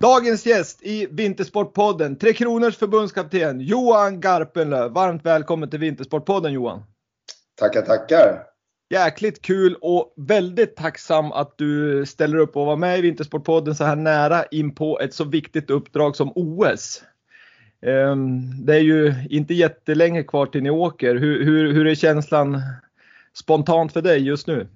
Dagens 0.00 0.46
gäst 0.46 0.82
i 0.82 1.06
Vintersportpodden, 1.10 2.16
Tre 2.16 2.32
Kronors 2.32 2.76
förbundskapten 2.76 3.60
Johan 3.60 4.20
Garpenlöv. 4.20 4.92
Varmt 4.92 5.26
välkommen 5.26 5.70
till 5.70 5.78
Vintersportpodden 5.78 6.52
Johan. 6.52 6.82
Tackar, 7.58 7.82
tackar. 7.82 8.42
Jäkligt 8.90 9.42
kul 9.42 9.76
och 9.80 10.14
väldigt 10.16 10.76
tacksam 10.76 11.32
att 11.32 11.58
du 11.58 12.06
ställer 12.06 12.38
upp 12.38 12.56
och 12.56 12.66
var 12.66 12.76
med 12.76 12.98
i 12.98 13.02
Vintersportpodden 13.02 13.74
så 13.74 13.84
här 13.84 13.96
nära 13.96 14.44
in 14.44 14.74
på 14.74 15.00
ett 15.00 15.14
så 15.14 15.24
viktigt 15.24 15.70
uppdrag 15.70 16.16
som 16.16 16.32
OS. 16.34 17.02
Ehm, 17.86 18.66
det 18.66 18.74
är 18.74 18.80
ju 18.80 19.14
inte 19.30 19.54
jättelänge 19.54 20.22
kvar 20.22 20.46
till 20.46 20.62
ni 20.62 20.70
åker. 20.70 21.14
Hur, 21.14 21.44
hur, 21.44 21.72
hur 21.72 21.86
är 21.86 21.94
känslan 21.94 22.62
spontant 23.34 23.92
för 23.92 24.02
dig 24.02 24.18
just 24.18 24.46
nu? 24.46 24.68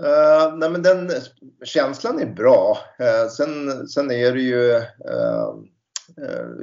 Uh, 0.00 0.56
nej 0.56 0.70
men 0.70 0.82
den 0.82 1.10
känslan 1.64 2.20
är 2.20 2.26
bra. 2.26 2.78
Uh, 3.00 3.30
sen, 3.30 3.88
sen 3.88 4.10
är 4.10 4.32
det 4.32 4.40
ju 4.40 4.70
uh, 4.74 5.54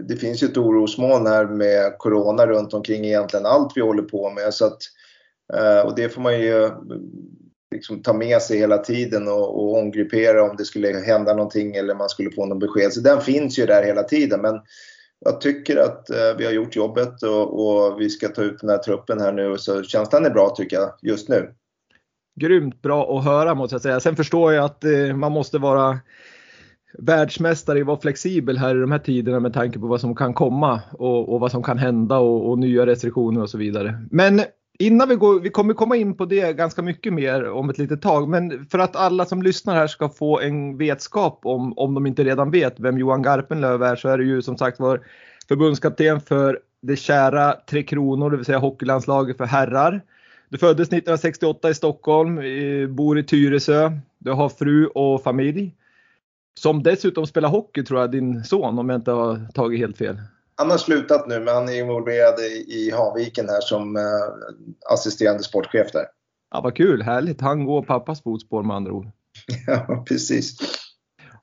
det 0.07 0.15
finns 0.15 0.43
ju 0.43 0.47
ett 0.47 0.57
orosmoln 0.57 1.27
här 1.27 1.45
med 1.45 1.97
Corona 1.97 2.47
runt 2.47 2.73
omkring 2.73 3.05
egentligen 3.05 3.45
allt 3.45 3.71
vi 3.75 3.81
håller 3.81 4.03
på 4.03 4.29
med. 4.29 4.53
Så 4.53 4.65
att, 4.65 4.77
och 5.85 5.95
det 5.95 6.09
får 6.09 6.21
man 6.21 6.39
ju 6.39 6.69
liksom 7.71 8.01
ta 8.01 8.13
med 8.13 8.41
sig 8.41 8.57
hela 8.57 8.77
tiden 8.77 9.27
och, 9.27 9.63
och 9.63 9.77
omgruppera 9.77 10.43
om 10.43 10.55
det 10.57 10.65
skulle 10.65 10.99
hända 10.99 11.33
någonting 11.33 11.75
eller 11.75 11.95
man 11.95 12.09
skulle 12.09 12.31
få 12.31 12.45
någon 12.45 12.59
besked. 12.59 12.93
Så 12.93 12.99
den 12.99 13.21
finns 13.21 13.59
ju 13.59 13.65
där 13.65 13.83
hela 13.83 14.03
tiden. 14.03 14.41
Men 14.41 14.59
jag 15.19 15.41
tycker 15.41 15.77
att 15.77 16.05
vi 16.37 16.45
har 16.45 16.51
gjort 16.51 16.75
jobbet 16.75 17.23
och, 17.23 17.67
och 17.67 18.01
vi 18.01 18.09
ska 18.09 18.27
ta 18.27 18.41
ut 18.41 18.61
den 18.61 18.69
här 18.69 18.77
truppen 18.77 19.21
här 19.21 19.31
nu. 19.31 19.57
Så 19.57 19.83
känslan 19.83 20.25
är 20.25 20.29
bra 20.29 20.49
tycker 20.49 20.77
jag 20.77 20.93
just 21.01 21.29
nu 21.29 21.53
grymt 22.39 22.81
bra 22.81 23.17
att 23.17 23.25
höra 23.25 23.55
måste 23.55 23.73
jag 23.73 23.81
säga. 23.81 23.99
Sen 23.99 24.15
förstår 24.15 24.53
jag 24.53 24.65
att 24.65 24.83
eh, 24.83 25.15
man 25.15 25.31
måste 25.31 25.57
vara 25.57 25.99
världsmästare 26.97 27.77
i 27.77 27.81
att 27.81 27.87
vara 27.87 27.99
flexibel 27.99 28.57
här 28.57 28.75
i 28.75 28.79
de 28.79 28.91
här 28.91 28.99
tiderna 28.99 29.39
med 29.39 29.53
tanke 29.53 29.79
på 29.79 29.87
vad 29.87 30.01
som 30.01 30.15
kan 30.15 30.33
komma 30.33 30.81
och, 30.91 31.33
och 31.33 31.39
vad 31.39 31.51
som 31.51 31.63
kan 31.63 31.77
hända 31.77 32.17
och, 32.17 32.49
och, 32.49 32.59
nya 32.59 32.85
restriktioner 32.85 33.41
och 33.41 33.49
så 33.49 33.57
vidare. 33.57 34.05
Men 34.11 34.41
innan 34.79 35.09
vi 35.09 35.15
går, 35.15 35.39
vi 35.39 35.49
kommer 35.49 35.73
komma 35.73 35.95
in 35.95 36.17
på 36.17 36.25
det 36.25 36.53
ganska 36.53 36.81
mycket 36.81 37.13
mer 37.13 37.49
om 37.49 37.69
ett 37.69 37.77
litet 37.77 38.01
tag, 38.01 38.29
men 38.29 38.65
för 38.65 38.79
att 38.79 38.95
alla 38.95 39.25
som 39.25 39.41
lyssnar 39.41 39.75
här 39.75 39.87
ska 39.87 40.09
få 40.09 40.39
en 40.39 40.77
vetskap 40.77 41.39
om, 41.43 41.77
om 41.77 41.93
de 41.93 42.05
inte 42.07 42.23
redan 42.23 42.51
vet 42.51 42.79
vem 42.79 42.97
Johan 42.97 43.21
Garpenlöv 43.21 43.83
är 43.83 43.95
så 43.95 44.09
är 44.09 44.17
det 44.17 44.23
ju 44.23 44.41
som 44.41 44.57
sagt 44.57 44.79
var 44.79 45.01
förbundskapten 45.47 46.21
för 46.21 46.59
det 46.81 46.95
kära 46.95 47.55
Tre 47.69 47.83
Kronor, 47.83 48.29
det 48.29 48.37
vill 48.37 48.45
säga 48.45 48.57
hockeylandslaget 48.57 49.37
för 49.37 49.45
herrar. 49.45 50.01
Du 50.49 50.57
föddes 50.57 50.87
1968 50.87 51.69
i 51.69 51.73
Stockholm, 51.73 52.35
bor 52.95 53.19
i 53.19 53.23
Tyresö. 53.23 53.91
Du 54.17 54.31
har 54.31 54.49
fru 54.49 54.87
och 54.87 55.23
familj. 55.23 55.75
Som 56.59 56.83
dessutom 56.83 57.27
spelar 57.27 57.49
hockey 57.49 57.83
tror 57.83 57.99
jag, 57.99 58.11
din 58.11 58.43
son, 58.43 58.79
om 58.79 58.89
jag 58.89 58.97
inte 58.97 59.11
har 59.11 59.51
tagit 59.53 59.79
helt 59.79 59.97
fel. 59.97 60.17
Han 60.55 60.71
har 60.71 60.77
slutat 60.77 61.27
nu, 61.27 61.39
men 61.39 61.55
han 61.55 61.69
är 61.69 61.79
involverad 61.79 62.39
i 62.67 62.91
Hanviken 62.91 63.49
här 63.49 63.61
som 63.61 63.95
eh, 63.95 64.01
assisterande 64.93 65.43
sportchef 65.43 65.91
där. 65.91 66.05
Ja, 66.51 66.61
vad 66.61 66.75
kul, 66.75 67.01
härligt. 67.01 67.41
Han 67.41 67.65
går 67.65 67.81
pappas 67.81 68.23
fotspår 68.23 68.63
med 68.63 68.75
andra 68.75 68.91
ord. 68.91 69.07
ja, 69.67 70.03
precis. 70.07 70.57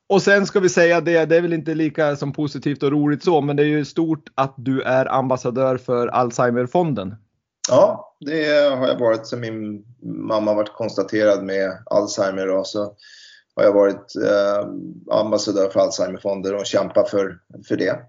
Och 0.07 0.23
sen 0.23 0.47
ska 0.47 0.61
vi 0.61 0.69
säga 0.69 1.01
det, 1.01 1.25
det 1.25 1.37
är 1.37 1.41
väl 1.41 1.53
inte 1.53 1.75
lika 1.75 2.17
som 2.17 2.33
positivt 2.33 2.83
och 2.83 2.93
roligt 2.93 3.25
så, 3.25 3.41
men 3.41 3.57
det 3.57 3.63
är 3.63 3.67
ju 3.67 3.85
stort 3.85 4.29
att 4.35 4.55
du 4.57 4.83
är 4.83 5.13
ambassadör 5.13 5.77
för 5.77 6.07
Alzheimerfonden. 6.07 7.15
Ja, 7.69 8.17
det 8.21 8.45
har 8.77 8.89
jag 8.89 8.99
varit 8.99 9.27
sen 9.27 9.41
min 9.41 9.85
mamma 10.03 10.55
varit 10.55 10.73
konstaterad 10.73 11.45
med 11.45 11.79
Alzheimer 11.87 12.51
och 12.51 12.67
så 12.67 12.95
har 13.57 13.63
jag 13.63 13.73
varit 13.73 14.13
eh, 14.25 14.69
ambassadör 15.19 15.69
för 15.69 15.81
Alzheimerfonder 15.81 16.55
och 16.55 16.67
kämpat 16.67 17.11
för, 17.11 17.39
för 17.69 17.77
det. 17.77 18.01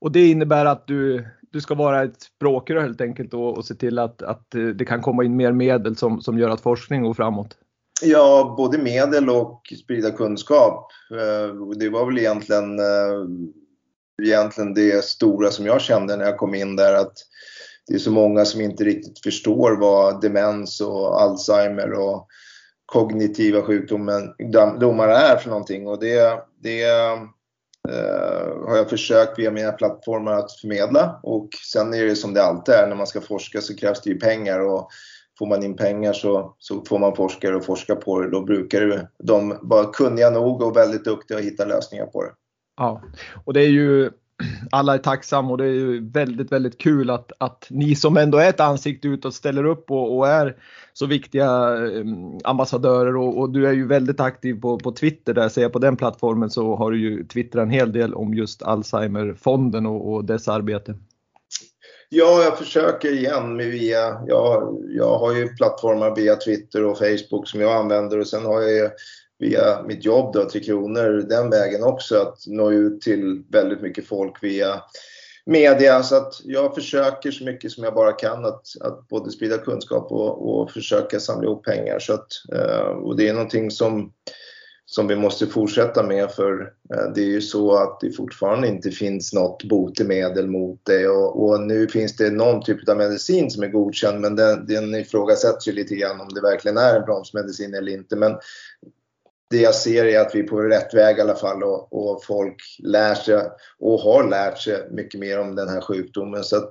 Och 0.00 0.12
det 0.12 0.30
innebär 0.30 0.64
att 0.64 0.86
du, 0.86 1.26
du 1.52 1.60
ska 1.60 1.74
vara 1.74 2.02
ett 2.02 2.22
språkrör 2.22 2.80
helt 2.80 3.00
enkelt 3.00 3.34
och, 3.34 3.56
och 3.56 3.64
se 3.64 3.74
till 3.74 3.98
att, 3.98 4.22
att 4.22 4.50
det 4.50 4.84
kan 4.84 5.02
komma 5.02 5.24
in 5.24 5.36
mer 5.36 5.52
medel 5.52 5.96
som, 5.96 6.20
som 6.20 6.38
gör 6.38 6.50
att 6.50 6.60
forskning 6.60 7.02
går 7.02 7.14
framåt? 7.14 7.56
Ja, 8.02 8.54
både 8.56 8.78
medel 8.78 9.30
och 9.30 9.62
sprida 9.84 10.10
kunskap. 10.10 10.92
Eh, 11.10 11.54
det 11.78 11.88
var 11.88 12.06
väl 12.06 12.18
egentligen, 12.18 12.78
eh, 12.78 13.24
egentligen 14.22 14.74
det 14.74 15.04
stora 15.04 15.50
som 15.50 15.66
jag 15.66 15.80
kände 15.80 16.16
när 16.16 16.24
jag 16.24 16.36
kom 16.36 16.54
in 16.54 16.76
där 16.76 16.94
att 16.94 17.14
det 17.88 17.94
är 17.94 17.98
så 17.98 18.10
många 18.10 18.44
som 18.44 18.60
inte 18.60 18.84
riktigt 18.84 19.22
förstår 19.22 19.76
vad 19.76 20.20
demens 20.20 20.80
och 20.80 21.22
Alzheimer 21.22 21.92
och 21.92 22.28
kognitiva 22.86 23.62
sjukdomar 23.62 25.08
är 25.08 25.36
för 25.36 25.48
någonting. 25.48 25.86
Och 25.86 26.00
det, 26.00 26.42
det 26.62 26.84
eh, 27.88 28.68
har 28.68 28.76
jag 28.76 28.90
försökt 28.90 29.38
via 29.38 29.50
mina 29.50 29.72
plattformar 29.72 30.32
att 30.32 30.60
förmedla. 30.60 31.20
Och 31.22 31.48
sen 31.72 31.94
är 31.94 32.04
det 32.04 32.16
som 32.16 32.34
det 32.34 32.44
alltid 32.44 32.74
är. 32.74 32.86
När 32.86 32.96
man 32.96 33.06
ska 33.06 33.20
forska 33.20 33.60
så 33.60 33.76
krävs 33.76 34.02
det 34.02 34.10
ju 34.10 34.18
pengar. 34.18 34.60
Och 34.60 34.88
får 35.38 35.46
man 35.46 35.64
in 35.64 35.76
pengar 35.76 36.12
så, 36.12 36.56
så 36.58 36.84
får 36.84 36.98
man 36.98 37.16
forskare 37.16 37.56
och 37.56 37.64
forska 37.64 37.96
på 37.96 38.20
det. 38.20 38.30
Då 38.30 38.44
brukar 38.44 39.08
de 39.18 39.58
vara 39.62 39.92
kunniga 39.92 40.30
nog 40.30 40.62
och 40.62 40.76
väldigt 40.76 41.04
duktiga 41.04 41.38
att 41.38 41.44
hitta 41.44 41.64
lösningar 41.64 42.06
på 42.06 42.22
det. 42.22 42.30
Ja, 42.76 43.02
och 43.44 43.52
det 43.52 43.60
är 43.60 43.68
ju 43.68 44.10
alla 44.70 44.94
är 44.94 44.98
tacksamma 44.98 45.50
och 45.50 45.58
det 45.58 45.64
är 45.64 45.72
ju 45.72 46.10
väldigt, 46.10 46.52
väldigt 46.52 46.78
kul 46.78 47.10
att, 47.10 47.32
att 47.38 47.66
ni 47.70 47.94
som 47.94 48.16
ändå 48.16 48.38
är 48.38 48.48
ett 48.48 48.60
ansikte 48.60 49.08
utåt 49.08 49.34
ställer 49.34 49.64
upp 49.64 49.90
och, 49.90 50.18
och 50.18 50.28
är 50.28 50.56
så 50.92 51.06
viktiga 51.06 51.48
ehm, 51.48 52.38
ambassadörer 52.44 53.16
och, 53.16 53.38
och, 53.38 53.50
du 53.50 53.68
är 53.68 53.72
ju 53.72 53.86
väldigt 53.86 54.20
aktiv 54.20 54.60
på, 54.60 54.78
på 54.78 54.92
Twitter 54.92 55.34
där 55.34 55.48
ser 55.48 55.62
jag 55.62 55.72
på 55.72 55.78
den 55.78 55.96
plattformen 55.96 56.50
så 56.50 56.76
har 56.76 56.90
du 56.90 57.00
ju 57.00 57.24
twittrat 57.24 57.62
en 57.62 57.70
hel 57.70 57.92
del 57.92 58.14
om 58.14 58.34
just 58.34 58.62
Alzheimerfonden 58.62 59.86
och, 59.86 60.12
och 60.12 60.24
dess 60.24 60.48
arbete. 60.48 60.94
Ja, 62.10 62.42
jag 62.42 62.58
försöker 62.58 63.12
igen 63.12 63.56
med 63.56 63.66
via, 63.66 64.22
jag, 64.26 64.78
jag 64.88 65.18
har 65.18 65.34
ju 65.34 65.48
plattformar 65.48 66.16
via 66.16 66.36
Twitter 66.36 66.84
och 66.84 66.98
Facebook 66.98 67.48
som 67.48 67.60
jag 67.60 67.72
använder 67.72 68.18
och 68.18 68.26
sen 68.26 68.44
har 68.44 68.60
jag 68.60 68.72
ju 68.72 68.90
via 69.38 69.82
mitt 69.82 70.04
jobb 70.04 70.34
då, 70.34 70.48
Tre 70.48 70.60
Kronor, 70.60 71.26
den 71.28 71.50
vägen 71.50 71.82
också 71.82 72.16
att 72.16 72.46
nå 72.46 72.72
ut 72.72 73.00
till 73.00 73.42
väldigt 73.48 73.80
mycket 73.80 74.06
folk 74.06 74.42
via 74.42 74.82
media. 75.48 76.02
Så 76.02 76.16
att 76.16 76.34
jag 76.44 76.74
försöker 76.74 77.30
så 77.30 77.44
mycket 77.44 77.72
som 77.72 77.84
jag 77.84 77.94
bara 77.94 78.12
kan 78.12 78.44
att, 78.44 78.66
att 78.80 79.08
både 79.08 79.30
sprida 79.30 79.58
kunskap 79.58 80.12
och, 80.12 80.60
och 80.60 80.70
försöka 80.70 81.20
samla 81.20 81.44
ihop 81.44 81.64
pengar. 81.64 81.98
Så 81.98 82.12
att, 82.12 82.28
eh, 82.52 82.86
och 82.86 83.16
det 83.16 83.28
är 83.28 83.32
någonting 83.32 83.70
som, 83.70 84.12
som 84.84 85.08
vi 85.08 85.16
måste 85.16 85.46
fortsätta 85.46 86.02
med 86.02 86.30
för 86.30 86.72
eh, 86.94 87.12
det 87.14 87.20
är 87.20 87.26
ju 87.26 87.40
så 87.40 87.76
att 87.76 88.00
det 88.00 88.12
fortfarande 88.12 88.68
inte 88.68 88.90
finns 88.90 89.32
något 89.32 89.64
botemedel 89.64 90.46
mot 90.46 90.80
det 90.82 91.08
och, 91.08 91.44
och, 91.44 91.60
nu 91.60 91.88
finns 91.88 92.16
det 92.16 92.30
någon 92.30 92.62
typ 92.62 92.88
av 92.88 92.96
medicin 92.96 93.50
som 93.50 93.62
är 93.62 93.68
godkänd 93.68 94.20
men 94.20 94.36
den, 94.36 94.66
den 94.66 94.94
ifrågasätts 94.94 95.68
ju 95.68 95.72
lite 95.72 95.94
grann 95.94 96.20
om 96.20 96.28
det 96.28 96.40
verkligen 96.40 96.76
är 96.76 96.96
en 96.96 97.04
bromsmedicin 97.04 97.74
eller 97.74 97.92
inte. 97.92 98.16
Men 98.16 98.32
det 99.50 99.60
jag 99.60 99.74
ser 99.74 100.04
är 100.04 100.20
att 100.20 100.34
vi 100.34 100.40
är 100.40 100.46
på 100.46 100.60
rätt 100.60 100.94
väg 100.94 101.18
i 101.18 101.20
alla 101.20 101.34
fall 101.34 101.62
och, 101.62 101.92
och, 101.92 102.24
folk 102.24 102.56
lär 102.78 103.14
sig 103.14 103.42
och 103.78 104.00
har 104.00 104.28
lärt 104.28 104.58
sig 104.58 104.88
mycket 104.90 105.20
mer 105.20 105.40
om 105.40 105.54
den 105.54 105.68
här 105.68 105.80
sjukdomen. 105.80 106.44
Så 106.44 106.56
att, 106.56 106.70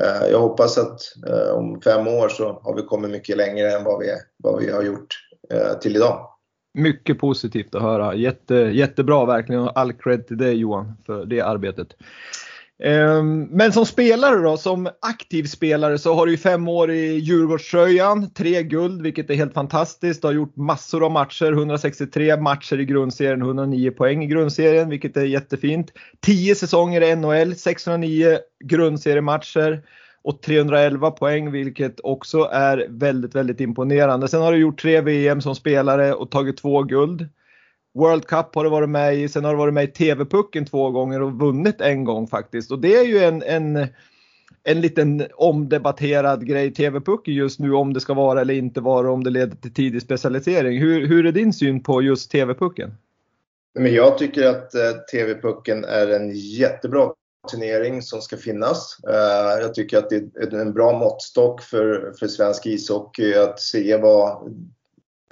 eh, 0.00 0.30
jag 0.30 0.38
hoppas 0.38 0.78
att 0.78 1.00
eh, 1.26 1.50
om 1.54 1.80
fem 1.80 2.08
år 2.08 2.28
så 2.28 2.60
har 2.62 2.76
vi 2.76 2.82
kommit 2.82 3.10
mycket 3.10 3.36
längre 3.36 3.72
än 3.72 3.84
vad 3.84 3.98
vi, 4.00 4.06
vad 4.36 4.62
vi 4.62 4.70
har 4.70 4.82
gjort 4.82 5.14
eh, 5.52 5.78
till 5.78 5.96
idag. 5.96 6.26
Mycket 6.74 7.18
positivt 7.18 7.74
att 7.74 7.82
höra. 7.82 8.14
Jätte, 8.14 8.54
jättebra 8.54 9.24
verkligen 9.24 9.62
och 9.62 9.78
all 9.78 9.92
cred 9.92 10.26
till 10.26 10.38
dig 10.38 10.54
Johan 10.54 10.96
för 11.06 11.24
det 11.24 11.40
arbetet. 11.40 11.88
Ehm, 12.82 13.42
men 13.42 13.72
som 13.72 13.86
spelare 13.86 14.36
då, 14.36 14.56
som 14.56 14.88
aktiv 15.00 15.44
spelare 15.44 15.98
så 15.98 16.14
har 16.14 16.26
du 16.26 16.32
ju 16.32 16.38
fem 16.38 16.68
år 16.68 16.90
i 16.90 17.14
Djurgårdströjan, 17.14 18.30
tre 18.30 18.62
guld 18.62 19.02
vilket 19.02 19.30
är 19.30 19.34
helt 19.34 19.54
fantastiskt. 19.54 20.22
Du 20.22 20.28
har 20.28 20.32
gjort 20.32 20.56
massor 20.56 21.04
av 21.04 21.10
matcher, 21.10 21.52
163 21.52 22.36
matcher 22.36 22.80
i 22.80 22.84
grundserien, 22.84 23.42
109 23.42 23.90
poäng 23.90 24.24
i 24.24 24.26
grundserien 24.26 24.88
vilket 24.88 25.16
är 25.16 25.24
jättefint. 25.24 25.92
10 26.20 26.54
säsonger 26.54 27.00
i 27.00 27.16
NHL, 27.16 27.54
609 27.54 28.38
grundseriematcher 28.64 29.82
och 30.22 30.42
311 30.42 31.10
poäng 31.10 31.50
vilket 31.50 32.00
också 32.02 32.48
är 32.52 32.86
väldigt, 32.88 33.34
väldigt 33.34 33.60
imponerande. 33.60 34.28
Sen 34.28 34.42
har 34.42 34.52
du 34.52 34.58
gjort 34.58 34.82
tre 34.82 35.00
VM 35.00 35.40
som 35.40 35.54
spelare 35.54 36.14
och 36.14 36.30
tagit 36.30 36.56
två 36.56 36.82
guld. 36.82 37.28
World 37.94 38.26
Cup 38.26 38.54
har 38.54 38.64
du 38.64 38.70
varit 38.70 38.88
med 38.88 39.16
i, 39.16 39.28
sen 39.28 39.44
har 39.44 39.52
du 39.52 39.58
varit 39.58 39.74
med 39.74 39.84
i 39.84 39.92
TV-pucken 39.92 40.66
två 40.66 40.90
gånger 40.90 41.22
och 41.22 41.32
vunnit 41.32 41.80
en 41.80 42.04
gång 42.04 42.26
faktiskt. 42.26 42.70
Och 42.70 42.78
det 42.78 42.96
är 42.96 43.04
ju 43.04 43.18
en, 43.18 43.42
en, 43.42 43.86
en 44.64 44.80
liten 44.80 45.26
omdebatterad 45.34 46.46
grej 46.46 46.74
TV-pucken 46.74 47.34
just 47.34 47.60
nu 47.60 47.72
om 47.72 47.92
det 47.92 48.00
ska 48.00 48.14
vara 48.14 48.40
eller 48.40 48.54
inte 48.54 48.80
vara 48.80 49.12
om 49.12 49.24
det 49.24 49.30
leder 49.30 49.56
till 49.56 49.74
tidig 49.74 50.02
specialisering. 50.02 50.78
Hur, 50.78 51.06
hur 51.06 51.26
är 51.26 51.32
din 51.32 51.52
syn 51.52 51.82
på 51.82 52.02
just 52.02 52.30
TV-pucken? 52.30 52.94
Men 53.74 53.94
jag 53.94 54.18
tycker 54.18 54.46
att 54.46 54.74
eh, 54.74 54.92
TV-pucken 55.12 55.84
är 55.84 56.06
en 56.06 56.30
jättebra 56.34 57.12
turnering 57.50 58.02
som 58.02 58.20
ska 58.20 58.36
finnas. 58.36 58.96
Eh, 59.08 59.62
jag 59.62 59.74
tycker 59.74 59.98
att 59.98 60.10
det 60.10 60.16
är 60.16 60.54
en 60.54 60.72
bra 60.72 60.98
måttstock 60.98 61.62
för, 61.62 62.14
för 62.18 62.28
svensk 62.28 62.66
ishockey 62.66 63.34
att 63.34 63.60
se 63.60 63.96
vad 63.96 64.54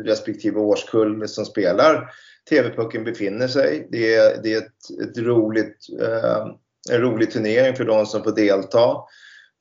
respektive 0.03 0.61
årskull 0.61 1.29
som 1.29 1.45
spelar 1.45 2.11
TV-pucken 2.49 3.05
befinner 3.05 3.49
sig. 3.49 3.89
Det 3.91 4.15
är, 4.15 4.43
det 4.43 4.55
är 4.55 4.59
ett, 4.59 5.09
ett 5.09 5.19
roligt, 5.19 5.87
eh, 6.01 6.47
en 6.91 7.01
rolig 7.01 7.31
turnering 7.31 7.77
för 7.77 7.85
de 7.85 8.07
som 8.07 8.23
får 8.23 8.33
delta. 8.33 8.97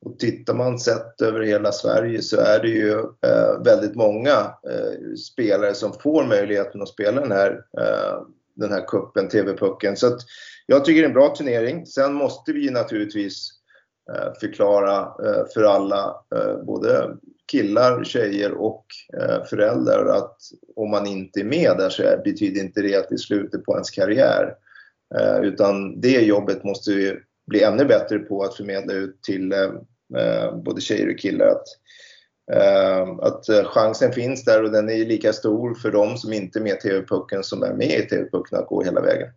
Och 0.05 0.19
tittar 0.19 0.53
man 0.53 0.79
sett 0.79 1.21
över 1.21 1.41
hela 1.41 1.71
Sverige 1.71 2.21
så 2.21 2.39
är 2.41 2.59
det 2.59 2.69
ju 2.69 2.99
eh, 2.99 3.63
väldigt 3.65 3.95
många 3.95 4.31
eh, 4.69 5.15
spelare 5.31 5.73
som 5.73 5.93
får 5.93 6.23
möjligheten 6.23 6.81
att 6.81 6.89
spela 6.89 7.21
den 7.21 7.31
här, 7.31 7.51
eh, 7.79 8.21
den 8.55 8.71
här 8.71 8.87
kuppen, 8.87 9.29
TV-pucken. 9.29 9.97
Så 9.97 10.07
att 10.07 10.19
jag 10.65 10.85
tycker 10.85 11.01
det 11.01 11.05
är 11.05 11.09
en 11.09 11.13
bra 11.13 11.35
turnering. 11.35 11.85
Sen 11.85 12.13
måste 12.13 12.53
vi 12.53 12.69
naturligtvis 12.69 13.49
eh, 14.13 14.33
förklara 14.39 14.99
eh, 14.99 15.43
för 15.53 15.63
alla, 15.63 16.15
eh, 16.35 16.63
både 16.63 17.17
killar, 17.51 18.03
tjejer 18.03 18.51
och 18.51 18.85
eh, 19.19 19.43
föräldrar 19.43 20.05
att 20.05 20.37
om 20.75 20.91
man 20.91 21.07
inte 21.07 21.39
är 21.39 21.43
med 21.43 21.77
där 21.77 21.89
så 21.89 22.03
betyder 22.23 22.61
inte 22.61 22.81
det 22.81 22.95
att 22.95 23.09
det 23.09 23.15
är 23.15 23.17
slutet 23.17 23.63
på 23.63 23.73
ens 23.73 23.89
karriär. 23.89 24.53
Eh, 25.15 25.39
utan 25.39 26.01
det 26.01 26.21
jobbet 26.21 26.63
måste 26.63 26.91
vi 26.91 27.19
bli 27.47 27.63
ännu 27.63 27.85
bättre 27.85 28.19
på 28.19 28.43
att 28.43 28.55
förmedla 28.55 28.93
ut 28.93 29.21
till 29.21 29.51
eh, 29.51 30.55
både 30.55 30.81
tjejer 30.81 31.13
och 31.13 31.19
killar 31.19 31.47
att 31.47 31.67
att 33.21 33.45
chansen 33.65 34.11
finns 34.11 34.45
där 34.45 34.63
och 34.63 34.71
den 34.71 34.89
är 34.89 35.05
lika 35.05 35.33
stor 35.33 35.73
för 35.73 35.91
dem 35.91 36.17
som 36.17 36.33
inte 36.33 36.59
är 36.59 36.63
med 36.63 36.73
i 36.73 36.79
TV-pucken 36.79 37.43
som 37.43 37.63
är 37.63 37.73
med 37.73 37.99
i 37.99 38.07
TV-pucken 38.07 38.59
att 38.59 38.67
gå 38.67 38.83
hela 38.83 39.01
vägen. 39.01 39.29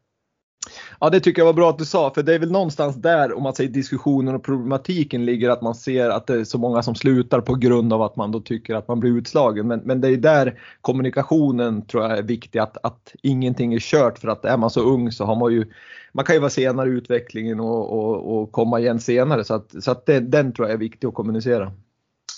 Ja, 1.02 1.10
det 1.10 1.20
tycker 1.20 1.40
jag 1.40 1.46
var 1.46 1.52
bra 1.52 1.70
att 1.70 1.78
du 1.78 1.84
sa, 1.84 2.14
för 2.14 2.22
det 2.22 2.34
är 2.34 2.38
väl 2.38 2.50
någonstans 2.50 2.96
där, 2.96 3.32
om 3.32 3.42
man 3.42 3.54
säger 3.54 3.70
diskussionen 3.70 4.34
och 4.34 4.44
problematiken 4.44 5.24
ligger, 5.24 5.50
att 5.50 5.62
man 5.62 5.74
ser 5.74 6.10
att 6.10 6.26
det 6.26 6.40
är 6.40 6.44
så 6.44 6.58
många 6.58 6.82
som 6.82 6.94
slutar 6.94 7.40
på 7.40 7.54
grund 7.54 7.92
av 7.92 8.02
att 8.02 8.16
man 8.16 8.32
då 8.32 8.40
tycker 8.40 8.74
att 8.74 8.88
man 8.88 9.00
blir 9.00 9.10
utslagen. 9.10 9.68
Men, 9.68 9.80
men 9.80 10.00
det 10.00 10.08
är 10.08 10.16
där 10.16 10.60
kommunikationen 10.80 11.86
tror 11.86 12.02
jag 12.02 12.18
är 12.18 12.22
viktig, 12.22 12.58
att, 12.58 12.76
att 12.82 13.14
ingenting 13.22 13.74
är 13.74 13.78
kört 13.78 14.18
för 14.18 14.28
att 14.28 14.44
är 14.44 14.56
man 14.56 14.70
så 14.70 14.80
ung 14.80 15.12
så 15.12 15.24
har 15.24 15.36
man 15.36 15.52
ju, 15.52 15.66
man 16.12 16.24
kan 16.24 16.36
ju 16.36 16.40
vara 16.40 16.50
senare 16.50 16.88
i 16.88 16.92
utvecklingen 16.92 17.60
och, 17.60 17.92
och, 17.92 18.40
och 18.40 18.52
komma 18.52 18.80
igen 18.80 19.00
senare. 19.00 19.44
Så 19.44 19.54
att, 19.54 19.84
så 19.84 19.90
att 19.90 20.06
det, 20.06 20.20
den 20.20 20.52
tror 20.52 20.68
jag 20.68 20.74
är 20.74 20.78
viktig 20.78 21.08
att 21.08 21.14
kommunicera. 21.14 21.72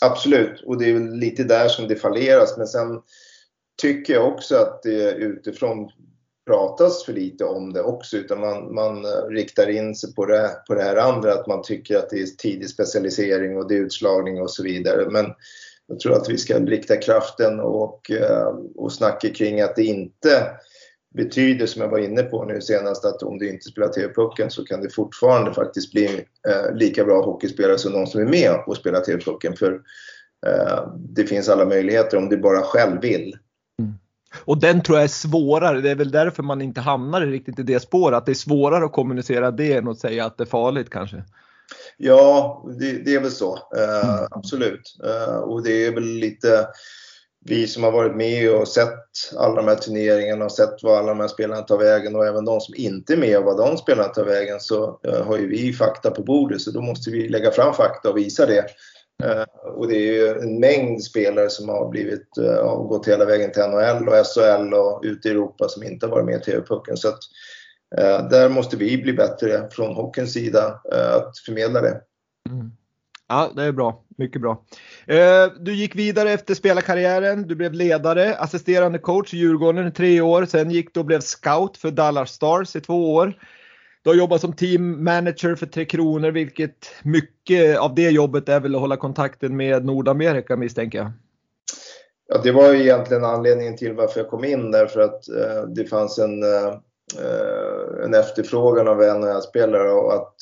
Absolut, 0.04 0.62
och 0.66 0.78
det 0.78 0.90
är 0.90 0.94
väl 0.94 1.14
lite 1.14 1.44
där 1.44 1.68
som 1.68 1.88
det 1.88 1.96
falleras. 1.96 2.54
Men 2.58 2.66
sen 2.66 3.00
tycker 3.82 4.14
jag 4.14 4.28
också 4.28 4.54
att 4.54 4.82
det 4.82 5.12
utifrån 5.12 5.90
pratas 6.46 7.04
för 7.04 7.12
lite 7.12 7.44
om 7.44 7.72
det 7.72 7.82
också 7.82 8.16
utan 8.16 8.40
man, 8.40 8.74
man 8.74 9.04
riktar 9.30 9.70
in 9.70 9.94
sig 9.94 10.14
på 10.14 10.26
det, 10.26 10.50
på 10.66 10.74
det 10.74 10.82
här 10.82 10.96
andra 10.96 11.32
att 11.32 11.46
man 11.46 11.62
tycker 11.62 11.96
att 11.96 12.10
det 12.10 12.22
är 12.22 12.26
tidig 12.26 12.70
specialisering 12.70 13.56
och 13.56 13.68
det 13.68 13.74
är 13.74 13.80
utslagning 13.80 14.42
och 14.42 14.50
så 14.50 14.62
vidare. 14.62 15.10
Men 15.10 15.26
jag 15.86 16.00
tror 16.00 16.12
att 16.12 16.30
vi 16.30 16.38
ska 16.38 16.58
rikta 16.58 16.96
kraften 16.96 17.60
och, 17.60 18.10
eh, 18.10 18.54
och 18.76 18.92
snacka 18.92 19.28
kring 19.28 19.60
att 19.60 19.76
det 19.76 19.84
inte 19.84 20.50
betyder, 21.14 21.66
som 21.66 21.82
jag 21.82 21.88
var 21.88 21.98
inne 21.98 22.22
på 22.22 22.44
nu 22.44 22.60
senast, 22.60 23.04
att 23.04 23.22
om 23.22 23.38
du 23.38 23.48
inte 23.48 23.64
spelar 23.64 23.88
TV-pucken 23.88 24.50
så 24.50 24.64
kan 24.64 24.80
du 24.80 24.90
fortfarande 24.90 25.54
faktiskt 25.54 25.92
bli 25.92 26.26
eh, 26.48 26.74
lika 26.74 27.04
bra 27.04 27.24
hockeyspelare 27.24 27.78
som 27.78 27.92
de 27.92 28.06
som 28.06 28.20
är 28.20 28.26
med 28.26 28.62
och 28.66 28.76
spelar 28.76 29.00
TV-pucken. 29.00 29.56
För 29.56 29.72
eh, 30.46 30.92
det 30.96 31.24
finns 31.24 31.48
alla 31.48 31.64
möjligheter 31.64 32.16
om 32.16 32.28
du 32.28 32.36
bara 32.36 32.62
själv 32.62 33.00
vill. 33.00 33.36
Och 34.44 34.60
den 34.60 34.82
tror 34.82 34.98
jag 34.98 35.04
är 35.04 35.08
svårare. 35.08 35.80
Det 35.80 35.90
är 35.90 35.94
väl 35.94 36.10
därför 36.10 36.42
man 36.42 36.62
inte 36.62 36.80
hamnar 36.80 37.20
riktigt 37.20 37.58
i 37.58 37.62
det 37.62 37.80
spåret. 37.80 38.16
Att 38.16 38.26
det 38.26 38.32
är 38.32 38.34
svårare 38.34 38.84
att 38.84 38.92
kommunicera 38.92 39.50
det 39.50 39.72
än 39.72 39.88
att 39.88 39.98
säga 39.98 40.26
att 40.26 40.38
det 40.38 40.44
är 40.44 40.46
farligt 40.46 40.90
kanske. 40.90 41.24
Ja, 41.96 42.64
det, 42.78 42.92
det 42.92 43.14
är 43.14 43.20
väl 43.20 43.30
så. 43.30 43.54
Uh, 43.54 44.10
mm. 44.10 44.26
Absolut. 44.30 44.96
Uh, 45.04 45.36
och 45.36 45.62
det 45.62 45.86
är 45.86 45.92
väl 45.92 46.04
lite 46.04 46.68
vi 47.44 47.66
som 47.66 47.82
har 47.82 47.92
varit 47.92 48.16
med 48.16 48.54
och 48.54 48.68
sett 48.68 49.00
alla 49.36 49.54
de 49.54 49.68
här 49.68 49.74
turneringarna 49.74 50.44
och 50.44 50.52
sett 50.52 50.82
vad 50.82 50.98
alla 50.98 51.08
de 51.08 51.20
här 51.20 51.28
spelarna 51.28 51.62
tar 51.62 51.78
vägen 51.78 52.16
och 52.16 52.26
även 52.26 52.44
de 52.44 52.60
som 52.60 52.74
inte 52.74 53.12
är 53.12 53.16
med 53.16 53.38
och 53.38 53.44
vad 53.44 53.56
de 53.56 53.76
spelarna 53.76 54.08
tar 54.08 54.24
vägen 54.24 54.60
så 54.60 55.00
uh, 55.08 55.22
har 55.22 55.38
ju 55.38 55.48
vi 55.48 55.72
fakta 55.72 56.10
på 56.10 56.22
bordet 56.22 56.60
så 56.60 56.70
då 56.70 56.80
måste 56.80 57.10
vi 57.10 57.28
lägga 57.28 57.50
fram 57.50 57.74
fakta 57.74 58.10
och 58.10 58.16
visa 58.16 58.46
det. 58.46 58.64
Eh, 59.24 59.44
och 59.64 59.88
det 59.88 59.96
är 59.96 60.12
ju 60.12 60.28
en 60.28 60.60
mängd 60.60 61.04
spelare 61.04 61.50
som 61.50 61.68
har 61.68 61.88
blivit, 61.88 62.28
uh, 62.38 62.86
gått 62.86 63.08
hela 63.08 63.24
vägen 63.24 63.52
till 63.52 63.62
NHL 63.62 64.08
och 64.08 64.26
SHL 64.26 64.74
och 64.74 65.00
ute 65.04 65.28
i 65.28 65.30
Europa 65.30 65.68
som 65.68 65.82
inte 65.82 66.06
har 66.06 66.10
varit 66.10 66.26
med 66.26 66.40
i 66.40 66.44
TV-pucken. 66.44 66.96
Så 66.96 67.08
att, 67.08 67.18
uh, 68.00 68.28
där 68.28 68.48
måste 68.48 68.76
vi 68.76 69.02
bli 69.02 69.12
bättre 69.12 69.68
från 69.70 69.94
hockeyns 69.94 70.32
sida 70.32 70.80
att 70.90 71.38
förmedla 71.46 71.80
det. 71.80 72.00
Mm. 72.50 72.72
Ja, 73.28 73.52
det 73.56 73.62
är 73.62 73.72
bra. 73.72 74.04
Mycket 74.18 74.40
bra. 74.40 74.64
Du 75.60 75.74
gick 75.74 75.96
vidare 75.96 76.32
efter 76.32 76.54
spelarkarriären. 76.54 77.48
Du 77.48 77.54
blev 77.54 77.72
ledare, 77.72 78.36
assisterande 78.36 78.98
coach 78.98 79.34
i 79.34 79.36
Djurgården 79.36 79.88
i 79.88 79.92
tre 79.92 80.20
år. 80.20 80.44
Sen 80.44 80.70
gick 80.70 80.94
du 80.94 81.00
och 81.00 81.06
blev 81.06 81.20
scout 81.20 81.76
för 81.76 81.90
Dallas 81.90 82.30
Stars 82.30 82.76
i 82.76 82.80
två 82.80 83.14
år. 83.14 83.34
Du 84.04 84.10
har 84.10 84.14
jobbat 84.14 84.40
som 84.40 84.52
team 84.52 85.04
manager 85.04 85.54
för 85.54 85.66
Tre 85.66 85.84
Kronor 85.84 86.30
vilket 86.30 86.86
mycket 87.02 87.78
av 87.78 87.94
det 87.94 88.10
jobbet 88.10 88.48
är 88.48 88.60
väl 88.60 88.74
att 88.74 88.80
hålla 88.80 88.96
kontakten 88.96 89.56
med 89.56 89.84
Nordamerika 89.84 90.56
misstänker 90.56 90.98
jag. 90.98 91.12
Ja, 92.28 92.40
det 92.42 92.52
var 92.52 92.72
ju 92.72 92.80
egentligen 92.82 93.24
anledningen 93.24 93.76
till 93.76 93.92
varför 93.92 94.20
jag 94.20 94.30
kom 94.30 94.44
in 94.44 94.70
där 94.70 94.86
för 94.86 95.00
att 95.00 95.28
eh, 95.28 95.62
det 95.62 95.84
fanns 95.84 96.18
en, 96.18 96.42
eh, 96.42 96.74
en 98.04 98.14
efterfrågan 98.14 98.88
av 98.88 98.98
NHL-spelare 98.98 99.90
och 99.92 100.14
att 100.14 100.34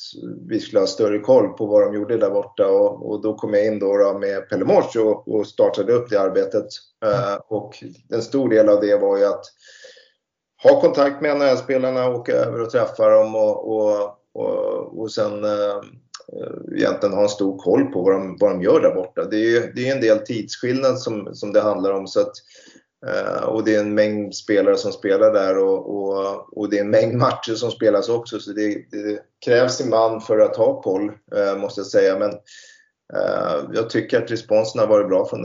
vi 0.47 0.59
skulle 0.59 0.79
ha 0.79 0.87
större 0.87 1.19
koll 1.19 1.47
på 1.47 1.65
vad 1.65 1.81
de 1.81 1.95
gjorde 1.95 2.17
där 2.17 2.29
borta 2.29 2.67
och, 2.67 3.11
och 3.11 3.21
då 3.21 3.35
kom 3.35 3.53
jag 3.53 3.65
in 3.65 3.79
då, 3.79 3.97
då 3.97 4.19
med 4.19 4.49
Pelle 4.49 4.65
Mors 4.65 4.95
och, 4.95 5.27
och 5.27 5.47
startade 5.47 5.93
upp 5.93 6.09
det 6.09 6.21
arbetet. 6.21 6.67
Eh, 7.05 7.35
och 7.47 7.83
en 8.09 8.21
stor 8.21 8.49
del 8.49 8.69
av 8.69 8.81
det 8.81 8.97
var 8.97 9.17
ju 9.17 9.25
att 9.25 9.45
ha 10.63 10.81
kontakt 10.81 11.21
med 11.21 11.37
NHL-spelarna, 11.37 12.09
åka 12.09 12.31
över 12.31 12.61
och 12.61 12.69
träffa 12.69 13.09
dem 13.09 13.35
och, 13.35 13.75
och, 13.75 14.17
och, 14.33 15.01
och 15.01 15.11
sen 15.11 15.43
eh, 15.43 15.81
egentligen 16.75 17.15
ha 17.15 17.23
en 17.23 17.29
stor 17.29 17.57
koll 17.57 17.85
på 17.85 18.01
vad 18.01 18.13
de, 18.13 18.37
vad 18.39 18.51
de 18.51 18.61
gör 18.61 18.79
där 18.81 18.95
borta. 18.95 19.25
Det 19.25 19.55
är, 19.57 19.71
det 19.75 19.89
är 19.89 19.95
en 19.95 20.01
del 20.01 20.19
tidsskillnad 20.19 20.99
som, 20.99 21.35
som 21.35 21.53
det 21.53 21.61
handlar 21.61 21.91
om. 21.91 22.07
Så 22.07 22.19
att, 22.19 22.31
eh, 23.07 23.43
och 23.43 23.63
det 23.63 23.75
är 23.75 23.79
en 23.79 23.93
mängd 23.93 24.35
spelare 24.35 24.77
som 24.77 24.91
spelar 24.91 25.33
där 25.33 25.57
och, 25.57 25.95
och, 25.95 26.57
och 26.57 26.69
det 26.69 26.77
är 26.77 26.81
en 26.81 26.89
mängd 26.89 27.17
matcher 27.17 27.53
som 27.53 27.71
spelas 27.71 28.09
också. 28.09 28.39
Så 28.39 28.51
det, 28.51 28.67
det 28.91 29.19
krävs 29.45 29.81
en 29.81 29.89
man 29.89 30.21
för 30.21 30.39
att 30.39 30.55
ha 30.55 30.81
koll, 30.81 31.11
eh, 31.35 31.57
måste 31.57 31.79
jag 31.79 31.87
säga. 31.87 32.19
Men 32.19 32.31
eh, 33.13 33.69
jag 33.73 33.89
tycker 33.89 34.21
att 34.21 34.31
responsen 34.31 34.79
har 34.79 34.87
varit 34.87 35.07
bra 35.09 35.25
från 35.25 35.41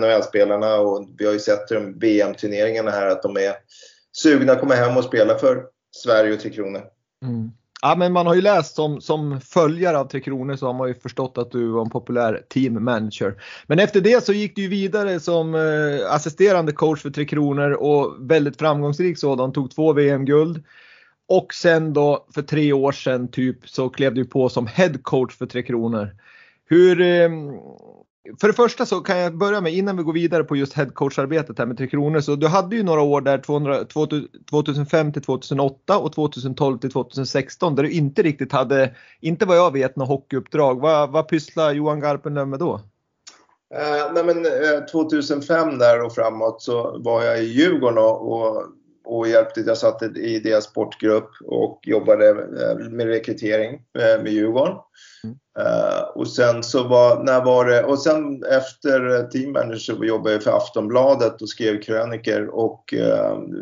NHL-spelarna 0.00 0.80
och 0.80 1.08
vi 1.18 1.26
har 1.26 1.32
ju 1.32 1.38
sett 1.38 1.72
i 1.72 1.94
VM-turneringarna 2.00 2.90
här 2.90 3.06
att 3.06 3.22
de 3.22 3.36
är 3.36 3.54
sugna 4.12 4.52
att 4.52 4.60
komma 4.60 4.74
hem 4.74 4.96
och 4.96 5.04
spela 5.04 5.38
för 5.38 5.64
Sverige 5.90 6.34
och 6.34 6.40
Tre 6.40 6.50
Kronor. 6.50 6.82
Mm. 7.24 7.50
Ja, 7.82 7.94
men 7.96 8.12
man 8.12 8.26
har 8.26 8.34
ju 8.34 8.40
läst 8.40 8.74
som, 8.74 9.00
som 9.00 9.40
följare 9.40 9.98
av 9.98 10.04
Tre 10.08 10.20
Kronor 10.20 10.56
så 10.56 10.66
har 10.66 10.74
man 10.74 10.88
ju 10.88 10.94
förstått 10.94 11.38
att 11.38 11.50
du 11.50 11.66
var 11.66 11.82
en 11.82 11.90
populär 11.90 12.42
team 12.48 12.84
manager. 12.84 13.42
Men 13.66 13.78
efter 13.78 14.00
det 14.00 14.24
så 14.24 14.32
gick 14.32 14.56
du 14.56 14.68
vidare 14.68 15.20
som 15.20 15.54
eh, 15.54 16.12
assisterande 16.12 16.72
coach 16.72 17.02
för 17.02 17.10
Tre 17.10 17.24
Kronor 17.24 17.70
och 17.70 18.16
väldigt 18.30 18.58
framgångsrik 18.58 19.18
sådan, 19.18 19.52
tog 19.52 19.70
två 19.70 19.92
VM-guld. 19.92 20.64
Och 21.28 21.54
sen 21.54 21.92
då 21.92 22.26
för 22.34 22.42
tre 22.42 22.72
år 22.72 22.92
sedan 22.92 23.28
typ 23.28 23.68
så 23.68 23.88
klev 23.88 24.14
du 24.14 24.24
på 24.24 24.48
som 24.48 24.66
head 24.66 24.94
coach 25.02 25.36
för 25.36 25.46
Tre 25.46 25.62
Kronor. 25.62 26.16
Hur, 26.68 27.00
eh, 27.00 27.30
för 28.40 28.48
det 28.48 28.54
första 28.54 28.86
så 28.86 29.00
kan 29.00 29.18
jag 29.18 29.36
börja 29.36 29.60
med 29.60 29.74
innan 29.74 29.96
vi 29.96 30.02
går 30.02 30.12
vidare 30.12 30.44
på 30.44 30.56
just 30.56 30.72
headcoacharbetet 30.72 31.58
här 31.58 31.66
med 31.66 31.78
Tre 31.78 31.86
Kronor. 31.86 32.20
Så 32.20 32.36
du 32.36 32.46
hade 32.46 32.76
ju 32.76 32.82
några 32.82 33.00
år 33.00 33.20
där 33.20 33.38
200, 33.38 33.84
2005 34.50 35.12
till 35.12 35.22
2008 35.22 35.98
och 35.98 36.12
2012 36.12 36.78
till 36.78 36.92
2016 36.92 37.74
där 37.74 37.82
du 37.82 37.90
inte 37.90 38.22
riktigt 38.22 38.52
hade, 38.52 38.94
inte 39.20 39.46
vad 39.46 39.56
jag 39.56 39.72
vet, 39.72 39.96
något 39.96 40.08
hockeyuppdrag. 40.08 40.80
Vad, 40.80 41.10
vad 41.10 41.28
pysslar 41.28 41.72
Johan 41.72 42.00
Garpenlöv 42.00 42.48
med 42.48 42.58
då? 42.58 42.80
Eh, 43.74 44.12
nej 44.12 44.24
men, 44.24 44.46
eh, 44.46 44.84
2005 44.92 45.78
där 45.78 46.02
och 46.02 46.14
framåt 46.14 46.62
så 46.62 46.98
var 46.98 47.22
jag 47.22 47.42
i 47.42 47.46
Djurgården 47.46 47.98
och, 47.98 48.32
och, 48.32 48.64
och 49.10 49.28
hjälpte. 49.28 49.60
Jag 49.60 49.78
satt 49.78 50.02
i 50.02 50.40
deras 50.40 50.64
sportgrupp 50.64 51.30
och 51.44 51.80
jobbade 51.82 52.28
eh, 52.28 52.88
med 52.90 53.06
rekrytering 53.06 53.74
eh, 53.74 54.22
med 54.22 54.28
Djurgården. 54.28 54.76
Uh, 55.58 56.00
och 56.14 56.28
sen 56.28 56.62
så 56.62 56.88
var, 56.88 57.24
när 57.24 57.44
var 57.44 57.64
det, 57.64 57.84
och 57.84 58.02
sen 58.02 58.44
efter 58.44 59.28
team 59.30 59.52
manager 59.52 59.76
så 59.76 60.04
jobbade 60.04 60.34
jag 60.34 60.42
för 60.42 60.56
Aftonbladet 60.56 61.42
och 61.42 61.48
skrev 61.48 61.82
kröniker 61.82 62.48
och 62.48 62.94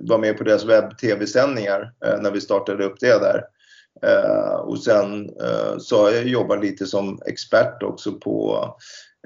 var 0.02 0.18
med 0.18 0.38
på 0.38 0.44
deras 0.44 0.64
webb-tv-sändningar 0.64 1.92
när 2.22 2.30
vi 2.30 2.40
startade 2.40 2.84
upp 2.84 3.00
det 3.00 3.18
där. 3.18 3.44
och 4.60 4.78
sen 4.78 5.30
så 5.78 6.02
har 6.02 6.10
jag 6.10 6.26
jobbat 6.26 6.60
lite 6.60 6.86
som 6.86 7.20
expert 7.26 7.82
också 7.82 8.12
på 8.12 8.64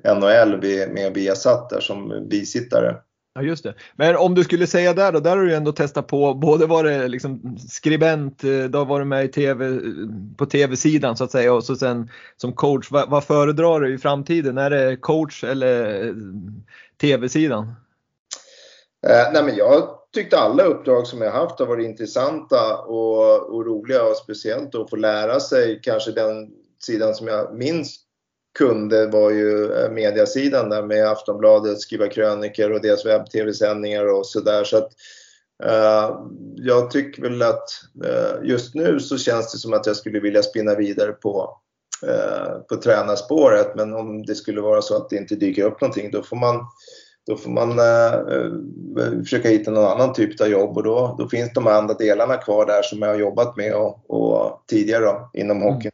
NHL 0.04 0.60
med 0.92 1.14
Viasat 1.14 1.70
där 1.70 1.80
som 1.80 2.28
bisittare. 2.28 2.96
Ja 3.34 3.42
just 3.42 3.64
det. 3.64 3.74
Men 3.96 4.16
om 4.16 4.34
du 4.34 4.44
skulle 4.44 4.66
säga 4.66 4.94
där 4.94 5.12
då, 5.12 5.20
där 5.20 5.36
har 5.36 5.44
du 5.44 5.54
ändå 5.54 5.72
testat 5.72 6.06
på 6.06 6.34
både 6.34 6.66
varit 6.66 7.10
liksom 7.10 7.58
skribent, 7.68 8.44
eh, 8.44 8.64
då 8.64 8.84
var 8.84 8.98
du 8.98 9.04
med 9.04 9.24
i 9.24 9.28
TV, 9.28 9.66
eh, 9.66 9.72
på 10.36 10.46
tv-sidan 10.46 11.16
så 11.16 11.24
att 11.24 11.30
säga 11.30 11.54
och 11.54 11.64
så 11.64 11.76
sen 11.76 12.10
som 12.36 12.52
coach. 12.52 12.90
Vad, 12.90 13.10
vad 13.10 13.24
föredrar 13.24 13.80
du 13.80 13.94
i 13.94 13.98
framtiden? 13.98 14.58
Är 14.58 14.70
det 14.70 14.96
coach 14.96 15.44
eller 15.44 16.04
eh, 16.04 16.14
tv-sidan? 17.00 17.74
Eh, 19.06 19.32
nej 19.32 19.44
men 19.44 19.56
jag 19.56 19.82
tyckte 20.14 20.38
alla 20.38 20.62
uppdrag 20.62 21.06
som 21.06 21.22
jag 21.22 21.32
haft 21.32 21.58
har 21.58 21.66
varit 21.66 21.86
intressanta 21.86 22.78
och, 22.78 23.54
och 23.54 23.66
roliga 23.66 24.02
och 24.02 24.16
speciellt 24.16 24.74
att 24.74 24.90
få 24.90 24.96
lära 24.96 25.40
sig 25.40 25.80
kanske 25.82 26.10
den 26.10 26.50
sidan 26.78 27.14
som 27.14 27.26
jag 27.26 27.54
minst 27.54 28.02
kunde 28.58 29.06
var 29.06 29.30
ju 29.30 29.72
eh, 29.72 29.90
mediasidan 29.90 30.70
där 30.70 30.82
med 30.82 31.08
Aftonbladet, 31.08 31.80
skriva 31.80 32.08
kröniker 32.08 32.72
och 32.72 32.80
deras 32.80 33.06
webb-tv-sändningar 33.06 34.06
och 34.06 34.26
sådär. 34.26 34.64
Så 34.64 34.76
att 34.76 34.90
uh, 35.64 36.20
jag 36.56 36.90
tycker 36.90 37.22
väl 37.22 37.42
att 37.42 37.68
uh, 38.04 38.48
just 38.48 38.74
nu 38.74 39.00
så 39.00 39.18
känns 39.18 39.52
det 39.52 39.58
som 39.58 39.72
att 39.72 39.86
jag 39.86 39.96
skulle 39.96 40.20
vilja 40.20 40.42
spinna 40.42 40.74
vidare 40.74 41.12
på, 41.12 41.60
uh, 42.06 42.58
på 42.68 42.76
tränarspåret. 42.76 43.74
Men 43.76 43.94
om 43.94 44.22
det 44.22 44.34
skulle 44.34 44.60
vara 44.60 44.82
så 44.82 44.96
att 44.96 45.10
det 45.10 45.16
inte 45.16 45.34
dyker 45.34 45.64
upp 45.64 45.80
någonting 45.80 46.10
då 46.10 46.22
får 46.22 46.36
man 46.36 46.66
då 47.26 47.36
får 47.36 47.50
man 47.50 47.70
eh, 47.78 49.22
försöka 49.22 49.48
hitta 49.48 49.70
någon 49.70 49.84
annan 49.84 50.12
typ 50.12 50.40
av 50.40 50.46
jobb 50.46 50.76
och 50.76 50.82
då, 50.82 51.16
då 51.18 51.28
finns 51.28 51.52
de 51.52 51.66
andra 51.66 51.94
delarna 51.94 52.36
kvar 52.36 52.66
där 52.66 52.82
som 52.82 53.02
jag 53.02 53.08
har 53.08 53.18
jobbat 53.18 53.56
med 53.56 53.74
och, 53.74 54.10
och 54.10 54.64
tidigare 54.66 55.04
då, 55.04 55.30
inom 55.34 55.62
hockeyn. 55.62 55.92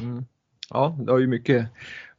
Mm. 0.00 0.12
Mm 0.12 0.24
ja, 0.70 0.96
det 0.98 1.12
har 1.12 1.18
ju 1.18 1.26
mycket 1.26 1.66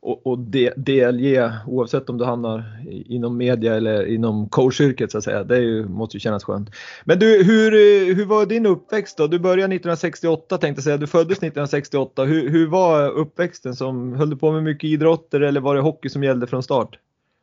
att 0.05 0.51
delge 0.75 1.53
oavsett 1.67 2.09
om 2.09 2.17
du 2.17 2.25
hamnar 2.25 2.63
inom 2.89 3.37
media 3.37 3.75
eller 3.75 4.05
inom 4.05 4.49
coachyrket 4.49 5.11
så 5.11 5.17
att 5.17 5.23
säga. 5.23 5.43
Det 5.43 5.57
ju, 5.57 5.87
måste 5.87 6.17
ju 6.17 6.19
kännas 6.21 6.43
skönt. 6.43 6.69
Men 7.05 7.19
du, 7.19 7.43
hur, 7.43 7.71
hur 8.15 8.25
var 8.25 8.45
din 8.45 8.65
uppväxt 8.65 9.17
då? 9.17 9.27
Du 9.27 9.39
började 9.39 9.75
1968 9.75 10.57
tänkte 10.57 10.79
jag 10.79 10.83
säga. 10.83 10.97
Du 10.97 11.07
föddes 11.07 11.37
1968. 11.37 12.23
Hur, 12.23 12.49
hur 12.49 12.67
var 12.67 13.09
uppväxten? 13.09 13.75
Som, 13.75 14.13
höll 14.13 14.29
du 14.29 14.35
på 14.35 14.51
med 14.51 14.63
mycket 14.63 14.87
idrotter 14.87 15.41
eller 15.41 15.61
var 15.61 15.75
det 15.75 15.81
hockey 15.81 16.09
som 16.09 16.23
gällde 16.23 16.47
från 16.47 16.63
start? 16.63 16.99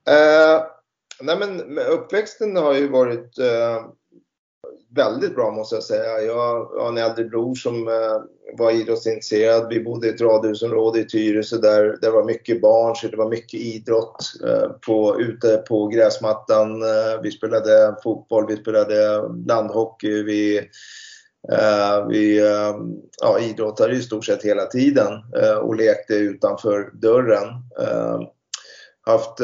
Uh, 0.08 0.64
nej 1.20 1.38
men 1.38 1.78
uppväxten 1.78 2.56
har 2.56 2.74
ju 2.74 2.88
varit 2.88 3.38
uh 3.38 3.86
väldigt 4.94 5.34
bra 5.34 5.50
måste 5.50 5.76
jag 5.76 5.84
säga. 5.84 6.20
Jag 6.20 6.64
har 6.64 6.88
en 6.88 6.98
äldre 6.98 7.24
bror 7.24 7.54
som 7.54 7.88
eh, 7.88 8.22
var 8.58 8.70
idrottsintresserad. 8.70 9.66
Vi 9.68 9.84
bodde 9.84 10.06
i 10.06 10.10
ett 10.10 10.20
radhusområde 10.20 11.00
i 11.00 11.04
Tyresö 11.04 11.56
där 11.56 11.98
det 12.00 12.10
var 12.10 12.24
mycket 12.24 12.60
barn 12.60 12.96
så 12.96 13.08
det 13.08 13.16
var 13.16 13.28
mycket 13.28 13.60
idrott 13.60 14.16
eh, 14.46 14.68
på, 14.86 15.20
ute 15.20 15.56
på 15.56 15.86
gräsmattan. 15.86 16.82
Eh, 16.82 17.20
vi 17.22 17.30
spelade 17.30 17.96
fotboll, 18.02 18.46
vi 18.48 18.56
spelade 18.56 19.22
landhockey. 19.46 20.22
Vi, 20.22 20.58
eh, 21.52 22.06
vi 22.08 22.38
eh, 22.38 22.76
ja, 23.20 23.38
idrottade 23.40 23.94
i 23.94 24.02
stort 24.02 24.24
sett 24.24 24.42
hela 24.42 24.66
tiden 24.66 25.12
eh, 25.42 25.56
och 25.56 25.76
lekte 25.76 26.14
utanför 26.14 26.90
dörren. 26.92 27.48
Haft 29.06 29.40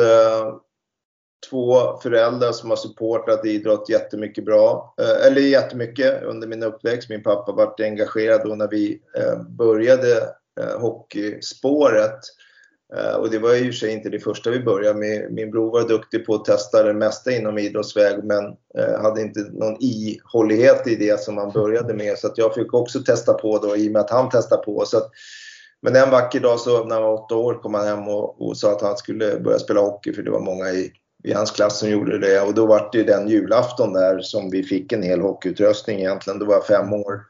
två 1.51 1.99
föräldrar 2.03 2.53
som 2.53 2.71
har 2.71 2.77
supportat 2.77 3.47
idrott 3.47 3.89
jättemycket 3.89 4.45
bra, 4.45 4.95
eh, 5.01 5.27
eller 5.27 5.41
jättemycket 5.41 6.23
under 6.23 6.49
min 6.49 6.63
uppväxt. 6.63 7.09
Min 7.09 7.23
pappa 7.23 7.53
var 7.53 7.75
engagerad 7.79 8.41
då 8.45 8.55
när 8.55 8.69
vi 8.69 9.01
eh, 9.19 9.43
började 9.43 10.17
eh, 10.61 10.81
hockeyspåret. 10.81 12.21
Och 13.19 13.31
det 13.31 13.39
var 13.39 13.55
i 13.55 13.61
och 13.61 13.65
för 13.65 13.73
sig 13.73 13.93
inte 13.93 14.09
det 14.09 14.21
första 14.21 14.51
vi 14.51 14.61
började 14.61 14.99
med. 14.99 15.33
Min 15.33 15.51
bror 15.51 15.73
var 15.73 15.89
duktig 15.89 16.27
på 16.27 16.35
att 16.35 16.45
testa 16.45 16.83
det 16.83 16.95
mesta 16.95 17.33
inom 17.33 17.59
idrottsväg 17.59 18.25
men 18.25 18.57
hade 19.03 19.21
inte 19.21 19.41
någon 19.41 19.77
ihållighet 19.81 20.87
i 20.87 20.97
det 20.97 21.21
som 21.21 21.37
han 21.37 21.53
började 21.53 21.95
med. 21.95 22.19
Så 22.19 22.27
att 22.27 22.39
jag 22.39 22.55
fick 22.55 22.75
också 22.75 23.01
testa 23.01 23.35
på 23.35 23.59
då 23.59 23.77
i 23.77 23.89
och 23.89 23.93
med 23.93 24.03
att 24.03 24.11
han 24.11 24.31
testade 24.31 24.63
på. 24.63 24.85
Så 24.87 24.97
att, 24.97 25.11
men 25.83 25.97
en 25.97 26.11
vacker 26.11 26.41
dag 26.41 26.61
så 26.61 26.85
när 26.85 26.95
han 26.95 27.05
var 27.05 27.25
åtta 27.25 27.37
år 27.37 27.55
kom 27.55 27.75
han 27.75 27.87
hem 27.87 28.09
och, 28.09 28.49
och 28.49 28.57
sa 28.57 28.73
att 28.73 28.83
han 28.83 28.97
skulle 28.97 29.41
börja 29.41 29.59
spela 29.59 29.81
hockey 29.81 30.13
för 30.13 30.23
det 30.23 30.31
var 30.31 30.41
många 30.41 30.71
i 30.71 30.93
i 31.25 31.33
hans 31.33 31.51
klass 31.51 31.79
som 31.79 31.91
gjorde 31.91 32.19
det 32.19 32.41
och 32.41 32.55
då 32.55 32.67
var 32.67 32.89
det 32.93 33.03
den 33.03 33.29
julafton 33.29 33.93
där 33.93 34.21
som 34.21 34.51
vi 34.51 34.63
fick 34.63 34.93
en 34.93 35.03
hel 35.03 35.21
hockeyutrustning 35.21 35.99
egentligen. 35.99 36.39
Då 36.39 36.47
var 36.47 36.55
jag 36.55 36.67
fem 36.67 36.93
år. 36.93 37.21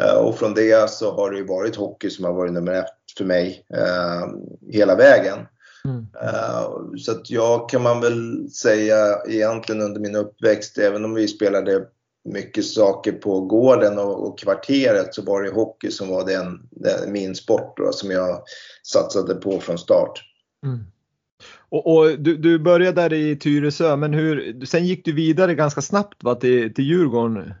Eh, 0.00 0.16
och 0.16 0.38
från 0.38 0.54
det 0.54 0.90
så 0.90 1.12
har 1.12 1.30
det 1.30 1.36
ju 1.36 1.46
varit 1.46 1.76
hockey 1.76 2.10
som 2.10 2.24
har 2.24 2.32
varit 2.32 2.52
nummer 2.52 2.72
ett 2.72 2.86
för 3.18 3.24
mig 3.24 3.66
eh, 3.74 4.28
hela 4.72 4.94
vägen. 4.94 5.38
Mm. 5.84 6.06
Uh, 6.22 6.96
så 6.98 7.12
att 7.12 7.30
jag 7.30 7.68
kan 7.68 7.82
man 7.82 8.00
väl 8.00 8.50
säga 8.50 9.22
egentligen 9.28 9.82
under 9.82 10.00
min 10.00 10.16
uppväxt, 10.16 10.78
även 10.78 11.04
om 11.04 11.14
vi 11.14 11.28
spelade 11.28 11.86
mycket 12.24 12.64
saker 12.64 13.12
på 13.12 13.40
gården 13.40 13.98
och, 13.98 14.26
och 14.26 14.38
kvarteret 14.38 15.14
så 15.14 15.22
var 15.22 15.42
det 15.42 15.50
hockey 15.50 15.90
som 15.90 16.08
var 16.08 16.26
den, 16.26 16.68
den 16.70 17.12
min 17.12 17.34
sport 17.34 17.76
då, 17.76 17.92
som 17.92 18.10
jag 18.10 18.42
satsade 18.82 19.34
på 19.34 19.60
från 19.60 19.78
start. 19.78 20.22
Mm. 20.66 20.84
Och, 21.74 21.96
och 21.96 22.18
du, 22.18 22.36
du, 22.36 22.58
började 22.58 23.02
där 23.02 23.12
i 23.12 23.36
Tyresö, 23.36 23.96
men 23.96 24.14
hur, 24.14 24.64
sen 24.66 24.84
gick 24.84 25.04
du 25.04 25.12
vidare 25.12 25.54
ganska 25.54 25.80
snabbt 25.80 26.24
va, 26.24 26.34
till, 26.34 26.74
till 26.74 26.84
Djurgården? 26.84 27.54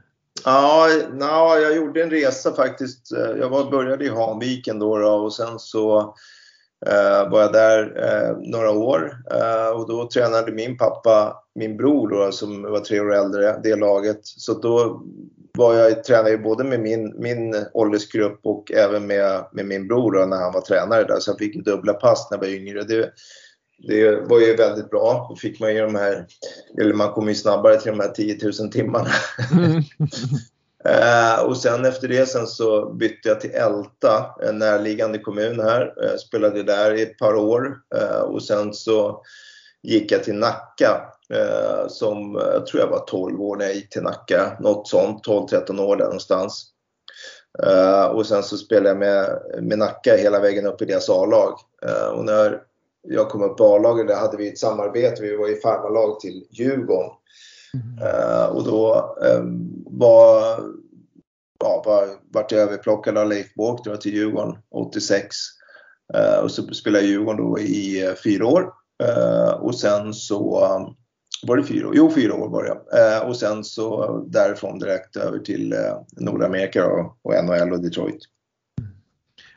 Ja, 0.44 0.88
na, 1.12 1.56
jag 1.56 1.76
gjorde 1.76 2.02
en 2.02 2.10
resa 2.10 2.52
faktiskt. 2.52 3.12
Jag 3.40 3.48
var, 3.48 3.70
började 3.70 4.04
i 4.04 4.08
Hanviken 4.08 4.78
då, 4.78 4.98
då 4.98 5.08
och 5.08 5.34
sen 5.34 5.58
så 5.58 6.14
eh, 6.86 7.30
var 7.30 7.40
jag 7.40 7.52
där 7.52 7.82
eh, 7.96 8.36
några 8.50 8.70
år 8.70 9.16
eh, 9.30 9.80
och 9.80 9.88
då 9.88 10.08
tränade 10.08 10.52
min 10.52 10.76
pappa 10.76 11.36
min 11.54 11.76
bror 11.76 12.08
då, 12.08 12.32
som 12.32 12.62
var 12.62 12.80
tre 12.80 13.00
år 13.00 13.14
äldre, 13.14 13.60
det 13.62 13.76
laget. 13.76 14.20
Så 14.22 14.54
då 14.54 15.02
var 15.58 15.74
jag 15.74 16.04
tränare 16.04 16.38
både 16.38 16.64
med 16.64 16.80
min, 16.80 17.14
min 17.18 17.56
åldersgrupp 17.72 18.40
och 18.42 18.72
även 18.72 19.06
med, 19.06 19.44
med 19.52 19.66
min 19.66 19.88
bror 19.88 20.12
då, 20.12 20.26
när 20.26 20.36
han 20.36 20.52
var 20.52 20.60
tränare 20.60 21.04
där. 21.04 21.20
Så 21.20 21.30
jag 21.30 21.38
fick 21.38 21.64
dubbla 21.64 21.92
pass 21.92 22.28
när 22.30 22.38
jag 22.38 22.42
var 22.42 22.54
yngre. 22.54 22.82
Det, 22.82 23.10
det 23.86 24.20
var 24.20 24.40
ju 24.40 24.56
väldigt 24.56 24.90
bra. 24.90 25.26
Då 25.30 25.36
fick 25.36 25.60
man 25.60 25.74
ju 25.74 25.80
de 25.80 25.94
här, 25.94 26.26
eller 26.80 26.94
man 26.94 27.12
kom 27.12 27.28
ju 27.28 27.34
snabbare 27.34 27.80
till 27.80 27.92
de 27.92 28.00
här 28.00 28.08
10 28.08 28.38
000 28.60 28.70
timmarna. 28.72 29.10
Mm. 29.52 29.76
uh, 30.88 31.44
och 31.48 31.56
sen 31.56 31.84
efter 31.84 32.08
det 32.08 32.26
sen 32.26 32.46
så 32.46 32.92
bytte 32.94 33.28
jag 33.28 33.40
till 33.40 33.50
Älta, 33.50 34.34
en 34.42 34.58
närliggande 34.58 35.18
kommun 35.18 35.60
här. 35.60 36.04
Uh, 36.04 36.16
spelade 36.16 36.62
där 36.62 36.94
i 36.94 37.02
ett 37.02 37.18
par 37.18 37.34
år 37.34 37.78
uh, 37.96 38.20
och 38.20 38.42
sen 38.42 38.74
så 38.74 39.22
gick 39.82 40.12
jag 40.12 40.24
till 40.24 40.34
Nacka 40.34 41.10
som 41.88 42.34
jag 42.34 42.66
tror 42.66 42.82
jag 42.82 42.88
var 42.88 43.04
12 43.06 43.40
år 43.40 43.56
när 43.56 43.64
jag 43.64 43.74
gick 43.74 43.90
till 43.90 44.02
Nacka. 44.02 44.56
Något 44.60 44.88
sånt, 44.88 45.26
12-13 45.26 45.80
år 45.80 45.96
där 45.96 46.04
någonstans. 46.04 46.66
och 48.10 48.26
sen 48.26 48.42
så 48.42 48.56
spelade 48.56 48.88
jag 48.88 48.98
med, 48.98 49.40
med 49.62 49.78
Nacka 49.78 50.16
hela 50.16 50.40
vägen 50.40 50.66
upp 50.66 50.82
i 50.82 50.84
deras 50.84 51.10
A-lag. 51.10 51.58
och 52.12 52.24
när 52.24 52.60
jag 53.04 53.28
kom 53.28 53.42
upp 53.42 53.56
på 53.56 53.74
A-laget, 53.74 54.08
där 54.08 54.16
hade 54.16 54.36
vi 54.36 54.48
ett 54.48 54.58
samarbete. 54.58 55.22
Vi 55.22 55.36
var 55.36 55.48
i 55.48 55.60
farmarlag 55.60 56.20
till 56.20 56.46
Djurgården. 56.50 57.10
Mm. 57.74 58.56
och 58.56 58.64
då 58.64 59.14
var, 59.86 60.60
ja, 61.60 61.82
var, 61.86 62.08
vart 62.32 62.52
jag 62.52 62.60
överplockad 62.60 63.18
av 63.18 63.28
Leif 63.28 63.54
Båk 63.54 64.00
till 64.00 64.14
Djurgården 64.14 64.56
86. 64.70 65.36
och 66.42 66.50
så 66.50 66.62
spelade 66.62 67.04
jag 67.04 67.10
Djurgården 67.10 67.44
då 67.44 67.58
i 67.58 68.14
fyra 68.24 68.46
år. 68.46 68.72
och 69.60 69.74
sen 69.74 70.14
så 70.14 70.68
var 71.46 71.56
det 71.56 71.64
fyra 71.64 71.88
år? 71.88 71.94
Jo, 71.96 72.10
fyra 72.14 72.34
år 72.34 72.48
var 72.48 72.64
det. 72.64 72.98
Eh, 73.00 73.28
och 73.28 73.36
sen 73.36 73.64
så 73.64 74.18
därifrån 74.26 74.78
direkt 74.78 75.16
över 75.16 75.38
till 75.38 75.72
eh, 75.72 76.00
Nordamerika 76.16 76.86
och, 76.86 77.18
och 77.22 77.44
NHL 77.44 77.72
och 77.72 77.82
Detroit. 77.82 78.20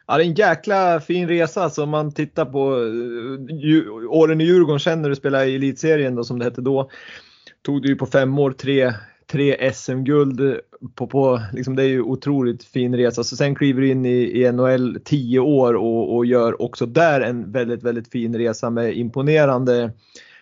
Ja, 0.08 0.18
det 0.18 0.24
är 0.24 0.28
en 0.28 0.34
jäkla 0.34 1.00
fin 1.00 1.28
resa. 1.28 1.64
Alltså, 1.64 1.84
om 1.84 1.90
man 1.90 2.12
tittar 2.12 2.46
på 2.46 2.76
uh, 2.76 4.10
åren 4.10 4.42
i 4.42 4.44
Djurgården 4.44 4.80
sen 4.80 5.02
när 5.02 5.10
du 5.10 5.16
spelade 5.16 5.46
i 5.46 5.56
elitserien 5.56 6.16
då, 6.16 6.24
som 6.24 6.40
det 6.40 6.46
hette 6.46 6.62
då. 6.62 6.90
Tog 7.62 7.82
du 7.82 7.88
ju 7.88 7.96
på 7.96 8.06
fem 8.06 8.40
år 8.40 8.52
tre, 8.52 8.94
tre 9.32 9.74
SM-guld. 9.74 10.60
På, 10.96 11.08
på, 11.08 11.42
liksom, 11.54 11.76
det 11.76 11.84
är 11.84 11.88
ju 11.88 12.02
otroligt 12.02 12.64
fin 12.64 12.96
resa. 12.96 13.24
Så 13.24 13.36
sen 13.36 13.56
kliver 13.56 13.82
du 13.82 13.90
in 13.90 14.06
i, 14.06 14.42
i 14.42 14.52
NHL 14.52 15.00
tio 15.04 15.40
år 15.40 15.74
och, 15.74 16.16
och 16.16 16.26
gör 16.26 16.62
också 16.62 16.86
där 16.86 17.22
en 17.22 17.52
väldigt, 17.52 17.84
väldigt 17.84 18.12
fin 18.12 18.38
resa 18.38 18.70
med 18.70 18.98
imponerande 18.98 19.92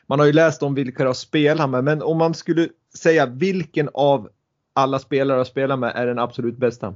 man 0.08 0.20
har 0.20 0.26
ju 0.26 0.34
läst 0.34 0.64
om 0.64 0.76
vilka 0.76 1.04
du 1.04 1.10
har 1.10 1.14
spelat 1.14 1.70
med, 1.70 1.84
men 1.84 2.02
om 2.02 2.18
man 2.18 2.34
skulle 2.34 2.70
säga 2.98 3.26
vilken 3.26 3.90
av 3.94 4.30
alla 4.74 5.00
spelare 5.00 5.36
du 5.36 5.40
har 5.40 5.46
spelat 5.46 5.80
med 5.80 5.92
är 5.96 6.08
den 6.08 6.20
absolut 6.20 6.58
bästa? 6.58 6.94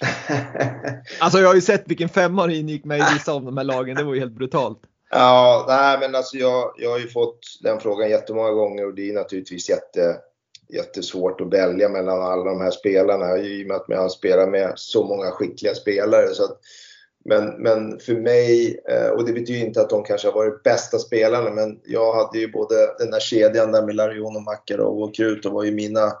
alltså 1.20 1.38
jag 1.38 1.48
har 1.48 1.54
ju 1.54 1.60
sett 1.60 1.82
vilken 1.86 2.08
femma 2.08 2.46
du 2.46 2.54
ingick 2.54 2.84
med 2.84 2.98
i 2.98 3.04
vissa 3.14 3.32
av 3.32 3.44
de 3.44 3.56
här 3.56 3.64
lagen, 3.64 3.96
det 3.96 4.04
var 4.04 4.14
ju 4.14 4.20
helt 4.20 4.32
brutalt. 4.32 4.78
Ja, 5.10 5.64
nej 5.68 5.98
men 6.00 6.14
alltså 6.14 6.36
jag, 6.36 6.72
jag 6.78 6.90
har 6.90 6.98
ju 6.98 7.08
fått 7.08 7.38
den 7.60 7.80
frågan 7.80 8.10
jättemånga 8.10 8.50
gånger 8.50 8.86
och 8.86 8.94
det 8.94 9.10
är 9.10 9.14
naturligtvis 9.14 9.68
jätte, 9.68 10.16
jättesvårt 10.68 11.40
att 11.40 11.52
välja 11.52 11.88
mellan 11.88 12.22
alla 12.22 12.44
de 12.44 12.60
här 12.60 12.70
spelarna 12.70 13.38
i 13.38 13.62
och 13.62 13.66
med 13.66 13.76
att 13.76 13.88
man 13.88 14.10
spelar 14.10 14.46
med 14.46 14.72
så 14.76 15.04
många 15.04 15.30
skickliga 15.30 15.74
spelare. 15.74 16.28
Så 16.34 16.44
att 16.44 16.60
men, 17.24 17.62
men 17.62 17.98
för 17.98 18.14
mig, 18.14 18.80
eh, 18.88 19.08
och 19.08 19.24
det 19.26 19.32
betyder 19.32 19.66
inte 19.66 19.80
att 19.80 19.90
de 19.90 20.04
kanske 20.04 20.28
har 20.28 20.34
varit 20.34 20.62
bästa 20.62 20.98
spelarna, 20.98 21.50
men 21.50 21.80
jag 21.84 22.14
hade 22.14 22.38
ju 22.38 22.52
både 22.52 22.74
den 22.98 23.10
där 23.10 23.20
kedjan 23.20 23.72
där 23.72 23.86
med 23.86 23.94
Larion 23.94 24.36
och 24.36 24.42
Makarov 24.42 25.02
och 25.02 25.14
Krutov 25.14 25.52
var 25.52 25.64
ju 25.64 25.72
mina 25.72 26.12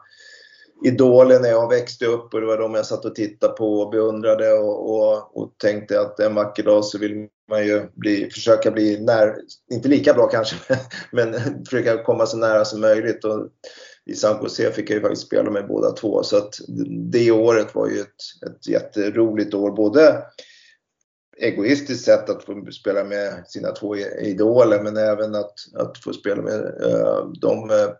idoler 0.84 1.40
när 1.40 1.48
jag 1.48 1.68
växte 1.68 2.06
upp 2.06 2.34
och 2.34 2.40
det 2.40 2.46
var 2.46 2.58
de 2.58 2.74
jag 2.74 2.86
satt 2.86 3.04
och 3.04 3.14
tittade 3.14 3.52
på 3.52 3.80
och 3.80 3.90
beundrade 3.90 4.52
och, 4.52 4.90
och, 4.90 5.36
och 5.36 5.54
tänkte 5.58 6.00
att 6.00 6.20
en 6.20 6.34
vacker 6.34 6.62
dag 6.62 6.84
så 6.84 6.98
vill 6.98 7.28
man 7.50 7.66
ju 7.66 7.82
bli, 7.94 8.30
försöka 8.30 8.70
bli 8.70 9.00
när, 9.00 9.36
inte 9.72 9.88
lika 9.88 10.14
bra 10.14 10.26
kanske, 10.26 10.56
men 11.12 11.34
försöka 11.64 12.02
komma 12.02 12.26
så 12.26 12.36
nära 12.36 12.64
som 12.64 12.80
möjligt. 12.80 13.24
Och 13.24 13.48
I 14.06 14.14
San 14.14 14.42
Jose 14.42 14.72
fick 14.72 14.90
jag 14.90 14.94
ju 14.94 15.02
faktiskt 15.02 15.26
spela 15.26 15.50
med 15.50 15.68
båda 15.68 15.90
två 15.90 16.22
så 16.22 16.36
att 16.36 16.54
det 17.12 17.30
året 17.30 17.74
var 17.74 17.88
ju 17.88 18.00
ett, 18.00 18.48
ett 18.50 18.68
jätteroligt 18.68 19.54
år. 19.54 19.70
Både 19.70 20.22
egoistiskt 21.36 22.04
sätt 22.04 22.30
att 22.30 22.44
få 22.44 22.70
spela 22.70 23.04
med 23.04 23.44
sina 23.46 23.70
två 23.70 23.96
idoler 24.22 24.82
men 24.82 24.96
även 24.96 25.34
att, 25.34 25.54
att 25.74 25.98
få 25.98 26.12
spela 26.12 26.42
med 26.42 26.60
uh, 26.60 27.32
de 27.40 27.70
uh, 27.70 27.90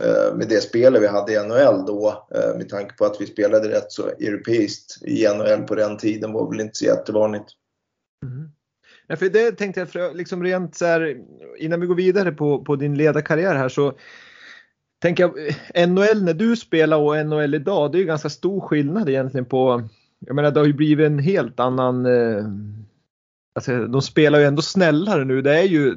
Eh, 0.00 0.34
med 0.34 0.48
det 0.48 0.60
spelet 0.60 1.02
vi 1.02 1.06
hade 1.06 1.32
i 1.32 1.44
NHL 1.44 1.86
då 1.86 2.26
eh, 2.34 2.56
med 2.56 2.68
tanke 2.68 2.96
på 2.96 3.04
att 3.04 3.20
vi 3.20 3.26
spelade 3.26 3.68
rätt 3.68 3.92
så 3.92 4.08
europeiskt 4.08 5.02
i 5.02 5.28
NHL 5.28 5.62
på 5.62 5.74
den 5.74 5.96
tiden 5.96 6.32
var 6.32 6.50
väl 6.50 6.60
inte 6.60 6.78
så 6.78 6.84
jättevanligt. 6.84 7.46
Mm. 8.24 8.50
Ja, 9.06 9.16
för 9.16 9.28
det 9.28 9.52
tänkte 9.52 9.80
jag, 9.80 9.88
för 9.88 10.14
liksom 10.14 10.42
rent 10.42 10.74
så 10.74 10.84
här, 10.84 11.16
innan 11.58 11.80
vi 11.80 11.86
går 11.86 11.94
vidare 11.94 12.32
på, 12.32 12.64
på 12.64 12.76
din 12.76 12.94
ledarkarriär 12.94 13.54
här 13.54 13.68
så 13.68 13.92
tänker 15.02 15.22
jag 15.22 15.48
eh, 15.74 15.88
NHL 15.88 16.24
när 16.24 16.34
du 16.34 16.56
spelar 16.56 16.96
och 16.96 17.26
NHL 17.26 17.54
idag, 17.54 17.92
det 17.92 17.98
är 17.98 18.00
ju 18.00 18.06
ganska 18.06 18.30
stor 18.30 18.60
skillnad 18.60 19.08
egentligen 19.08 19.44
på 19.44 19.88
jag 20.18 20.36
menar 20.36 20.50
det 20.50 20.60
har 20.60 20.66
ju 20.66 20.72
blivit 20.72 21.06
en 21.06 21.18
helt 21.18 21.60
annan 21.60 22.06
eh, 22.06 22.44
Alltså, 23.56 23.86
de 23.86 24.02
spelar 24.02 24.38
ju 24.38 24.44
ändå 24.44 24.62
snällare 24.62 25.24
nu. 25.24 25.42
Det 25.42 25.58
är 25.58 25.62
ju, 25.62 25.94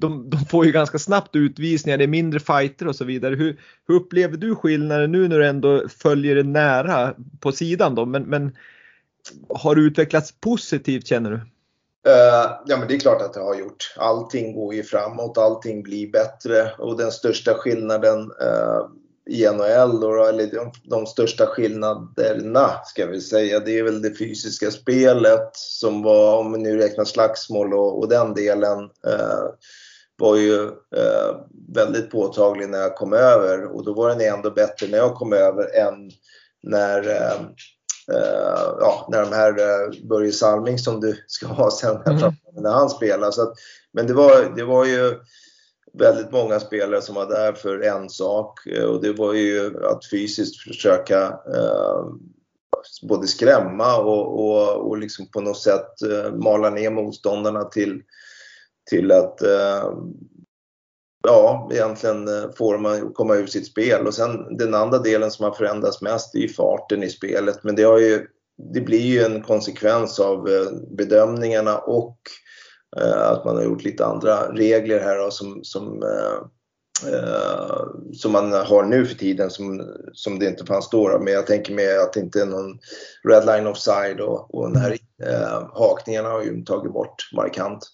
de, 0.00 0.30
de, 0.30 0.44
får 0.44 0.66
ju 0.66 0.72
ganska 0.72 0.98
snabbt 0.98 1.36
utvisningar, 1.36 1.98
det 1.98 2.04
är 2.04 2.08
mindre 2.08 2.40
fighter 2.40 2.88
och 2.88 2.96
så 2.96 3.04
vidare. 3.04 3.34
Hur, 3.34 3.60
hur 3.88 3.94
upplever 3.94 4.36
du 4.36 4.54
skillnaden 4.54 5.12
nu 5.12 5.28
när 5.28 5.38
du 5.38 5.46
ändå 5.46 5.88
följer 5.88 6.34
det 6.34 6.42
nära 6.42 7.14
på 7.40 7.52
sidan 7.52 7.94
då? 7.94 8.06
Men, 8.06 8.22
men 8.22 8.56
har 9.48 9.74
det 9.74 9.80
utvecklats 9.80 10.34
positivt 10.40 11.06
känner 11.06 11.30
du? 11.30 11.36
Uh, 11.36 12.60
ja 12.66 12.76
men 12.76 12.88
det 12.88 12.94
är 12.94 13.00
klart 13.00 13.22
att 13.22 13.34
det 13.34 13.40
har 13.40 13.54
gjort. 13.54 13.94
Allting 13.96 14.54
går 14.54 14.74
ju 14.74 14.82
framåt, 14.82 15.38
allting 15.38 15.82
blir 15.82 16.10
bättre 16.10 16.70
och 16.78 16.98
den 16.98 17.12
största 17.12 17.54
skillnaden 17.54 18.20
uh, 18.20 18.86
i 19.30 19.46
NHL 19.46 20.00
då, 20.00 20.24
eller 20.24 20.46
de, 20.46 20.72
de 20.82 21.06
största 21.06 21.46
skillnaderna 21.46 22.70
ska 22.84 23.06
vi 23.06 23.20
säga, 23.20 23.60
det 23.60 23.78
är 23.78 23.82
väl 23.82 24.02
det 24.02 24.18
fysiska 24.18 24.70
spelet 24.70 25.50
som 25.52 26.02
var, 26.02 26.38
om 26.38 26.52
vi 26.52 26.58
nu 26.58 26.76
räknar 26.76 27.04
slagsmål 27.04 27.74
och, 27.74 27.98
och 27.98 28.08
den 28.08 28.34
delen, 28.34 28.78
eh, 29.06 29.44
var 30.18 30.36
ju 30.36 30.62
eh, 30.96 31.36
väldigt 31.74 32.10
påtaglig 32.10 32.68
när 32.68 32.78
jag 32.78 32.96
kom 32.96 33.12
över 33.12 33.64
och 33.64 33.84
då 33.84 33.94
var 33.94 34.08
den 34.08 34.20
ändå 34.20 34.50
bättre 34.50 34.86
när 34.86 34.98
jag 34.98 35.14
kom 35.14 35.32
över 35.32 35.76
än 35.76 36.10
när 36.62 37.08
eh, 37.08 37.40
eh 38.16 38.74
ja, 38.80 39.08
när 39.10 39.20
de 39.20 39.32
här 39.32 39.50
uh, 39.50 40.06
Börje 40.08 40.32
Salming 40.32 40.78
som 40.78 41.00
du 41.00 41.16
ska 41.26 41.46
ha 41.46 41.70
sen 41.70 41.96
mm. 42.06 42.32
när 42.52 42.72
han 42.72 42.90
spelar. 42.90 43.30
Så 43.30 43.42
att, 43.42 43.54
men 43.92 44.06
det 44.06 44.14
var, 44.14 44.56
det 44.56 44.64
var 44.64 44.84
ju 44.84 45.14
väldigt 45.98 46.32
många 46.32 46.60
spelare 46.60 47.02
som 47.02 47.14
var 47.14 47.26
där 47.26 47.52
för 47.52 47.80
en 47.80 48.10
sak 48.10 48.66
eh, 48.66 48.84
och 48.84 49.02
det 49.02 49.12
var 49.12 49.32
ju 49.32 49.86
att 49.86 50.06
fysiskt 50.10 50.62
försöka 50.62 51.22
eh, 51.26 52.04
både 53.02 53.26
skrämma 53.26 53.96
och, 53.96 54.40
och, 54.40 54.88
och 54.88 54.98
liksom 54.98 55.26
på 55.26 55.40
något 55.40 55.58
sätt 55.58 56.02
eh, 56.02 56.32
mala 56.32 56.70
ner 56.70 56.90
motståndarna 56.90 57.64
till, 57.64 58.02
till 58.90 59.12
att 59.12 59.42
eh, 59.42 59.90
ja, 61.22 61.68
egentligen 61.72 62.28
få 62.56 62.72
dem 62.72 62.86
att 62.86 63.14
komma 63.14 63.34
ur 63.34 63.46
sitt 63.46 63.66
spel. 63.66 64.06
Och 64.06 64.14
sen 64.14 64.56
den 64.56 64.74
andra 64.74 64.98
delen 64.98 65.30
som 65.30 65.44
har 65.44 65.52
förändrats 65.52 66.02
mest 66.02 66.34
är 66.34 66.38
ju 66.38 66.48
farten 66.48 67.02
i 67.02 67.08
spelet. 67.08 67.64
Men 67.64 67.76
det, 67.76 67.82
har 67.82 67.98
ju, 67.98 68.26
det 68.74 68.80
blir 68.80 69.00
ju 69.00 69.22
en 69.22 69.42
konsekvens 69.42 70.20
av 70.20 70.48
eh, 70.48 70.70
bedömningarna 70.90 71.78
och 71.78 72.18
Eh, 72.96 73.30
att 73.30 73.44
man 73.44 73.56
har 73.56 73.62
gjort 73.62 73.84
lite 73.84 74.06
andra 74.06 74.52
regler 74.52 75.00
här 75.00 75.18
då, 75.18 75.30
som, 75.30 75.60
som, 75.62 76.02
som 78.12 78.32
man 78.32 78.52
har 78.52 78.84
nu 78.84 79.06
för 79.06 79.14
tiden 79.14 79.50
som, 79.50 79.82
som 80.12 80.38
det 80.38 80.46
inte 80.46 80.66
fanns 80.66 80.90
då. 80.90 81.18
Men 81.18 81.32
jag 81.32 81.46
tänker 81.46 81.74
mig 81.74 81.98
att 81.98 82.12
det 82.12 82.20
inte 82.20 82.40
är 82.40 82.46
någon 82.46 82.78
red 83.28 83.46
line 83.46 83.66
offside 83.66 84.20
och, 84.20 84.54
och 84.54 84.72
den 84.72 84.82
här 84.82 84.98
eh, 85.22 85.68
hakningarna 85.74 86.28
har 86.28 86.42
ju 86.42 86.64
tagit 86.64 86.92
bort 86.92 87.14
markant. 87.36 87.86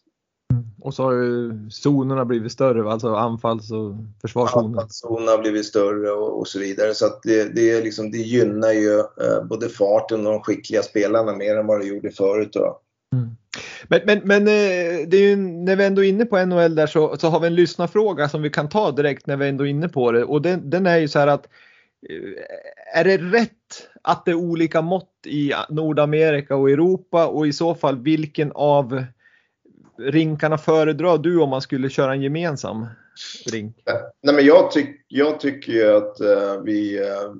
Och 0.81 0.95
så 0.95 1.03
har 1.03 1.13
ju 1.13 1.53
zonerna 1.71 2.25
blivit 2.25 2.53
större, 2.53 2.93
alltså 2.93 3.15
anfalls 3.15 3.71
och 3.71 3.95
försvarszoner. 4.21 4.69
Anfallszonerna 4.69 5.31
har 5.31 5.39
blivit 5.39 5.67
större 5.67 6.11
och, 6.11 6.41
och, 6.41 6.49
så 6.49 6.59
vidare. 6.59 6.95
Så 6.95 7.07
att 7.07 7.23
det, 7.23 7.55
det, 7.55 7.71
är 7.71 7.83
liksom, 7.83 8.11
det 8.11 8.19
gynnar 8.19 8.73
ju 8.73 8.99
eh, 8.99 9.45
både 9.45 9.69
farten 9.69 10.27
och 10.27 10.33
de 10.33 10.43
skickliga 10.43 10.83
spelarna 10.83 11.37
mer 11.37 11.57
än 11.57 11.67
vad 11.67 11.81
det 11.81 11.87
gjorde 11.87 12.11
förut. 12.11 12.57
Mm. 13.13 13.29
Men, 13.89 14.01
men, 14.05 14.21
men 14.25 14.43
eh, 14.43 15.09
det 15.09 15.17
är 15.17 15.29
ju, 15.29 15.37
när 15.37 15.77
vi 15.77 15.85
ändå 15.85 16.05
är 16.05 16.09
inne 16.09 16.25
på 16.25 16.45
NHL 16.45 16.75
där 16.75 16.87
så, 16.87 17.17
så 17.17 17.29
har 17.29 17.41
vi 17.41 17.47
en 17.47 17.55
lyssnarfråga 17.55 18.29
som 18.29 18.43
vi 18.43 18.51
kan 18.51 18.69
ta 18.69 18.91
direkt 18.91 19.27
när 19.27 19.37
vi 19.37 19.49
ändå 19.49 19.67
är 19.67 19.71
inne 19.71 19.89
på 19.89 20.13
det 20.13 20.25
och 20.25 20.43
den, 20.43 20.71
den 20.71 20.87
är 20.87 20.99
ju 20.99 21.09
så 21.09 21.19
här 21.19 21.27
att 21.27 21.49
eh, 22.09 23.01
är 23.01 23.05
det 23.05 23.17
rätt 23.19 23.89
att 24.03 24.25
det 24.25 24.31
är 24.31 24.35
olika 24.35 24.83
mått 24.83 25.27
i 25.27 25.53
Nordamerika 25.71 26.57
och 26.57 26.71
Europa 26.71 27.27
och 27.27 27.47
i 27.47 27.53
så 27.53 27.75
fall 27.75 27.99
vilken 27.99 28.53
av 28.55 29.05
rinkarna 30.01 30.59
föredrar 30.59 31.19
du 31.19 31.41
om 31.41 31.49
man 31.49 31.63
skulle 31.63 31.91
köra 31.91 32.13
en 32.13 32.23
gemensam 32.23 32.87
rink? 33.53 33.77
Nej, 34.23 34.35
men 34.35 34.45
jag, 34.45 34.71
tyck, 34.71 35.05
jag 35.09 35.41
tycker 35.41 35.73
ju 35.73 35.97
att 35.97 36.21
uh, 36.21 36.63
vi 36.65 37.01
uh, 37.01 37.35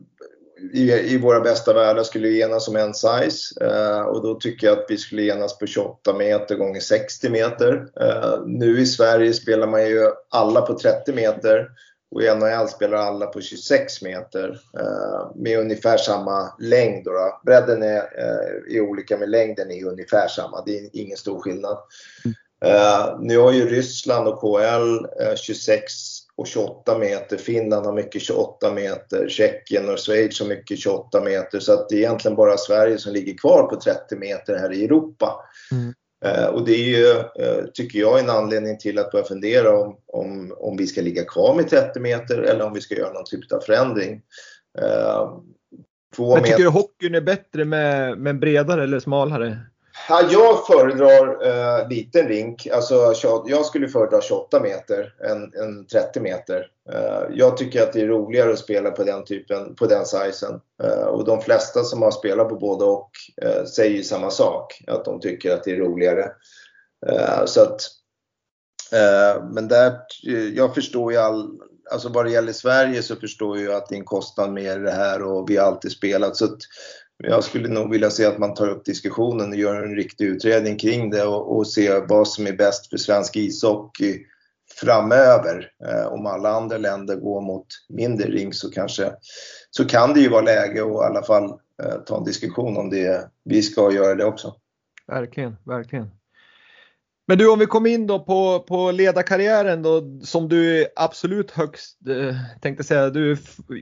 i, 0.73 0.93
i 0.93 1.19
våra 1.19 1.41
bästa 1.41 1.73
världar 1.73 2.03
skulle 2.03 2.29
enas 2.29 2.69
om 2.69 2.77
en 2.77 2.95
size 2.95 3.65
eh, 3.65 4.01
och 4.01 4.23
då 4.23 4.35
tycker 4.35 4.67
jag 4.67 4.79
att 4.79 4.87
vi 4.89 4.97
skulle 4.97 5.23
enas 5.23 5.59
på 5.59 5.67
28 5.67 6.15
meter 6.15 6.55
gånger 6.57 6.81
60 6.81 7.31
meter. 7.31 7.89
Eh, 8.01 8.43
nu 8.47 8.81
i 8.81 8.87
Sverige 8.87 9.33
spelar 9.33 9.67
man 9.67 9.87
ju 9.87 10.11
alla 10.29 10.61
på 10.61 10.79
30 10.79 11.13
meter 11.13 11.69
och 12.11 12.23
i 12.23 12.35
NHL 12.35 12.69
spelar 12.69 12.99
alla 12.99 13.27
på 13.27 13.41
26 13.41 14.03
meter 14.03 14.61
eh, 14.79 15.31
med 15.35 15.59
ungefär 15.59 15.97
samma 15.97 16.53
längd. 16.59 17.05
Då, 17.05 17.11
då. 17.11 17.41
Bredden 17.45 17.83
är, 17.83 17.97
eh, 17.97 18.77
är 18.77 18.81
olika 18.81 19.19
men 19.19 19.31
längden 19.31 19.71
är 19.71 19.85
ungefär 19.85 20.29
samma. 20.29 20.63
Det 20.67 20.79
är 20.79 20.89
ingen 20.93 21.17
stor 21.17 21.41
skillnad. 21.41 21.79
Uh, 22.65 23.21
nu 23.21 23.39
har 23.39 23.53
ju 23.53 23.69
Ryssland 23.69 24.29
och 24.29 24.41
KL 24.41 25.07
uh, 25.23 25.37
26 25.37 25.93
och 26.37 26.47
28 26.47 26.99
meter. 26.99 27.37
Finland 27.37 27.87
har 27.87 27.93
mycket 27.93 28.23
28 28.23 28.73
meter. 28.73 29.29
Tjeckien 29.29 29.89
och 29.89 29.99
Schweiz 29.99 30.41
har 30.41 30.47
mycket 30.47 30.79
28 30.79 31.21
meter. 31.21 31.61
Så 31.61 31.73
att 31.73 31.89
det 31.89 31.95
är 31.95 31.99
egentligen 31.99 32.37
bara 32.37 32.57
Sverige 32.57 32.99
som 32.99 33.13
ligger 33.13 33.35
kvar 33.35 33.63
på 33.63 33.81
30 33.81 34.17
meter 34.17 34.57
här 34.57 34.73
i 34.73 34.85
Europa. 34.85 35.45
Mm. 35.73 35.95
Och 36.55 36.65
det 36.65 36.73
är 36.73 36.99
ju, 36.99 37.23
tycker 37.75 37.99
jag, 37.99 38.21
en 38.21 38.31
anledning 38.31 38.79
till 38.79 38.99
att 38.99 39.11
börja 39.11 39.25
fundera 39.25 39.81
om, 39.81 39.97
om, 40.07 40.55
om 40.57 40.77
vi 40.77 40.87
ska 40.87 41.01
ligga 41.01 41.25
kvar 41.25 41.55
med 41.55 41.71
30 41.71 42.01
meter 42.01 42.39
eller 42.39 42.65
om 42.65 42.73
vi 42.73 42.81
ska 42.81 42.95
göra 42.95 43.13
någon 43.13 43.25
typ 43.25 43.53
av 43.53 43.61
förändring. 43.61 44.23
Två 46.17 46.35
Men 46.35 46.45
tycker 46.45 46.59
du 46.59 46.69
hockeyn 46.69 47.15
är 47.15 47.21
bättre 47.21 47.65
med, 47.65 48.19
med 48.19 48.39
bredare 48.39 48.85
eller 48.85 49.01
smalare? 49.01 49.59
Ja, 50.11 50.29
jag 50.31 50.67
föredrar 50.67 51.47
eh, 51.47 51.89
liten 51.89 52.29
rink. 52.29 52.67
Alltså, 52.67 53.15
jag 53.47 53.67
skulle 53.67 53.89
föredra 53.89 54.21
28 54.21 54.61
meter 54.61 55.15
än, 55.25 55.43
än 55.63 55.87
30 55.87 56.21
meter. 56.21 56.67
Eh, 56.93 57.23
jag 57.31 57.57
tycker 57.57 57.83
att 57.83 57.93
det 57.93 58.01
är 58.01 58.07
roligare 58.07 58.53
att 58.53 58.59
spela 58.59 58.91
på 58.91 59.05
den 59.05 59.25
typen, 59.25 59.75
på 59.75 59.87
den 59.87 60.07
sizen. 60.07 60.61
Eh, 60.83 61.05
och 61.05 61.25
de 61.25 61.41
flesta 61.41 61.83
som 61.83 62.03
har 62.03 62.11
spelat 62.11 62.49
på 62.49 62.57
både 62.57 62.85
och 62.85 63.11
eh, 63.43 63.65
säger 63.65 64.03
samma 64.03 64.31
sak. 64.31 64.83
Att 64.87 65.05
de 65.05 65.21
tycker 65.21 65.55
att 65.55 65.65
det 65.65 65.71
är 65.71 65.77
roligare. 65.77 66.31
Eh, 67.07 67.45
så 67.45 67.63
att, 67.63 67.81
eh, 68.93 69.45
men 69.45 69.69
där, 69.69 69.93
eh, 70.29 70.49
jag 70.49 70.75
förstår 70.75 71.13
ju 71.13 71.19
all, 71.19 71.59
alltså 71.91 72.09
vad 72.09 72.25
det 72.25 72.33
gäller 72.33 72.53
Sverige 72.53 73.03
så 73.03 73.17
förstår 73.17 73.59
jag 73.59 73.75
att 73.75 73.89
det 73.89 73.95
är 73.95 73.99
en 73.99 74.05
kostnad 74.05 74.53
med 74.53 74.83
det 74.83 74.91
här 74.91 75.23
och 75.23 75.51
vi 75.51 75.57
har 75.57 75.67
alltid 75.67 75.93
spelat. 75.93 76.37
Så 76.37 76.45
att, 76.45 76.59
jag 77.23 77.45
skulle 77.45 77.69
nog 77.69 77.91
vilja 77.91 78.11
se 78.11 78.27
att 78.27 78.39
man 78.39 78.55
tar 78.55 78.69
upp 78.69 78.85
diskussionen 78.85 79.49
och 79.49 79.57
gör 79.57 79.83
en 79.83 79.97
riktig 79.97 80.25
utredning 80.25 80.79
kring 80.79 81.11
det 81.11 81.25
och, 81.25 81.57
och 81.57 81.67
se 81.67 82.01
vad 82.09 82.29
som 82.29 82.47
är 82.47 82.53
bäst 82.53 82.91
för 82.91 82.97
svensk 82.97 83.37
ishockey 83.37 84.19
framöver. 84.81 85.71
Eh, 85.85 86.07
om 86.07 86.27
alla 86.27 86.51
andra 86.51 86.79
länder 86.79 87.17
går 87.17 87.41
mot 87.41 87.67
mindre 87.89 88.29
ring 88.29 88.53
så 88.53 88.71
kanske 88.71 89.13
så 89.71 89.85
kan 89.85 90.15
det 90.15 90.21
ju 90.21 90.29
vara 90.29 90.43
läge 90.43 90.83
att 90.83 90.89
i 90.89 91.07
alla 91.07 91.23
fall 91.23 91.45
eh, 91.83 92.01
ta 92.07 92.19
en 92.19 92.25
diskussion 92.25 92.77
om 92.77 92.91
det. 92.91 93.31
Vi 93.45 93.63
ska 93.63 93.93
göra 93.93 94.15
det 94.15 94.25
också. 94.25 94.55
Verkligen, 95.07 95.57
verkligen. 95.65 96.11
Men 97.31 97.39
du 97.39 97.51
om 97.51 97.59
vi 97.59 97.67
kommer 97.67 97.91
in 97.91 98.07
då 98.07 98.19
på, 98.19 98.61
på 98.69 98.91
ledarkarriären 98.91 99.83
då 99.83 100.21
som 100.23 100.49
du 100.49 100.81
är 100.81 100.89
absolut 100.97 101.51
högst, 101.51 101.99
eh, 102.09 102.37
tänkte 102.61 102.85
säga, 102.85 103.11
du 103.11 103.33
är 103.33 103.37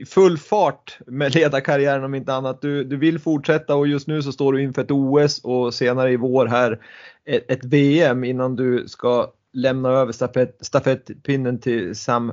full 0.05 0.37
fart 0.37 0.99
med 1.07 1.35
ledarkarriären 1.35 2.03
om 2.03 2.15
inte 2.15 2.33
annat. 2.33 2.61
Du, 2.61 2.83
du 2.83 2.97
vill 2.97 3.19
fortsätta 3.19 3.75
och 3.75 3.87
just 3.87 4.07
nu 4.07 4.21
så 4.21 4.31
står 4.31 4.53
du 4.53 4.61
inför 4.63 4.81
ett 4.81 4.91
OS 4.91 5.39
och 5.39 5.73
senare 5.73 6.11
i 6.11 6.17
vår 6.17 6.45
här 6.45 6.79
ett, 7.25 7.51
ett 7.51 7.65
VM 7.65 8.23
innan 8.23 8.55
du 8.55 8.87
ska 8.87 9.33
lämna 9.53 9.89
över 9.89 10.11
stafett, 10.11 10.57
stafettpinnen 10.61 11.59
till 11.59 11.95
Sam 11.95 12.29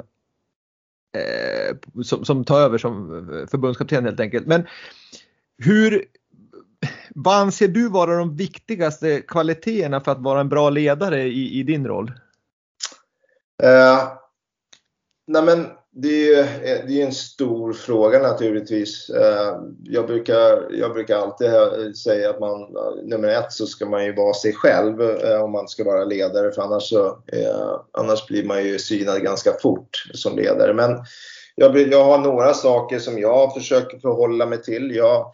eh, 1.16 2.02
som, 2.02 2.24
som 2.24 2.44
tar 2.44 2.60
över 2.60 2.78
som 2.78 3.10
eh, 3.12 3.46
förbundskapten 3.46 4.04
helt 4.04 4.20
enkelt. 4.20 4.46
Men 4.46 4.66
hur, 5.58 6.04
vad 7.14 7.36
anser 7.36 7.68
du 7.68 7.88
vara 7.88 8.16
de 8.16 8.36
viktigaste 8.36 9.20
kvaliteterna 9.20 10.00
för 10.00 10.12
att 10.12 10.22
vara 10.22 10.40
en 10.40 10.48
bra 10.48 10.70
ledare 10.70 11.22
i, 11.22 11.60
i 11.60 11.62
din 11.62 11.86
roll? 11.86 12.12
Eh, 13.62 14.08
nej 15.26 15.42
men 15.42 15.66
det 15.98 16.34
är, 16.34 16.40
eh, 16.40 16.86
det 16.86 17.02
är 17.02 17.06
en 17.06 17.12
stor 17.12 17.72
fråga 17.72 18.18
naturligtvis. 18.18 19.10
Eh, 19.10 19.60
jag, 19.84 20.06
brukar, 20.06 20.66
jag 20.70 20.92
brukar 20.92 21.16
alltid 21.16 21.48
säga 21.96 22.30
att 22.30 22.40
man, 22.40 22.76
nummer 23.02 23.28
ett 23.28 23.52
så 23.52 23.66
ska 23.66 23.86
man 23.86 24.04
ju 24.04 24.14
vara 24.14 24.34
sig 24.34 24.52
själv 24.52 25.00
eh, 25.00 25.42
om 25.42 25.52
man 25.52 25.68
ska 25.68 25.84
vara 25.84 26.04
ledare 26.04 26.52
för 26.52 26.62
annars, 26.62 26.82
så, 26.82 27.06
eh, 27.06 27.80
annars 27.92 28.26
blir 28.26 28.44
man 28.44 28.64
ju 28.64 28.78
synad 28.78 29.22
ganska 29.22 29.52
fort 29.62 30.08
som 30.14 30.36
ledare. 30.36 30.74
Men 30.74 31.04
jag, 31.54 31.76
jag 31.76 32.04
har 32.04 32.18
några 32.18 32.54
saker 32.54 32.98
som 32.98 33.18
jag 33.18 33.54
försöker 33.54 33.98
förhålla 33.98 34.46
mig 34.46 34.62
till. 34.62 34.94
Jag, 34.94 35.32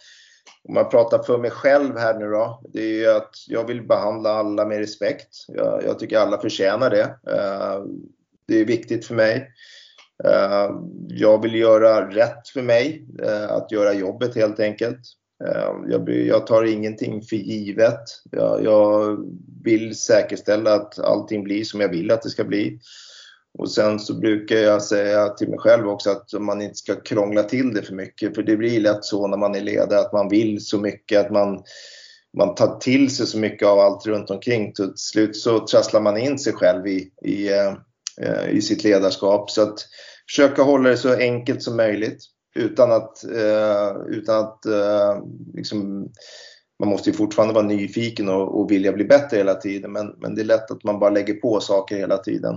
om 0.69 0.75
man 0.75 0.89
pratar 0.89 1.23
för 1.23 1.39
mig 1.39 1.51
själv 1.51 1.99
här 1.99 2.19
nu 2.19 2.31
då, 2.31 2.61
det 2.73 2.81
är 2.81 2.95
ju 2.95 3.11
att 3.11 3.35
jag 3.49 3.67
vill 3.67 3.87
behandla 3.87 4.31
alla 4.31 4.65
med 4.65 4.79
respekt. 4.79 5.29
Jag, 5.49 5.85
jag 5.85 5.99
tycker 5.99 6.19
alla 6.19 6.41
förtjänar 6.41 6.91
det. 6.91 7.17
Eh, 7.27 7.85
det 8.47 8.61
är 8.61 8.65
viktigt 8.65 9.07
för 9.07 9.15
mig. 9.15 9.51
Eh, 10.25 10.71
jag 11.09 11.43
vill 11.43 11.55
göra 11.55 12.11
rätt 12.11 12.49
för 12.49 12.63
mig, 12.63 13.07
eh, 13.23 13.51
att 13.51 13.73
göra 13.73 13.93
jobbet 13.93 14.35
helt 14.35 14.61
enkelt. 14.61 15.01
Jag, 15.89 16.09
jag, 16.09 16.47
tar 16.47 16.65
ingenting 16.65 17.23
för 17.23 17.37
givet. 17.37 18.03
Jag, 18.31 18.65
jag 18.65 19.19
vill 19.65 19.97
säkerställa 19.97 20.75
att 20.75 20.99
allting 20.99 21.45
blir 21.45 21.65
som 21.65 21.81
jag 21.81 21.89
vill 21.89 22.11
att 22.11 22.23
det 22.23 22.31
ska 22.31 22.45
bli. 22.45 22.79
Och 23.59 23.71
sen 23.71 23.99
så 23.99 24.15
brukar 24.15 24.57
jag 24.57 24.83
säga 24.83 25.29
till 25.29 25.49
mig 25.49 25.59
själv 25.59 25.89
också 25.89 26.11
att 26.11 26.33
man 26.41 26.63
inte 26.63 26.75
ska 26.75 27.01
krångla 27.01 27.43
till 27.43 27.75
det 27.75 27.83
för 27.83 27.95
mycket. 27.95 28.35
För 28.35 28.43
det 28.43 28.57
blir 28.57 28.81
lätt 28.81 29.05
så 29.05 29.27
när 29.27 29.37
man 29.37 29.55
är 29.55 29.61
ledare 29.61 30.01
att 30.01 30.13
man 30.13 30.29
vill 30.29 30.61
så 30.61 30.79
mycket, 30.79 31.21
att 31.21 31.33
man, 31.33 31.63
man 32.39 32.55
tar 32.55 32.79
till 32.79 33.17
sig 33.17 33.27
så 33.27 33.39
mycket 33.39 33.69
av 33.69 33.79
allt 33.79 34.07
runt 34.07 34.31
omkring. 34.31 34.73
Till 34.73 34.93
slut 34.97 35.37
så 35.37 35.67
trasslar 35.67 36.01
man 36.01 36.19
in 36.19 36.39
sig 36.39 36.53
själv 36.53 36.87
i, 36.87 37.11
i, 37.23 37.49
eh, 38.23 38.51
i 38.51 38.63
sitt 38.63 38.85
ledarskap. 38.85 39.51
Så 39.51 39.63
att 39.63 39.79
försöka 40.31 40.63
hålla 40.63 40.89
det 40.91 40.97
så 40.97 41.17
enkelt 41.17 41.63
som 41.63 41.77
möjligt 41.77 42.19
utan 42.55 42.93
att, 42.93 43.25
eh, 43.25 43.97
utan 44.09 44.45
att 44.45 44.67
eh, 44.67 45.23
liksom, 45.55 46.09
man 46.79 46.89
måste 46.89 47.11
ju 47.11 47.17
fortfarande 47.17 47.55
vara 47.55 47.67
nyfiken 47.67 48.29
och, 48.29 48.61
och 48.61 48.71
vilja 48.71 48.93
bli 48.93 49.05
bättre 49.05 49.37
hela 49.37 49.55
tiden. 49.55 49.93
Men, 49.93 50.15
men 50.19 50.35
det 50.35 50.43
är 50.43 50.45
lätt 50.45 50.71
att 50.71 50.85
man 50.85 50.99
bara 50.99 51.11
lägger 51.11 51.35
på 51.35 51.61
saker 51.61 51.97
hela 51.97 52.19
tiden. 52.19 52.57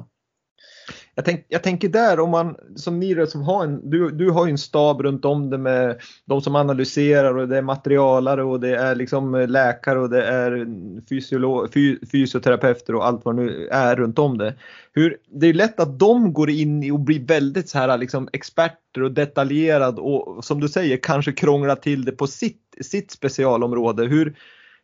Jag, 1.15 1.25
tänk, 1.25 1.45
jag 1.47 1.63
tänker 1.63 1.89
där 1.89 2.19
om 2.19 2.29
man 2.29 2.55
som 2.75 2.99
ni 2.99 3.27
som 3.27 3.41
har 3.41 3.63
en, 3.63 3.89
du, 3.89 4.11
du 4.11 4.31
har 4.31 4.45
ju 4.45 4.51
en 4.51 4.57
stab 4.57 5.01
runt 5.01 5.25
om 5.25 5.49
det 5.49 5.57
med 5.57 6.01
de 6.25 6.41
som 6.41 6.55
analyserar 6.55 7.37
och 7.37 7.47
det 7.47 7.57
är 7.57 7.61
materialare 7.61 8.43
och 8.43 8.59
det 8.59 8.75
är 8.75 8.95
liksom 8.95 9.35
eh, 9.35 9.47
läkare 9.47 9.99
och 9.99 10.09
det 10.09 10.25
är 10.25 10.67
fysiolo, 11.09 11.67
fy, 11.73 11.99
fysioterapeuter 12.11 12.95
och 12.95 13.05
allt 13.05 13.25
vad 13.25 13.35
det 13.35 13.43
nu 13.43 13.67
är 13.71 13.95
runt 13.95 14.19
om 14.19 14.37
det. 14.37 14.53
Hur, 14.93 15.17
det 15.31 15.47
är 15.47 15.53
lätt 15.53 15.79
att 15.79 15.99
de 15.99 16.33
går 16.33 16.49
in 16.49 16.91
och 16.91 16.99
blir 16.99 17.19
väldigt 17.19 17.69
så 17.69 17.77
här 17.77 17.97
liksom 17.97 18.29
experter 18.33 19.03
och 19.03 19.11
detaljerad 19.11 19.99
och 19.99 20.45
som 20.45 20.59
du 20.59 20.67
säger 20.67 20.97
kanske 20.97 21.31
krånglar 21.31 21.75
till 21.75 22.05
det 22.05 22.11
på 22.11 22.27
sitt, 22.27 22.61
sitt 22.81 23.11
specialområde. 23.11 24.05
Hur, 24.05 24.35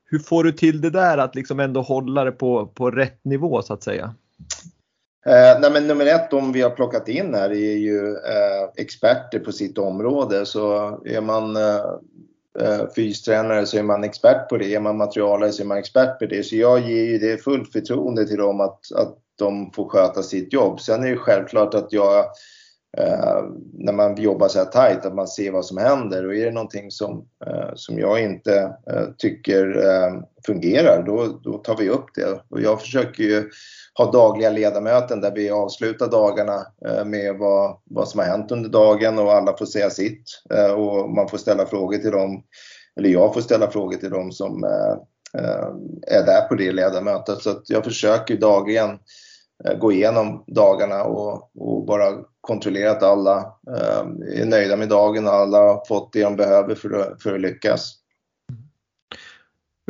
hur 0.06 0.20
får 0.20 0.44
du 0.44 0.52
till 0.52 0.82
det 0.82 0.90
där 0.90 1.18
att 1.18 1.36
liksom 1.36 1.60
ändå 1.60 1.82
hålla 1.82 2.24
det 2.24 2.32
på, 2.32 2.68
på 2.68 2.92
rätt 2.92 3.26
nivå 3.26 3.62
så 3.62 3.74
att 3.74 3.84
säga? 3.84 4.16
Eh, 5.26 5.60
nej 5.60 5.72
men 5.72 5.88
nummer 5.88 6.06
ett, 6.06 6.32
de 6.32 6.52
vi 6.52 6.62
har 6.62 6.70
plockat 6.70 7.08
in 7.08 7.34
här 7.34 7.50
är 7.50 7.76
ju 7.76 8.10
eh, 8.10 8.70
experter 8.76 9.40
på 9.40 9.52
sitt 9.52 9.78
område. 9.78 10.46
Så 10.46 11.00
är 11.06 11.22
man 11.22 11.56
eh, 11.56 11.86
eh, 12.60 12.90
fystränare 12.96 13.66
så 13.66 13.78
är 13.78 13.84
man 13.84 14.04
expert 14.04 14.50
på 14.50 14.58
det. 14.58 14.76
Är 14.76 14.80
man 14.80 14.98
materialare 14.98 15.52
så 15.52 15.64
är 15.64 15.68
man 15.68 15.78
expert 15.78 16.20
på 16.20 16.26
det. 16.26 16.44
Så 16.44 16.56
jag 16.56 16.80
ger 16.80 17.04
ju 17.04 17.18
det 17.18 17.44
fullt 17.44 17.72
förtroende 17.72 18.28
till 18.28 18.38
dem 18.38 18.62
att, 18.62 18.92
att 18.96 19.18
de 19.36 19.72
får 19.72 19.90
sköta 19.90 20.24
sitt 20.24 20.54
jobb. 20.54 20.82
Sen 20.82 21.04
är 21.04 21.10
det 21.10 21.18
självklart 21.18 21.74
att 21.74 21.94
jag 21.94 22.26
eh, 22.98 23.44
när 23.74 23.94
man 23.94 24.22
jobbar 24.22 24.48
så 24.48 24.60
här 24.60 24.66
tajt, 24.66 25.06
att 25.06 25.16
man 25.16 25.28
ser 25.28 25.52
vad 25.52 25.66
som 25.66 25.78
händer. 25.78 26.28
Och 26.28 26.36
är 26.36 26.46
det 26.46 26.52
någonting 26.52 26.92
som, 26.92 27.26
eh, 27.46 27.70
som 27.76 28.00
jag 28.00 28.24
inte 28.24 28.76
eh, 28.92 29.08
tycker 29.18 29.86
eh, 29.86 30.22
fungerar, 30.46 31.04
då, 31.04 31.40
då 31.44 31.58
tar 31.58 31.78
vi 31.78 31.90
upp 31.90 32.06
det. 32.16 32.42
Och 32.50 32.62
jag 32.62 32.82
försöker 32.82 33.24
ju 33.24 33.50
ha 33.98 34.12
dagliga 34.12 34.50
ledamöten 34.50 35.22
där 35.22 35.32
vi 35.36 35.50
avslutar 35.50 36.08
dagarna 36.08 36.66
eh, 36.88 37.06
med 37.06 37.38
vad, 37.38 37.78
vad 37.86 38.08
som 38.08 38.20
har 38.20 38.28
hänt 38.28 38.52
under 38.52 38.70
dagen 38.70 39.20
och 39.20 39.34
alla 39.34 39.58
får 39.58 39.66
säga 39.66 39.90
sitt. 39.90 40.24
Eh, 40.54 40.72
och 40.72 41.10
man 41.10 41.28
får 41.28 41.38
ställa 41.38 41.66
frågor 41.66 41.98
till 41.98 42.12
dem, 42.12 42.44
eller 42.96 43.10
jag 43.10 43.34
får 43.34 43.42
ställa 43.42 43.72
frågor 43.72 43.98
till 43.98 44.10
dem 44.10 44.32
som 44.32 44.64
eh, 44.64 44.96
är 46.08 46.26
där 46.26 46.48
på 46.48 46.56
det 46.56 46.72
ledamötet. 46.72 47.42
Så 47.42 47.50
att 47.50 47.70
jag 47.70 47.84
försöker 47.84 48.38
dagligen 48.38 49.00
gå 49.80 49.92
igenom 49.92 50.44
dagarna 50.48 51.04
och, 51.04 51.52
och, 51.60 51.86
bara 51.86 52.06
kontrollera 52.42 52.92
att 52.92 53.04
alla 53.04 53.54
är 54.36 54.46
nöjda 54.46 54.76
med 54.76 54.90
dagen 54.90 55.28
och 55.28 55.34
alla 55.34 55.58
har 55.58 55.86
fått 55.88 56.14
det 56.14 56.24
de 56.24 56.36
behöver 56.36 56.76
för 56.76 56.94
att, 56.94 57.24
för 57.24 57.34
att 57.36 57.42
lyckas. 57.42 58.01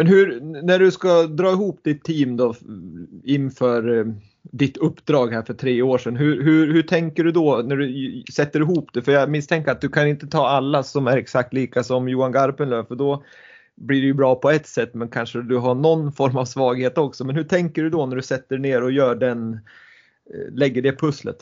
Men 0.01 0.07
hur, 0.07 0.41
när 0.41 0.79
du 0.79 0.91
ska 0.91 1.23
dra 1.23 1.51
ihop 1.51 1.79
ditt 1.83 2.03
team 2.03 2.37
då 2.37 2.55
inför 3.23 3.97
eh, 3.97 4.05
ditt 4.41 4.77
uppdrag 4.77 5.33
här 5.33 5.41
för 5.41 5.53
tre 5.53 5.81
år 5.81 5.97
sedan. 5.97 6.15
Hur, 6.15 6.43
hur, 6.43 6.73
hur 6.73 6.83
tänker 6.83 7.23
du 7.23 7.31
då 7.31 7.61
när 7.65 7.75
du 7.75 8.23
sätter 8.33 8.59
ihop 8.59 8.89
det? 8.93 9.01
För 9.01 9.11
jag 9.11 9.29
misstänker 9.29 9.71
att 9.71 9.81
du 9.81 9.89
kan 9.89 10.07
inte 10.07 10.27
ta 10.27 10.47
alla 10.47 10.83
som 10.83 11.07
är 11.07 11.17
exakt 11.17 11.53
lika 11.53 11.83
som 11.83 12.09
Johan 12.09 12.31
Garpenlöv 12.31 12.85
för 12.85 12.95
då 12.95 13.23
blir 13.75 14.01
det 14.01 14.07
ju 14.07 14.13
bra 14.13 14.35
på 14.35 14.49
ett 14.49 14.67
sätt 14.67 14.93
men 14.93 15.07
kanske 15.07 15.41
du 15.41 15.57
har 15.57 15.75
någon 15.75 16.11
form 16.11 16.37
av 16.37 16.45
svaghet 16.45 16.97
också. 16.97 17.23
Men 17.23 17.35
hur 17.35 17.43
tänker 17.43 17.83
du 17.83 17.89
då 17.89 18.05
när 18.05 18.15
du 18.15 18.21
sätter 18.21 18.57
ner 18.57 18.83
och 18.83 18.91
gör 18.91 19.15
den, 19.15 19.53
eh, 20.33 20.53
lägger 20.53 20.81
det 20.81 20.99
pusslet? 20.99 21.37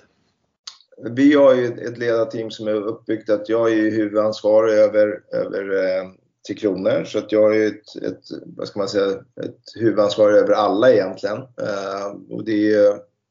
Vi 1.11 1.33
har 1.33 1.55
ju 1.55 1.65
ett 1.65 1.97
ledarteam 1.97 2.51
som 2.51 2.67
är 2.67 2.73
uppbyggt 2.73 3.29
att 3.29 3.49
jag 3.49 3.73
är 3.73 3.91
huvudansvarig 3.91 4.73
över, 4.73 5.21
över 5.31 5.85
eh, 5.85 6.09
Tre 6.49 6.55
kronor. 6.55 7.03
Så 7.03 7.17
att 7.17 7.31
jag 7.31 7.41
har 7.41 7.51
ett, 7.51 7.95
ett, 8.03 8.23
vad 8.57 8.67
ska 8.67 8.79
man 8.79 8.89
säga, 8.89 9.11
ett 9.43 9.59
huvudansvar 9.75 10.31
över 10.31 10.53
alla 10.53 10.91
egentligen. 10.91 11.37
Eh, 11.37 12.07
och 12.29 12.45
det 12.45 12.73
är, 12.73 12.89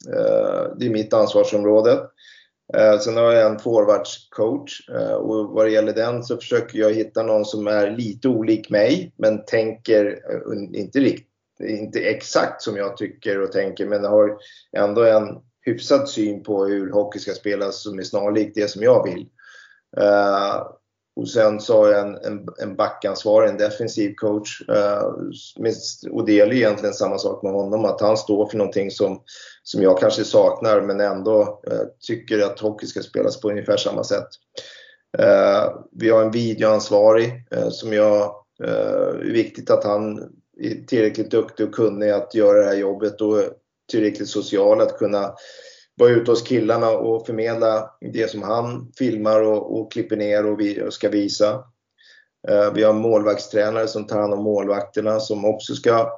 eh, 0.08 0.76
det 0.76 0.86
är 0.86 0.90
mitt 0.90 1.12
ansvarsområde. 1.12 2.00
Eh, 2.74 2.98
sen 2.98 3.16
har 3.16 3.32
jag 3.32 3.50
en 3.50 3.58
forwardscoach 3.58 4.88
eh, 4.90 5.12
och 5.12 5.48
vad 5.48 5.66
det 5.66 5.70
gäller 5.70 5.92
den 5.92 6.24
så 6.24 6.36
försöker 6.36 6.78
jag 6.78 6.92
hitta 6.92 7.22
någon 7.22 7.44
som 7.44 7.66
är 7.66 7.90
lite 7.90 8.28
olik 8.28 8.70
mig 8.70 9.12
men 9.16 9.44
tänker, 9.44 10.06
eh, 10.06 10.80
inte 10.80 11.00
rikt, 11.00 11.28
inte 11.60 12.00
exakt 12.00 12.62
som 12.62 12.76
jag 12.76 12.96
tycker 12.96 13.42
och 13.42 13.52
tänker 13.52 13.86
men 13.86 14.04
har 14.04 14.36
ändå 14.76 15.04
en 15.04 15.28
hyfsad 15.60 16.08
syn 16.08 16.42
på 16.42 16.64
hur 16.64 16.90
hockey 16.92 17.18
ska 17.18 17.32
spelas 17.32 17.82
som 17.82 17.98
är 17.98 18.02
snarlik 18.02 18.52
det 18.54 18.70
som 18.70 18.82
jag 18.82 19.04
vill. 19.04 19.26
Eh, 19.96 20.66
och 21.18 21.28
sen 21.28 21.60
så 21.60 21.76
har 21.76 21.88
jag 21.88 22.00
en, 22.00 22.14
en, 22.16 22.48
en 22.58 22.76
backansvarig, 22.76 23.50
en 23.50 23.56
defensiv 23.56 24.14
coach. 24.14 24.62
Eh, 24.68 25.02
och 26.10 26.26
det 26.26 26.32
gäller 26.32 26.54
egentligen 26.54 26.94
samma 26.94 27.18
sak 27.18 27.42
med 27.42 27.52
honom, 27.52 27.84
att 27.84 28.00
han 28.00 28.16
står 28.16 28.46
för 28.46 28.56
någonting 28.56 28.90
som, 28.90 29.22
som 29.62 29.82
jag 29.82 29.98
kanske 29.98 30.24
saknar 30.24 30.80
men 30.80 31.00
ändå 31.00 31.60
eh, 31.70 31.80
tycker 32.06 32.40
att 32.40 32.60
hockey 32.60 32.86
ska 32.86 33.02
spelas 33.02 33.40
på 33.40 33.50
ungefär 33.50 33.76
samma 33.76 34.04
sätt. 34.04 34.28
Eh, 35.18 35.72
vi 35.92 36.10
har 36.10 36.22
en 36.22 36.30
videoansvarig 36.30 37.46
eh, 37.50 37.68
som 37.68 37.92
jag, 37.92 38.34
eh, 38.64 39.20
är 39.20 39.32
viktigt 39.32 39.70
att 39.70 39.84
han 39.84 40.18
är 40.60 40.86
tillräckligt 40.86 41.30
duktig 41.30 41.66
och 41.66 41.74
kunnig 41.74 42.10
att 42.10 42.34
göra 42.34 42.58
det 42.58 42.66
här 42.66 42.76
jobbet 42.76 43.20
och 43.20 43.42
tillräckligt 43.90 44.28
social 44.28 44.80
att 44.80 44.98
kunna 44.98 45.34
vara 45.98 46.10
ute 46.10 46.30
hos 46.30 46.42
killarna 46.42 46.90
och 46.90 47.26
förmedla 47.26 47.90
det 48.00 48.30
som 48.30 48.42
han 48.42 48.92
filmar 48.98 49.40
och, 49.40 49.80
och 49.80 49.92
klipper 49.92 50.16
ner 50.16 50.46
och, 50.46 50.60
vi, 50.60 50.82
och 50.82 50.92
ska 50.92 51.08
visa. 51.08 51.54
Uh, 52.50 52.72
vi 52.74 52.82
har 52.82 52.92
målvaktstränare 52.92 53.88
som 53.88 54.06
tar 54.06 54.20
hand 54.20 54.34
om 54.34 54.42
målvakterna 54.42 55.20
som 55.20 55.44
också 55.44 55.74
ska 55.74 56.12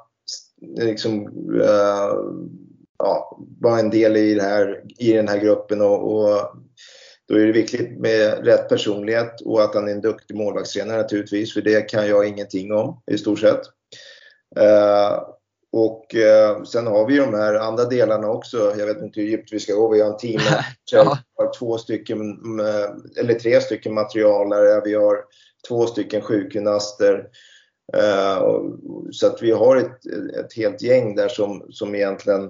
eh, 0.79 0.87
liksom, 0.87 1.27
uh, 1.55 2.15
ja, 2.99 3.39
vara 3.61 3.81
en 3.81 3.91
del 3.91 4.17
i, 4.17 4.35
det 4.35 4.43
här, 4.43 4.83
i 4.99 5.13
den 5.13 5.29
här 5.29 5.39
gruppen 5.39 5.81
och, 5.81 6.13
och, 6.13 6.57
då 7.29 7.37
är 7.37 7.47
det 7.47 7.53
viktigt 7.53 7.99
med 7.99 8.45
rätt 8.45 8.69
personlighet 8.69 9.41
och 9.41 9.63
att 9.63 9.75
han 9.75 9.89
är 9.89 9.93
en 9.93 10.01
duktig 10.01 10.37
målvaktstränare 10.37 10.97
naturligtvis 10.97 11.55
för 11.55 11.61
det 11.61 11.81
kan 11.81 12.09
jag 12.09 12.29
ingenting 12.29 12.73
om 12.73 13.03
i 13.11 13.19
stort 13.19 13.39
sett. 13.39 13.61
Uh, 14.59 15.40
och 15.73 16.15
eh, 16.15 16.63
sen 16.63 16.87
har 16.87 17.07
vi 17.07 17.17
de 17.17 17.35
här 17.35 17.55
andra 17.55 17.85
delarna 17.85 18.31
också. 18.31 18.75
Jag 18.79 18.87
vet 18.87 19.03
inte 19.03 19.21
hur 19.21 19.29
djupt 19.29 19.53
vi 19.53 19.61
ska 19.61 19.75
gå. 19.75 19.89
Vi 19.89 20.01
har 20.01 20.11
en 20.11 20.17
team 20.17 20.41
ja. 20.93 21.19
har 21.37 21.59
två 21.59 21.79
stycken, 21.79 22.41
eller 23.17 23.35
tre 23.35 23.61
stycken 23.61 23.95
materialare. 23.95 24.83
Vi 24.85 24.95
har 24.95 25.25
två 25.69 25.87
stycken 25.87 26.23
sjukgymnaster. 26.23 27.29
Eh, 27.93 28.63
så 29.11 29.27
att 29.27 29.43
vi 29.43 29.51
har 29.51 29.77
ett, 29.77 30.07
ett 30.41 30.53
helt 30.57 30.83
gäng 30.83 31.15
där 31.15 31.29
som, 31.29 31.67
som 31.71 31.95
egentligen 31.95 32.45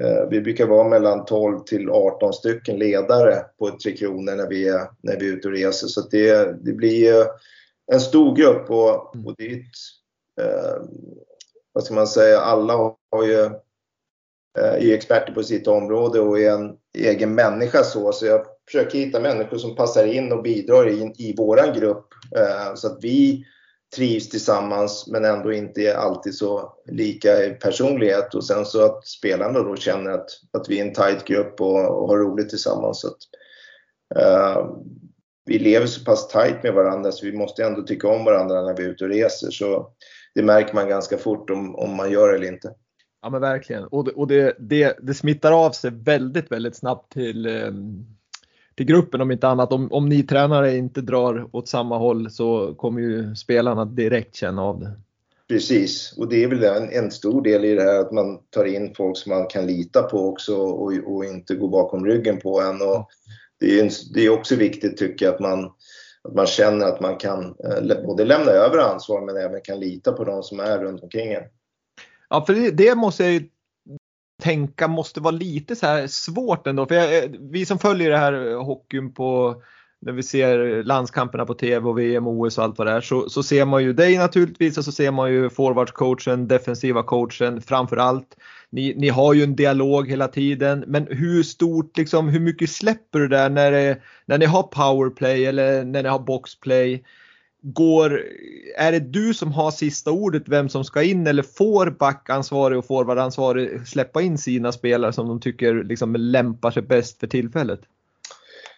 eh, 0.00 0.28
vi 0.30 0.40
brukar 0.40 0.66
vara 0.66 0.88
mellan 0.88 1.24
12 1.24 1.58
till 1.58 1.90
18 1.90 2.32
stycken 2.32 2.78
ledare 2.78 3.44
på 3.58 3.70
Tre 3.70 3.96
Kronor 3.96 4.34
när 4.34 4.48
vi 4.48 4.68
är, 4.68 4.88
när 5.02 5.20
vi 5.20 5.28
är 5.28 5.32
ute 5.32 5.48
och 5.48 5.54
reser. 5.54 5.86
Så 5.86 6.00
det, 6.00 6.56
det 6.64 6.72
blir 6.72 7.26
en 7.92 8.00
stor 8.00 8.36
grupp 8.36 8.70
och, 8.70 9.16
och 9.26 9.34
det 9.38 9.46
är 9.46 9.56
ett, 9.56 9.74
vad 11.74 11.84
ska 11.84 11.94
man 11.94 12.06
säga, 12.06 12.40
alla 12.40 12.74
har 13.10 13.24
ju, 13.24 13.44
eh, 14.58 14.74
är 14.74 14.94
experter 14.94 15.32
på 15.32 15.42
sitt 15.42 15.66
område 15.66 16.20
och 16.20 16.40
är 16.40 16.50
en 16.50 16.76
egen 16.98 17.34
människa 17.34 17.82
så. 17.82 18.12
Så 18.12 18.26
jag 18.26 18.46
försöker 18.66 18.98
hitta 18.98 19.20
människor 19.20 19.58
som 19.58 19.76
passar 19.76 20.06
in 20.06 20.32
och 20.32 20.42
bidrar 20.42 20.88
in 20.88 21.12
i 21.18 21.34
våran 21.36 21.74
grupp 21.74 22.06
eh, 22.36 22.74
så 22.74 22.86
att 22.86 22.98
vi 23.00 23.46
trivs 23.96 24.28
tillsammans 24.28 25.06
men 25.06 25.24
ändå 25.24 25.52
inte 25.52 25.82
är 25.82 25.94
alltid 25.94 26.34
så 26.34 26.72
lika 26.86 27.44
i 27.44 27.50
personlighet 27.50 28.34
och 28.34 28.44
sen 28.44 28.64
så 28.64 28.84
att 28.84 29.06
spelarna 29.06 29.60
då 29.60 29.76
känner 29.76 30.10
att, 30.10 30.30
att 30.52 30.68
vi 30.68 30.80
är 30.80 30.84
en 30.84 30.92
tight 30.92 31.24
grupp 31.24 31.60
och, 31.60 32.02
och 32.02 32.08
har 32.08 32.18
roligt 32.18 32.48
tillsammans. 32.48 33.00
Så 33.00 33.08
att, 33.08 33.18
uh, 34.22 34.74
vi 35.46 35.58
lever 35.58 35.86
så 35.86 36.04
pass 36.04 36.28
tight 36.28 36.62
med 36.62 36.74
varandra 36.74 37.12
så 37.12 37.26
vi 37.26 37.32
måste 37.36 37.64
ändå 37.64 37.82
tycka 37.82 38.08
om 38.08 38.24
varandra 38.24 38.62
när 38.62 38.76
vi 38.76 38.84
är 38.84 38.88
ute 38.88 39.04
och 39.04 39.10
reser. 39.10 39.50
Så 39.50 39.92
det 40.34 40.42
märker 40.42 40.74
man 40.74 40.88
ganska 40.88 41.18
fort 41.18 41.50
om, 41.50 41.76
om 41.76 41.96
man 41.96 42.10
gör 42.10 42.28
det 42.28 42.36
eller 42.36 42.48
inte. 42.48 42.74
Ja 43.22 43.30
men 43.30 43.40
verkligen 43.40 43.84
och, 43.84 44.04
det, 44.04 44.10
och 44.10 44.28
det, 44.28 44.56
det, 44.58 44.98
det 45.02 45.14
smittar 45.14 45.52
av 45.52 45.70
sig 45.70 45.90
väldigt, 45.90 46.52
väldigt 46.52 46.76
snabbt 46.76 47.12
till, 47.12 47.46
ehm, 47.46 48.06
till 48.74 48.86
gruppen 48.86 49.20
om 49.20 49.30
inte 49.30 49.48
annat. 49.48 49.72
Om, 49.72 49.92
om 49.92 50.08
ni 50.08 50.22
tränare 50.22 50.76
inte 50.76 51.00
drar 51.00 51.48
åt 51.52 51.68
samma 51.68 51.98
håll 51.98 52.30
så 52.30 52.74
kommer 52.74 53.00
ju 53.00 53.34
spelarna 53.34 53.84
direkt 53.84 54.34
känna 54.34 54.62
av 54.62 54.80
det. 54.80 54.92
Precis, 55.48 56.14
och 56.18 56.28
det 56.28 56.44
är 56.44 56.48
väl 56.48 56.64
en, 56.64 56.90
en 56.90 57.10
stor 57.10 57.42
del 57.42 57.64
i 57.64 57.74
det 57.74 57.82
här 57.82 58.00
att 58.00 58.12
man 58.12 58.38
tar 58.50 58.64
in 58.64 58.94
folk 58.94 59.16
som 59.16 59.30
man 59.30 59.46
kan 59.46 59.66
lita 59.66 60.02
på 60.02 60.28
också 60.28 60.56
och, 60.56 60.92
och 60.92 61.24
inte 61.24 61.54
gå 61.54 61.68
bakom 61.68 62.06
ryggen 62.06 62.40
på 62.40 62.60
en. 62.60 62.82
Och 62.82 63.08
det, 63.60 63.80
är, 63.80 63.90
det 64.14 64.20
är 64.20 64.30
också 64.30 64.56
viktigt 64.56 64.96
tycker 64.96 65.26
jag 65.26 65.34
att 65.34 65.40
man 65.40 65.70
att 66.28 66.34
man 66.34 66.46
känner 66.46 66.86
att 66.86 67.00
man 67.00 67.16
kan 67.16 67.44
eh, 67.44 68.06
både 68.06 68.24
lämna 68.24 68.50
över 68.50 68.78
ansvar 68.78 69.20
men 69.20 69.36
även 69.36 69.60
kan 69.60 69.80
lita 69.80 70.12
på 70.12 70.24
de 70.24 70.42
som 70.42 70.60
är 70.60 70.78
runt 70.78 71.02
omkring 71.02 71.32
en. 71.32 71.42
Ja, 72.28 72.44
för 72.46 72.54
det, 72.54 72.70
det 72.70 72.94
måste 72.94 73.24
jag 73.24 73.32
ju 73.32 73.48
tänka 74.42 74.88
måste 74.88 75.20
vara 75.20 75.34
lite 75.34 75.76
så 75.76 75.86
här 75.86 76.06
svårt 76.06 76.66
ändå. 76.66 76.86
För 76.86 76.94
jag, 76.94 77.24
eh, 77.24 77.30
vi 77.40 77.66
som 77.66 77.78
följer 77.78 78.10
det 78.10 78.18
här 78.18 78.50
eh, 78.50 78.64
hockeyn 78.64 79.14
på 79.14 79.62
när 80.00 80.12
vi 80.12 80.22
ser 80.22 80.82
landskamperna 80.82 81.46
på 81.46 81.54
TV 81.54 81.88
och 81.88 81.98
VM, 81.98 82.26
och 82.26 82.32
OS 82.32 82.58
och 82.58 82.64
allt 82.64 82.78
vad 82.78 82.86
det 82.86 82.92
är 82.92 83.00
så, 83.00 83.28
så 83.28 83.42
ser 83.42 83.64
man 83.64 83.82
ju 83.82 83.92
dig 83.92 84.18
naturligtvis 84.18 84.78
och 84.78 84.84
så 84.84 84.92
ser 84.92 85.10
man 85.10 85.32
ju 85.32 85.50
forwardscoachen, 85.50 86.48
defensiva 86.48 87.02
coachen 87.02 87.62
framför 87.62 87.96
allt. 87.96 88.36
Ni, 88.74 88.94
ni 88.96 89.08
har 89.08 89.34
ju 89.34 89.42
en 89.42 89.56
dialog 89.56 90.08
hela 90.08 90.28
tiden 90.28 90.84
men 90.86 91.06
hur 91.10 91.42
stort, 91.42 91.96
liksom, 91.96 92.28
hur 92.28 92.40
mycket 92.40 92.70
släpper 92.70 93.18
du 93.18 93.28
där 93.28 93.50
när, 93.50 93.70
det, 93.70 93.98
när 94.26 94.38
ni 94.38 94.46
har 94.46 94.62
powerplay 94.62 95.46
eller 95.46 95.84
när 95.84 96.02
ni 96.02 96.08
har 96.08 96.18
boxplay? 96.18 97.04
Går, 97.62 98.22
är 98.76 98.92
det 98.92 99.00
du 99.00 99.34
som 99.34 99.52
har 99.52 99.70
sista 99.70 100.10
ordet 100.10 100.42
vem 100.46 100.68
som 100.68 100.84
ska 100.84 101.02
in 101.02 101.26
eller 101.26 101.42
får 101.42 101.90
backansvarig 101.90 102.78
och 102.78 102.86
forwardansvarig 102.86 103.88
släppa 103.88 104.22
in 104.22 104.38
sina 104.38 104.72
spelare 104.72 105.12
som 105.12 105.28
de 105.28 105.40
tycker 105.40 105.84
liksom 105.84 106.16
lämpar 106.16 106.70
sig 106.70 106.82
bäst 106.82 107.20
för 107.20 107.26
tillfället? 107.26 107.80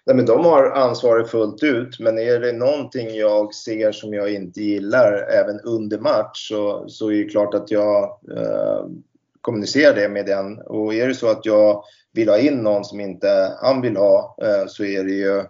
Nej, 0.07 0.17
men 0.17 0.27
de 0.27 0.45
har 0.45 0.71
ansvaret 0.71 1.31
fullt 1.31 1.63
ut, 1.63 2.01
men 2.01 2.19
är 2.19 2.41
det 2.41 2.53
någonting 2.53 3.15
jag 3.15 3.55
ser 3.55 3.93
som 3.93 4.15
jag 4.15 4.33
inte 4.33 4.61
gillar 4.61 5.29
även 5.43 5.61
under 5.61 5.99
match 5.99 6.49
så, 6.49 6.89
så 6.89 7.11
är 7.11 7.25
det 7.25 7.31
klart 7.31 7.55
att 7.55 7.71
jag 7.71 8.05
eh, 8.37 8.87
kommunicerar 9.47 9.95
det 9.95 10.09
med 10.09 10.27
den. 10.27 10.59
Och 10.59 10.95
är 10.95 11.09
det 11.09 11.15
så 11.15 11.31
att 11.31 11.47
jag 11.47 11.83
vill 12.13 12.29
ha 12.29 12.39
in 12.39 12.63
någon 12.63 12.85
som 12.85 13.01
inte 13.01 13.57
han 13.63 13.81
vill 13.81 13.97
ha 13.97 14.37
eh, 14.43 14.67
så 14.67 14.85
är 14.85 15.05
det 15.05 15.13
ju 15.13 15.45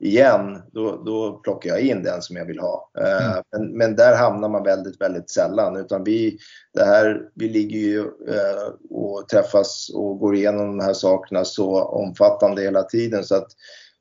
igen, 0.00 0.62
då, 0.72 1.02
då 1.06 1.40
plockar 1.44 1.70
jag 1.70 1.80
in 1.80 2.02
den 2.02 2.22
som 2.22 2.36
jag 2.36 2.44
vill 2.44 2.58
ha. 2.58 2.90
Eh, 2.98 3.26
mm. 3.26 3.42
Men, 3.52 3.78
men, 3.78 3.96
där 3.96 4.16
hamnar 4.16 4.48
man 4.48 4.62
väldigt, 4.62 5.00
väldigt 5.00 5.30
sällan. 5.30 5.76
Utan 5.76 6.04
vi, 6.04 6.38
det 6.74 6.84
här, 6.84 7.22
vi 7.34 7.48
ligger 7.48 7.78
ju 7.78 8.00
eh, 8.28 8.68
och 8.90 9.28
träffas 9.28 9.90
och 9.94 10.18
går 10.18 10.34
igenom 10.34 10.78
de 10.78 10.84
här 10.84 10.94
sakerna 10.94 11.44
så 11.44 11.82
omfattande 11.82 12.62
hela 12.62 12.82
tiden 12.82 13.24
så 13.24 13.34
att 13.34 13.48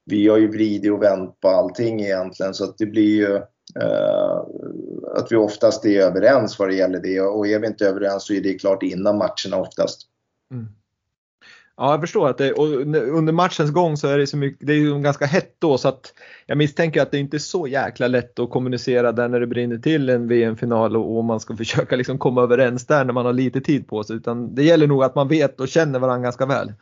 vi 0.06 0.28
har 0.28 0.38
ju 0.38 0.48
vridit 0.48 0.92
och 0.92 1.04
vänt 1.04 1.40
på 1.40 1.50
allting 1.50 2.02
egentligen 2.02 2.54
så 2.54 2.64
att 2.64 2.78
det 2.78 2.86
blir 2.86 3.16
ju 3.16 3.42
Eh, 3.76 4.38
att 5.16 5.32
vi 5.32 5.36
oftast 5.36 5.86
är 5.86 6.02
överens 6.02 6.60
vad 6.60 6.70
det 6.70 6.76
gäller 6.76 7.00
det 7.00 7.22
och 7.22 7.48
är 7.48 7.60
vi 7.60 7.68
inte 7.68 7.88
överens 7.88 8.24
så 8.24 8.34
är 8.34 8.42
det 8.42 8.54
klart 8.54 8.84
innan 8.84 9.18
matcherna 9.18 9.58
oftast. 9.58 10.02
Mm. 10.52 10.68
Ja, 11.78 11.92
jag 11.92 12.02
förstår 12.02 12.30
att 12.30 12.38
det, 12.38 12.54
och 12.54 12.68
under 13.18 13.34
matchens 13.34 13.72
gång 13.72 13.98
så 13.98 14.08
är 14.08 14.18
det 14.18 14.28
så 14.28 14.38
mycket, 14.38 14.68
det 14.68 14.74
är 14.74 14.78
ju 14.78 15.00
ganska 15.00 15.26
hett 15.26 15.56
då 15.60 15.78
så 15.78 15.88
att 15.88 16.14
jag 16.46 16.58
misstänker 16.58 17.02
att 17.02 17.12
det 17.12 17.18
inte 17.18 17.38
är 17.38 17.40
så 17.40 17.68
jäkla 17.68 18.08
lätt 18.08 18.40
att 18.40 18.50
kommunicera 18.50 19.12
där 19.12 19.28
när 19.28 19.40
det 19.40 19.48
brinner 19.48 19.78
till 19.78 20.10
en 20.10 20.28
VM-final 20.28 20.98
och, 20.98 21.18
och 21.18 21.24
man 21.24 21.40
ska 21.40 21.56
försöka 21.58 21.96
liksom 21.96 22.18
komma 22.18 22.42
överens 22.42 22.88
där 22.88 23.06
när 23.06 23.14
man 23.14 23.26
har 23.26 23.34
lite 23.34 23.62
tid 23.62 23.88
på 23.88 24.04
sig 24.04 24.16
utan 24.16 24.56
det 24.56 24.64
gäller 24.64 24.88
nog 24.88 25.04
att 25.04 25.16
man 25.16 25.28
vet 25.28 25.60
och 25.60 25.68
känner 25.68 26.00
varandra 26.00 26.24
ganska 26.24 26.46
väl. 26.46 26.74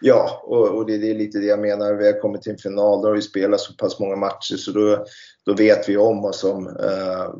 Ja, 0.00 0.42
och, 0.44 0.68
och 0.68 0.86
det, 0.86 0.98
det, 0.98 1.10
är 1.10 1.14
lite 1.14 1.38
det 1.38 1.46
jag 1.46 1.60
menar. 1.60 1.94
Vi 1.94 2.06
har 2.06 2.20
kommit 2.20 2.42
till 2.42 2.52
en 2.52 2.58
final, 2.58 3.02
då 3.02 3.08
har 3.08 3.14
vi 3.14 3.22
spelat 3.22 3.60
så 3.60 3.72
pass 3.74 4.00
många 4.00 4.16
matcher 4.16 4.56
så 4.56 4.70
då, 4.72 5.04
då 5.46 5.54
vet 5.54 5.88
vi 5.88 5.96
om 5.96 6.22
vad 6.22 6.34
som, 6.34 6.66
eh, 6.66 7.34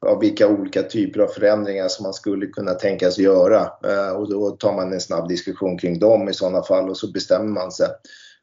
ja, 0.00 0.18
vilka 0.20 0.48
olika 0.48 0.82
typer 0.82 1.20
av 1.20 1.28
förändringar 1.28 1.88
som 1.88 2.02
man 2.02 2.14
skulle 2.14 2.46
kunna 2.46 2.74
tänkas 2.74 3.18
göra. 3.18 3.60
Eh, 3.84 4.16
och 4.16 4.30
då 4.30 4.50
tar 4.50 4.76
man 4.76 4.92
en 4.92 5.00
snabb 5.00 5.28
diskussion 5.28 5.78
kring 5.78 5.98
dem 5.98 6.28
i 6.28 6.34
sådana 6.34 6.62
fall 6.62 6.90
och 6.90 6.96
så 6.96 7.12
bestämmer 7.12 7.50
man 7.50 7.72
sig. 7.72 7.88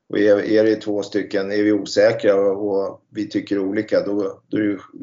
Och 0.10 0.20
är, 0.20 0.46
är 0.46 0.64
det 0.64 0.76
två 0.76 1.04
stycken, 1.04 1.52
är 1.52 1.64
vi 1.64 1.72
osäkra 1.72 2.36
och, 2.36 2.70
och 2.70 3.02
vi 3.10 3.30
tycker 3.30 3.60
olika 3.60 4.02
då, 4.06 4.42
då, 4.48 4.60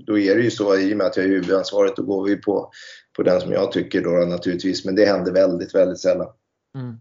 då, 0.06 0.18
är 0.18 0.36
det 0.36 0.42
ju 0.42 0.50
så 0.50 0.78
i 0.78 0.94
och 0.94 0.98
med 0.98 1.06
att 1.06 1.16
jag 1.16 1.26
är 1.26 1.30
huvudansvaret 1.30 1.96
då 1.96 2.02
går 2.02 2.24
vi 2.24 2.36
på, 2.36 2.70
på 3.16 3.22
den 3.22 3.40
som 3.40 3.52
jag 3.52 3.72
tycker 3.72 4.02
då 4.02 4.10
naturligtvis. 4.10 4.84
Men 4.84 4.94
det 4.94 5.04
händer 5.04 5.32
väldigt, 5.32 5.74
väldigt 5.74 6.00
sällan. 6.00 6.28
Mm. 6.78 6.94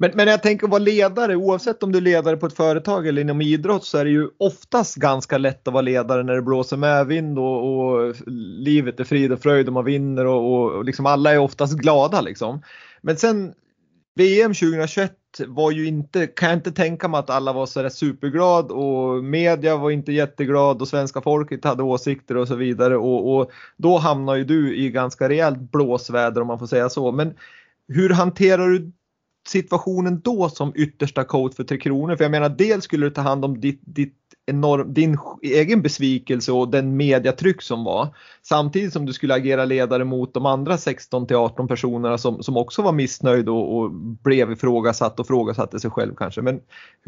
Men, 0.00 0.10
men 0.14 0.28
jag 0.28 0.42
tänker 0.42 0.66
att 0.66 0.70
vara 0.70 0.82
ledare, 0.82 1.36
oavsett 1.36 1.82
om 1.82 1.92
du 1.92 1.98
är 1.98 2.02
ledare 2.02 2.36
på 2.36 2.46
ett 2.46 2.56
företag 2.56 3.06
eller 3.06 3.22
inom 3.22 3.40
idrott 3.40 3.84
så 3.84 3.98
är 3.98 4.04
det 4.04 4.10
ju 4.10 4.28
oftast 4.38 4.94
ganska 4.94 5.38
lätt 5.38 5.68
att 5.68 5.74
vara 5.74 5.82
ledare 5.82 6.22
när 6.22 6.34
det 6.34 6.42
blåser 6.42 6.76
medvind 6.76 7.38
och, 7.38 7.78
och 7.78 8.14
livet 8.58 9.00
är 9.00 9.04
frid 9.04 9.32
och 9.32 9.42
fröjd 9.42 9.66
och 9.66 9.72
man 9.72 9.84
vinner 9.84 10.26
och, 10.26 10.52
och, 10.52 10.72
och 10.72 10.84
liksom 10.84 11.06
alla 11.06 11.32
är 11.32 11.38
oftast 11.38 11.78
glada 11.78 12.20
liksom. 12.20 12.62
Men 13.02 13.16
sen 13.16 13.54
VM 14.14 14.54
2021 14.54 15.12
var 15.46 15.70
ju 15.70 15.86
inte, 15.86 16.26
kan 16.26 16.48
jag 16.48 16.58
inte 16.58 16.72
tänka 16.72 17.08
mig 17.08 17.18
att 17.18 17.30
alla 17.30 17.52
var 17.52 17.66
så 17.66 17.82
där 17.82 17.88
superglad 17.88 18.70
och 18.70 19.24
media 19.24 19.76
var 19.76 19.90
inte 19.90 20.12
jätteglad 20.12 20.82
och 20.82 20.88
svenska 20.88 21.20
folket 21.20 21.64
hade 21.64 21.82
åsikter 21.82 22.36
och 22.36 22.48
så 22.48 22.54
vidare 22.54 22.96
och, 22.96 23.36
och 23.36 23.50
då 23.76 23.98
hamnar 23.98 24.34
ju 24.34 24.44
du 24.44 24.76
i 24.76 24.90
ganska 24.90 25.28
rejält 25.28 25.58
blåsväder 25.58 26.40
om 26.40 26.46
man 26.46 26.58
får 26.58 26.66
säga 26.66 26.88
så. 26.88 27.12
Men 27.12 27.34
hur 27.88 28.10
hanterar 28.10 28.68
du 28.68 28.92
situationen 29.48 30.20
då 30.20 30.48
som 30.48 30.72
yttersta 30.76 31.24
coach 31.24 31.54
för 31.54 31.64
Tre 31.64 31.78
Kronor? 31.78 32.16
För 32.16 32.24
jag 32.24 32.30
menar 32.30 32.48
dels 32.48 32.84
skulle 32.84 33.06
du 33.06 33.10
ta 33.10 33.20
hand 33.20 33.44
om 33.44 33.60
ditt, 33.60 33.80
ditt 33.84 34.14
enorm, 34.46 34.94
din 34.94 35.18
egen 35.42 35.82
besvikelse 35.82 36.52
och 36.52 36.68
den 36.68 36.96
mediatryck 36.96 37.62
som 37.62 37.84
var. 37.84 38.16
Samtidigt 38.42 38.92
som 38.92 39.06
du 39.06 39.12
skulle 39.12 39.34
agera 39.34 39.64
ledare 39.64 40.04
mot 40.04 40.34
de 40.34 40.46
andra 40.46 40.78
16 40.78 41.26
till 41.26 41.36
18 41.36 41.68
personerna 41.68 42.18
som, 42.18 42.42
som 42.42 42.56
också 42.56 42.82
var 42.82 42.92
missnöjd 42.92 43.48
och, 43.48 43.78
och 43.78 43.90
blev 43.94 44.52
ifrågasatt 44.52 45.20
och 45.20 45.26
frågasatte 45.26 45.80
sig 45.80 45.90
själv 45.90 46.14
kanske. 46.14 46.42
Men 46.42 46.60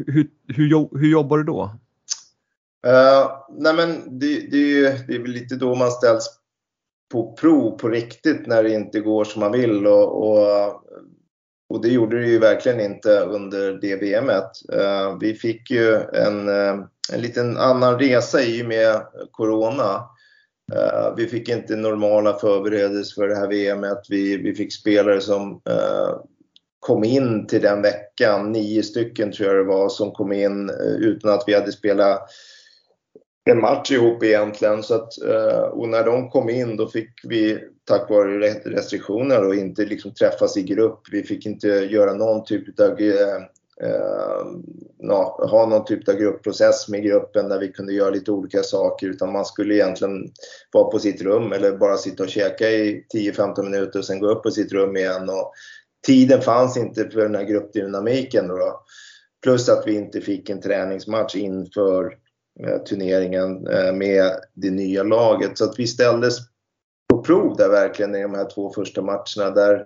hur, 0.07 0.27
hur, 0.47 0.97
hur 0.97 1.11
jobbar 1.11 1.37
du 1.37 1.43
då? 1.43 1.63
Uh, 2.87 3.31
nej 3.57 3.73
men 3.73 4.19
det, 4.19 4.51
det, 4.51 4.81
det 5.07 5.15
är 5.15 5.19
väl 5.19 5.31
lite 5.31 5.55
då 5.55 5.75
man 5.75 5.91
ställs 5.91 6.41
på 7.11 7.35
prov 7.35 7.71
på 7.71 7.89
riktigt 7.89 8.47
när 8.47 8.63
det 8.63 8.73
inte 8.73 8.99
går 8.99 9.23
som 9.23 9.39
man 9.39 9.51
vill 9.51 9.87
och, 9.87 10.29
och 10.29 10.83
och 11.71 11.81
det 11.81 11.89
gjorde 11.89 12.19
det 12.19 12.27
ju 12.27 12.39
verkligen 12.39 12.79
inte 12.79 13.19
under 13.19 13.73
det 13.73 13.95
VMet. 13.95 14.51
Eh, 14.73 15.17
vi 15.19 15.33
fick 15.33 15.71
ju 15.71 15.95
en, 15.95 16.49
eh, 16.49 16.85
en 17.13 17.21
liten 17.21 17.57
annan 17.57 17.99
resa 17.99 18.41
i 18.41 18.63
och 18.63 18.67
med 18.67 19.01
Corona. 19.31 19.95
Eh, 20.73 21.15
vi 21.17 21.27
fick 21.27 21.49
inte 21.49 21.75
normala 21.75 22.33
förberedelser 22.33 23.21
för 23.21 23.27
det 23.27 23.35
här 23.35 23.47
VMet. 23.47 23.99
Vi, 24.09 24.37
vi 24.37 24.55
fick 24.55 24.73
spelare 24.73 25.21
som 25.21 25.61
kom 26.79 27.03
in 27.03 27.47
till 27.47 27.61
den 27.61 27.81
veckan, 27.81 28.51
nio 28.51 28.83
stycken 28.83 29.31
tror 29.31 29.49
jag 29.49 29.57
det 29.57 29.71
var, 29.71 29.89
som 29.89 30.11
kom 30.11 30.31
in 30.31 30.69
utan 30.99 31.33
att 31.33 31.43
vi 31.47 31.53
hade 31.53 31.71
spelat 31.71 32.21
en 33.49 33.61
match 33.61 33.91
ihop 33.91 34.23
egentligen. 34.23 34.83
Så 34.83 34.95
att, 34.95 35.13
och 35.71 35.89
när 35.89 36.03
de 36.05 36.29
kom 36.29 36.49
in 36.49 36.77
då 36.77 36.87
fick 36.87 37.09
vi 37.23 37.59
tack 37.87 38.09
vare 38.09 38.39
restriktioner 38.65 39.47
och 39.47 39.55
inte 39.55 39.85
liksom 39.85 40.13
träffas 40.13 40.57
i 40.57 40.63
grupp. 40.63 40.99
Vi 41.11 41.23
fick 41.23 41.45
inte 41.45 41.67
göra 41.67 42.13
någon 42.13 42.43
typ 42.43 42.79
av 42.79 42.99
eh, 42.99 43.35
eh 43.81 44.45
na, 44.99 45.23
ha 45.23 45.65
någon 45.65 45.85
typ 45.85 46.09
av 46.09 46.15
gruppprocess 46.15 46.89
med 46.89 47.03
gruppen 47.03 47.49
där 47.49 47.59
vi 47.59 47.67
kunde 47.67 47.93
göra 47.93 48.09
lite 48.09 48.31
olika 48.31 48.63
saker 48.63 49.07
utan 49.07 49.31
man 49.31 49.45
skulle 49.45 49.75
egentligen 49.75 50.31
vara 50.71 50.91
på 50.91 50.99
sitt 50.99 51.21
rum 51.21 51.51
eller 51.51 51.77
bara 51.77 51.97
sitta 51.97 52.23
och 52.23 52.29
käka 52.29 52.69
i 52.69 53.05
10-15 53.15 53.63
minuter 53.63 53.99
och 53.99 54.05
sen 54.05 54.19
gå 54.19 54.27
upp 54.27 54.43
på 54.43 54.51
sitt 54.51 54.71
rum 54.71 54.97
igen. 54.97 55.29
Och 55.29 55.53
tiden 56.07 56.41
fanns 56.41 56.77
inte 56.77 57.09
för 57.09 57.21
den 57.21 57.35
här 57.35 57.43
gruppdynamiken. 57.43 58.47
Då. 58.47 58.83
Plus 59.43 59.69
att 59.69 59.87
vi 59.87 59.93
inte 59.93 60.21
fick 60.21 60.49
en 60.49 60.61
träningsmatch 60.61 61.35
inför 61.35 62.17
eh, 62.63 62.77
turneringen 62.77 63.67
eh, 63.67 63.93
med 63.93 64.31
det 64.53 64.71
nya 64.71 65.03
laget. 65.03 65.57
Så 65.57 65.65
att 65.65 65.79
vi 65.79 65.87
ställdes 65.87 66.37
på 67.11 67.23
prov 67.23 67.57
där 67.57 67.69
verkligen 67.69 68.15
i 68.15 68.21
de 68.21 68.33
här 68.33 68.49
två 68.49 68.73
första 68.73 69.01
matcherna 69.01 69.49
där, 69.55 69.85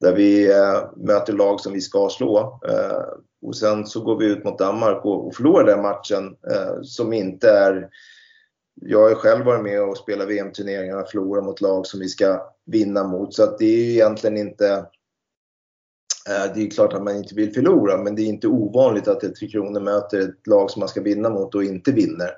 där 0.00 0.14
vi 0.14 0.50
eh, 0.50 0.82
möter 0.96 1.32
lag 1.32 1.60
som 1.60 1.72
vi 1.72 1.80
ska 1.80 2.08
slå. 2.08 2.60
Eh, 2.68 3.02
och 3.42 3.56
sen 3.56 3.86
så 3.86 4.00
går 4.00 4.18
vi 4.18 4.26
ut 4.26 4.44
mot 4.44 4.58
Danmark 4.58 5.04
och, 5.04 5.26
och 5.26 5.34
förlorar 5.34 5.66
den 5.66 5.82
matchen 5.82 6.36
eh, 6.50 6.82
som 6.82 7.12
inte 7.12 7.50
är 7.50 7.88
jag 8.82 9.08
har 9.08 9.14
själv 9.14 9.44
varit 9.44 9.62
med 9.62 9.82
och 9.82 9.96
spelat 9.96 10.28
VM-turneringar 10.28 11.02
och 11.02 11.10
förlorat 11.10 11.44
mot 11.44 11.60
lag 11.60 11.86
som 11.86 12.00
vi 12.00 12.08
ska 12.08 12.54
vinna 12.66 13.04
mot. 13.04 13.34
Så 13.34 13.42
att 13.42 13.58
det 13.58 13.64
är 13.64 13.84
ju 13.84 13.90
egentligen 13.90 14.36
inte 14.36 14.68
eh, 16.28 16.54
det 16.54 16.62
är 16.62 16.70
klart 16.70 16.92
att 16.92 17.02
man 17.02 17.16
inte 17.16 17.34
vill 17.34 17.54
förlora 17.54 17.96
men 17.96 18.14
det 18.14 18.22
är 18.22 18.26
inte 18.26 18.48
ovanligt 18.48 19.08
att 19.08 19.22
ett 19.22 19.36
Tre 19.36 19.48
Kronor 19.48 19.80
möter 19.80 20.20
ett 20.20 20.46
lag 20.46 20.70
som 20.70 20.80
man 20.80 20.88
ska 20.88 21.02
vinna 21.02 21.30
mot 21.30 21.54
och 21.54 21.64
inte 21.64 21.92
vinner. 21.92 22.30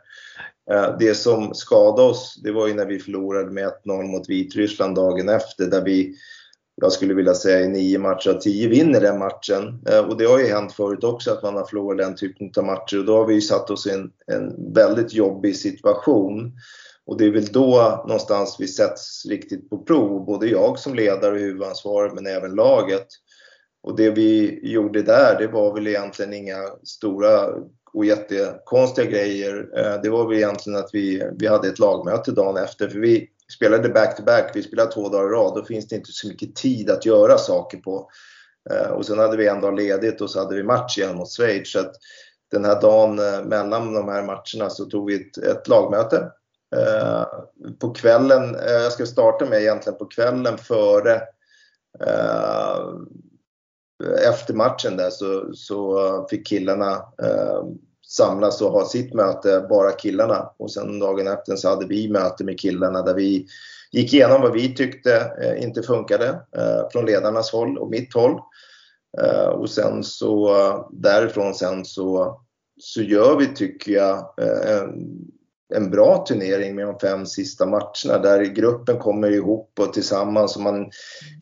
Eh, 0.71 0.97
det 0.99 1.15
som 1.15 1.55
skadade 1.55 2.09
oss, 2.09 2.41
det 2.43 2.53
var 2.53 2.67
ju 2.67 2.75
när 2.75 2.87
vi 2.87 2.99
förlorade 2.99 3.51
med 3.51 3.73
1-0 3.85 4.03
mot 4.03 4.29
Vitryssland 4.29 4.95
dagen 4.95 5.29
efter 5.29 5.67
där 5.67 5.85
vi, 5.85 6.15
jag 6.75 6.93
skulle 6.93 7.15
vilja 7.15 7.35
säga 7.35 7.61
i 7.61 7.69
nio 7.69 7.99
matcher 7.99 8.31
av 8.31 8.41
tio 8.41 8.69
vinner 8.69 9.01
den 9.01 9.19
matchen. 9.19 9.83
Eh, 9.89 9.99
och 9.99 10.17
det 10.17 10.25
har 10.25 10.39
ju 10.39 10.47
hänt 10.47 10.73
förut 10.73 11.05
också 11.05 11.31
att 11.31 11.43
man 11.43 11.55
har 11.55 11.65
förlorat 11.65 11.99
den 11.99 12.17
typen 12.17 12.51
av 12.57 12.65
matcher 12.65 12.99
och 12.99 13.05
då 13.05 13.17
har 13.17 13.27
vi 13.27 13.35
ju 13.35 13.41
satt 13.41 13.71
oss 13.71 13.87
i 13.87 13.91
en, 13.91 14.11
en 14.27 14.75
väldigt 14.75 15.15
jobbig 15.15 15.57
situation. 15.57 16.53
Och 17.07 17.19
det 17.19 17.25
är 17.25 17.31
väl 17.31 17.47
då 17.47 18.05
någonstans 18.07 18.57
vi 18.59 18.69
sätts 18.69 19.27
riktigt 19.27 19.71
på 19.71 19.79
prov, 19.79 20.25
både 20.25 20.47
jag 20.47 20.79
som 20.79 20.95
ledare 20.95 21.33
och 21.33 21.39
huvudansvarig 21.39 22.13
men 22.15 22.27
även 22.27 22.55
laget. 22.55 23.07
Och 23.83 23.97
det 23.97 24.11
vi 24.11 24.61
gjorde 24.63 25.03
där, 25.03 25.39
det 25.39 25.47
var 25.47 25.75
väl 25.75 25.89
egentligen 25.89 26.33
inga 26.33 26.59
stora 26.85 27.49
och 27.95 28.05
jättekonstiga 28.05 29.11
grejer. 29.11 29.69
Eh, 29.77 30.03
det 30.03 30.11
var 30.11 30.29
väl 30.29 30.37
egentligen 30.37 30.79
att 30.79 30.91
vi, 30.93 31.31
vi 31.39 31.47
hade 31.47 31.69
ett 31.69 31.79
lagmöte 31.79 32.33
dagen 32.33 32.57
efter. 32.57 32.89
För 32.89 32.99
vi 32.99 33.29
spelade 33.55 33.89
back-to-back, 33.89 34.45
-back. 34.45 34.51
vi 34.55 34.63
spelade 34.63 34.93
två 34.93 35.09
dagar 35.09 35.27
i 35.27 35.33
rad. 35.33 35.55
Då 35.55 35.65
finns 35.65 35.89
det 35.89 35.97
inte 35.97 36.13
så 36.13 36.29
mycket 36.29 36.55
tid 36.55 36.91
att 36.91 37.07
göra 37.07 37.39
saker 37.39 37.79
på. 37.79 38.11
Eh, 38.71 38.91
och 38.91 39.07
sen 39.07 39.19
hade 39.19 39.37
vi 39.37 39.49
en 39.49 39.61
dag 39.61 39.77
ledigt 39.77 40.21
och 40.21 40.31
så 40.31 40.39
hade 40.39 40.57
vi 40.57 40.63
match 40.63 40.99
igen 40.99 41.17
mot 41.17 41.31
Schweiz. 41.37 41.73
Så 41.73 41.81
att 41.81 41.95
den 42.51 42.65
här 42.65 42.81
dagen 42.81 43.19
eh, 43.19 43.45
mellan 43.45 43.95
de 43.95 44.09
här 44.09 44.23
matcherna 44.23 44.71
så 44.71 44.85
tog 44.85 45.07
vi 45.07 45.15
ett, 45.15 45.39
ett 45.39 45.69
lagmöte. 45.69 46.31
På 47.81 47.91
kvällen, 47.91 48.57
jag 48.67 48.93
ska 48.93 49.07
starta 49.07 49.47
med 49.47 49.63
egentligen 49.63 49.99
på 49.99 50.07
kvällen 50.07 50.59
före 50.59 51.21
efter 54.29 54.55
matchen 54.55 54.97
där 54.97 55.11
så, 55.11 55.55
så 55.55 56.07
eh, 56.07 56.27
fick 56.31 56.47
killarna 56.47 56.93
eh, 57.23 57.65
samlas 58.09 58.63
och 58.63 58.73
ha 58.73 58.85
sitt 58.85 59.15
möte, 59.15 59.67
bara 59.69 59.93
killarna. 59.93 60.51
Och 60.57 60.73
sen 60.73 60.99
dagen 60.99 61.27
efter 61.27 61.57
så 61.57 61.69
hade 61.69 61.87
vi 61.87 62.09
möte 62.09 62.45
med 62.45 62.61
killarna 62.61 63.03
där 63.03 63.15
vi 63.15 63.47
gick 63.93 64.15
igenom 64.15 64.43
vad 64.43 64.53
vi 64.53 64.75
tyckte 64.75 65.33
eh, 65.43 65.65
inte 65.65 65.83
funkade 65.83 66.29
eh, 66.57 66.89
från 66.93 67.07
ledarnas 67.07 67.53
håll 67.53 67.79
och 67.79 67.91
mitt 67.91 68.15
håll. 68.15 68.41
Eh, 69.23 69.49
och 69.49 69.71
sen 69.71 70.05
så 70.05 70.49
eh, 70.49 70.87
därifrån 70.91 71.55
sen 71.55 71.85
så, 71.85 72.41
så 72.81 73.03
gör 73.03 73.37
vi, 73.37 73.47
tycker 73.47 73.93
jag, 73.93 74.19
eh, 74.19 74.89
en 75.75 75.91
bra 75.91 76.25
turnering 76.27 76.75
med 76.75 76.87
de 76.87 76.99
fem 76.99 77.27
sista 77.27 77.67
matcherna 77.67 78.19
där 78.23 78.45
gruppen 78.45 78.99
kommer 78.99 79.31
ihop 79.31 79.71
och 79.81 79.93
tillsammans 79.93 80.57
och 80.57 80.63
man 80.63 80.91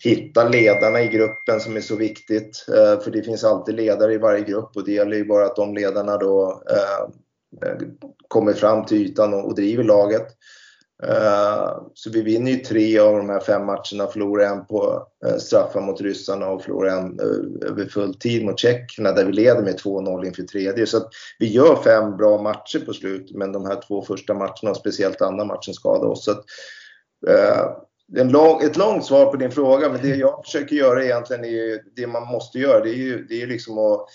hittar 0.05 0.51
ledarna 0.51 1.03
i 1.03 1.09
gruppen 1.09 1.61
som 1.61 1.77
är 1.77 1.81
så 1.81 1.97
viktigt. 1.97 2.67
Eh, 2.69 3.01
för 3.01 3.11
det 3.11 3.23
finns 3.23 3.45
alltid 3.45 3.75
ledare 3.75 4.15
i 4.15 4.19
varje 4.19 4.45
grupp 4.45 4.77
och 4.77 4.85
det 4.85 4.93
gäller 4.93 5.17
ju 5.17 5.25
bara 5.25 5.47
att 5.47 5.57
de 5.57 5.75
ledarna 5.75 6.17
då 6.17 6.63
eh, 6.71 7.69
eh, 7.69 7.77
kommer 8.29 8.53
fram 8.53 8.85
till 8.85 9.07
ytan 9.07 9.35
och 9.35 9.55
driver 9.55 9.85
laget. 9.85 10.27
Eh, 11.03 11.83
så 11.95 12.11
vi 12.11 12.23
vinner 12.23 12.51
ju 12.51 12.57
tre 12.57 12.99
av 12.99 13.17
de 13.17 13.29
här 13.29 13.41
fem 13.41 13.67
matcherna, 13.67 14.07
förlorar 14.13 14.45
en 14.45 14.67
på 14.67 15.07
eh, 15.27 15.37
straffar 15.37 15.81
mot 15.81 16.01
ryssarna 16.01 16.47
och 16.47 16.63
förlorar 16.63 16.97
en 16.97 17.21
eh, 17.21 17.69
över 17.69 17.85
full 17.85 18.15
tid 18.15 18.45
mot 18.45 18.59
tjeckerna 18.59 19.13
där 19.13 19.25
vi 19.25 19.33
leder 19.33 19.63
med 19.63 19.81
2-0 19.81 20.27
inför 20.27 20.43
tredje. 20.43 20.87
Så 20.87 20.97
att 20.97 21.09
vi 21.39 21.47
gör 21.47 21.77
fem 21.77 22.17
bra 22.17 22.43
matcher 22.43 22.79
på 22.87 22.93
slutet 22.93 23.37
men 23.37 23.53
de 23.53 23.67
här 23.67 23.83
två 23.89 24.03
första 24.03 24.35
matcherna 24.35 24.71
och 24.71 24.77
speciellt 24.77 25.23
andra 25.23 25.45
matchen 25.45 25.75
skadar 25.75 26.09
oss. 26.09 26.25
Så 26.25 26.31
att, 26.31 26.45
en 28.17 28.29
lång, 28.29 28.63
ett 28.63 28.77
långt 28.77 29.05
svar 29.05 29.27
på 29.27 29.37
din 29.37 29.51
fråga 29.51 29.89
men 29.89 30.03
det 30.03 30.17
jag 30.17 30.45
försöker 30.45 30.77
göra 30.77 31.05
egentligen 31.05 31.45
är 31.45 31.49
ju, 31.49 31.79
det 31.97 32.07
man 32.07 32.27
måste 32.27 32.59
göra 32.59 32.81
det 32.81 32.91
är 32.91 32.95
ju, 32.95 33.25
det 33.25 33.43
är 33.43 33.47
liksom 33.47 33.79
att 33.79 34.07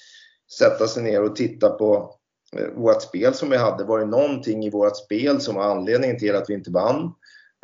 sätta 0.60 0.88
sig 0.88 1.04
ner 1.04 1.24
och 1.24 1.36
titta 1.36 1.70
på 1.70 2.16
Eh, 2.58 2.68
vårt 2.76 3.02
spel 3.02 3.34
som 3.34 3.50
vi 3.50 3.58
hade. 3.58 3.84
Var 3.84 4.00
det 4.00 4.06
någonting 4.06 4.66
i 4.66 4.70
vårt 4.70 4.98
spel 4.98 5.42
som 5.42 5.56
var 5.56 5.64
anledningen 5.64 6.20
till 6.20 6.36
att 6.36 6.50
vi 6.50 6.54
inte 6.54 6.72
vann? 6.72 7.14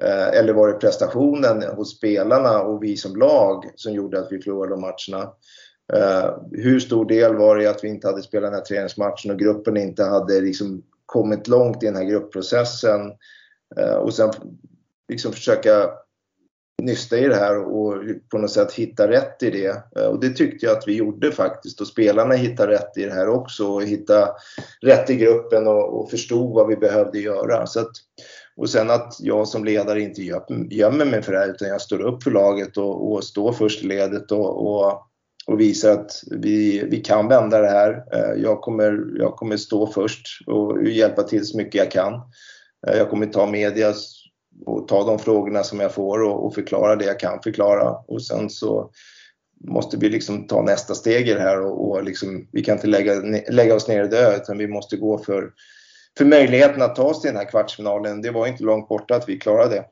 Eh, 0.04 0.28
eller 0.28 0.54
var 0.54 0.68
det 0.68 0.74
prestationen 0.74 1.64
hos 1.64 1.98
spelarna 1.98 2.62
och 2.62 2.84
vi 2.84 2.98
som 2.98 3.16
lag 3.16 3.72
som 3.76 3.94
gjorde 3.94 4.20
att 4.20 4.32
vi 4.32 4.42
förlorade 4.42 4.74
de 4.74 4.82
matcherna? 4.82 5.34
Eh, 5.94 6.38
hur 6.52 6.80
stor 6.80 7.06
del 7.06 7.36
var 7.36 7.58
det 7.58 7.68
att 7.68 7.84
vi 7.84 7.88
inte 7.88 8.08
hade 8.08 8.22
spelat 8.22 8.52
den 8.52 8.60
här 8.60 8.66
träningsmatchen 8.66 9.32
och 9.32 9.40
gruppen 9.40 9.78
inte 9.78 10.04
hade 10.04 10.42
liksom 10.42 10.84
kommit 11.06 11.48
långt 11.48 11.84
i 11.84 11.86
den 11.86 11.96
här 11.96 12.04
gruppprocessen? 12.04 13.12
Eh, 13.78 13.94
och 13.94 14.14
sen 14.14 14.32
liksom 15.10 15.32
försöka 15.32 15.90
nysta 16.82 17.18
i 17.18 17.28
det 17.28 17.36
här 17.36 17.58
och 17.58 18.04
på 18.30 18.38
något 18.38 18.52
sätt 18.52 18.74
hitta 18.74 19.08
rätt 19.08 19.44
i 19.44 19.50
det. 19.50 19.84
Eh, 19.96 20.06
och 20.06 20.20
det 20.20 20.30
tyckte 20.30 20.66
jag 20.66 20.78
att 20.78 20.88
vi 20.88 20.96
gjorde 20.96 21.32
faktiskt 21.32 21.82
och 21.82 21.88
spelarna 21.88 22.34
hittade 22.34 22.72
rätt 22.72 22.98
i 22.98 23.06
det 23.06 23.14
här 23.14 23.30
också 23.30 23.68
och 23.68 23.84
hitta 23.84 24.30
rätt 24.82 25.10
i 25.10 25.16
gruppen 25.16 25.68
och, 25.68 26.02
och 26.02 26.10
förstod 26.10 26.54
vad 26.54 26.68
vi 26.68 26.76
behövde 26.76 27.20
göra. 27.20 27.68
Så 27.68 27.80
att, 27.80 27.92
och 28.56 28.70
sen 28.70 28.90
att 28.90 29.16
jag 29.20 29.48
som 29.48 29.66
ledare 29.66 30.02
inte 30.02 30.22
gömmer 30.70 31.06
mig 31.06 31.22
för 31.22 31.32
det 31.32 31.40
här 31.40 31.50
utan 31.50 31.68
jag 31.68 31.82
står 31.82 32.02
upp 32.02 32.24
för 32.24 32.32
laget 32.32 32.78
och, 32.78 33.12
och 33.12 33.24
står 33.24 33.54
först 33.54 33.84
i 33.84 33.88
ledet 33.88 34.32
och, 34.32 34.68
och, 34.68 35.02
och 35.48 35.60
visar 35.60 35.92
att 35.92 36.12
vi, 36.32 36.84
vi 36.90 36.98
kan 36.98 37.28
vända 37.28 37.62
det 37.62 37.70
här. 37.70 38.04
Eh, 38.14 38.42
jag 38.42 38.62
kommer, 38.62 39.00
jag 39.18 39.36
kommer 39.36 39.58
stå 39.58 39.88
först 39.88 40.28
och 40.48 40.84
hjälpa 40.88 41.24
till 41.24 41.46
så 41.46 41.58
mycket 41.58 41.76
jag 41.76 41.92
kan. 41.92 42.14
Eh, 42.88 42.98
jag 42.98 43.10
kommer 43.10 43.26
ta 43.26 43.46
medias 43.46 44.21
och 44.66 44.88
ta 44.88 45.04
de 45.04 45.20
frågorna 45.20 45.64
som 45.64 45.80
jag 45.80 45.94
får 45.94 46.24
och, 46.24 46.46
och, 46.46 46.56
förklara 46.56 46.96
det 46.96 47.06
jag 47.06 47.20
kan 47.20 47.42
förklara. 47.42 47.90
Och 48.08 48.22
sen 48.22 48.50
så 48.50 48.92
måste 49.68 49.98
vi 49.98 50.10
liksom 50.10 50.48
ta 50.48 50.62
nästa 50.62 50.96
steg 50.96 51.30
i 51.30 51.34
det 51.34 51.42
här 51.42 51.62
och, 51.62 51.90
och 51.90 52.04
liksom, 52.04 52.48
vi 52.52 52.64
kan 52.64 52.76
inte 52.76 52.88
lägga, 52.88 53.14
lägga 53.50 53.76
oss 53.76 53.88
ner 53.88 54.04
och 54.04 54.10
dö 54.10 54.36
utan 54.36 54.58
vi 54.58 54.68
måste 54.68 54.98
gå 54.98 55.18
för, 55.18 55.52
för 56.18 56.26
möjligheten 56.26 56.82
att 56.82 56.96
ta 56.96 57.04
oss 57.04 57.22
till 57.22 57.28
den 57.28 57.38
här 57.38 57.50
kvartsfinalen. 57.50 58.22
Det 58.22 58.32
var 58.32 58.48
inte 58.48 58.64
långt 58.64 58.90
borta 58.90 59.16
att 59.16 59.30
vi 59.30 59.40
klarade 59.40 59.76
det. 59.76 59.86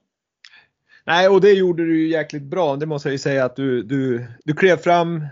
Nej, 1.05 1.30
och 1.30 1.41
det 1.41 1.51
gjorde 1.51 1.86
du 1.86 2.01
ju 2.01 2.10
jäkligt 2.10 2.43
bra. 2.43 2.76
Det 2.76 2.86
måste 2.86 3.10
jag 3.10 3.14
ju 3.14 3.20
säga 3.20 3.45
att 3.45 3.55
du, 3.55 3.84
du, 3.84 4.26
du 4.43 4.53
klev 4.53 4.78
fram, 4.78 5.26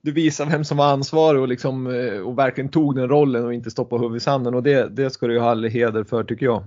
du 0.00 0.12
visade 0.12 0.50
vem 0.50 0.64
som 0.64 0.76
var 0.76 0.86
ansvarig 0.86 1.40
och, 1.40 1.48
liksom, 1.48 1.86
eh, 1.86 2.20
och 2.20 2.38
verkligen 2.38 2.70
tog 2.70 2.96
den 2.96 3.08
rollen 3.08 3.44
och 3.44 3.54
inte 3.54 3.70
stoppade 3.70 4.02
huvudet 4.02 4.22
i 4.22 4.24
sanden. 4.24 4.54
Och 4.54 4.62
det, 4.62 4.88
det 4.88 5.10
ska 5.10 5.26
du 5.26 5.32
ju 5.32 5.40
ha 5.40 5.50
all 5.50 5.64
heder 5.64 6.04
för 6.04 6.24
tycker 6.24 6.46
jag. 6.46 6.64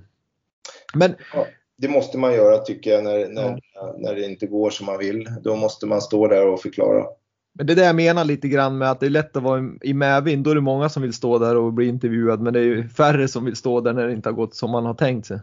Men, 0.93 1.15
ja, 1.33 1.47
det 1.81 1.87
måste 1.87 2.17
man 2.17 2.33
göra 2.33 2.57
tycker 2.57 2.91
jag 2.91 3.03
när, 3.03 3.27
när, 3.27 3.61
ja. 3.73 3.95
när 3.97 4.15
det 4.15 4.25
inte 4.25 4.47
går 4.47 4.69
som 4.69 4.85
man 4.85 4.97
vill. 4.97 5.29
Då 5.41 5.55
måste 5.55 5.85
man 5.85 6.01
stå 6.01 6.27
där 6.27 6.47
och 6.47 6.61
förklara. 6.61 7.05
Men 7.53 7.67
det 7.67 7.73
är 7.73 7.75
det 7.75 7.85
jag 7.85 7.95
menar 7.95 8.25
lite 8.25 8.47
grann 8.47 8.77
med 8.77 8.91
att 8.91 8.99
det 8.99 9.05
är 9.05 9.09
lätt 9.09 9.35
att 9.37 9.43
vara 9.43 9.69
i 9.81 9.93
medvind. 9.93 10.43
Då 10.43 10.51
är 10.51 10.55
det 10.55 10.61
många 10.61 10.89
som 10.89 11.01
vill 11.01 11.13
stå 11.13 11.39
där 11.39 11.55
och 11.55 11.73
bli 11.73 11.87
intervjuad 11.87 12.41
men 12.41 12.53
det 12.53 12.59
är 12.59 12.63
ju 12.63 12.89
färre 12.89 13.27
som 13.27 13.45
vill 13.45 13.55
stå 13.55 13.81
där 13.81 13.93
när 13.93 14.07
det 14.07 14.13
inte 14.13 14.29
har 14.29 14.33
gått 14.33 14.55
som 14.55 14.71
man 14.71 14.85
har 14.85 14.93
tänkt 14.93 15.27
sig. 15.27 15.39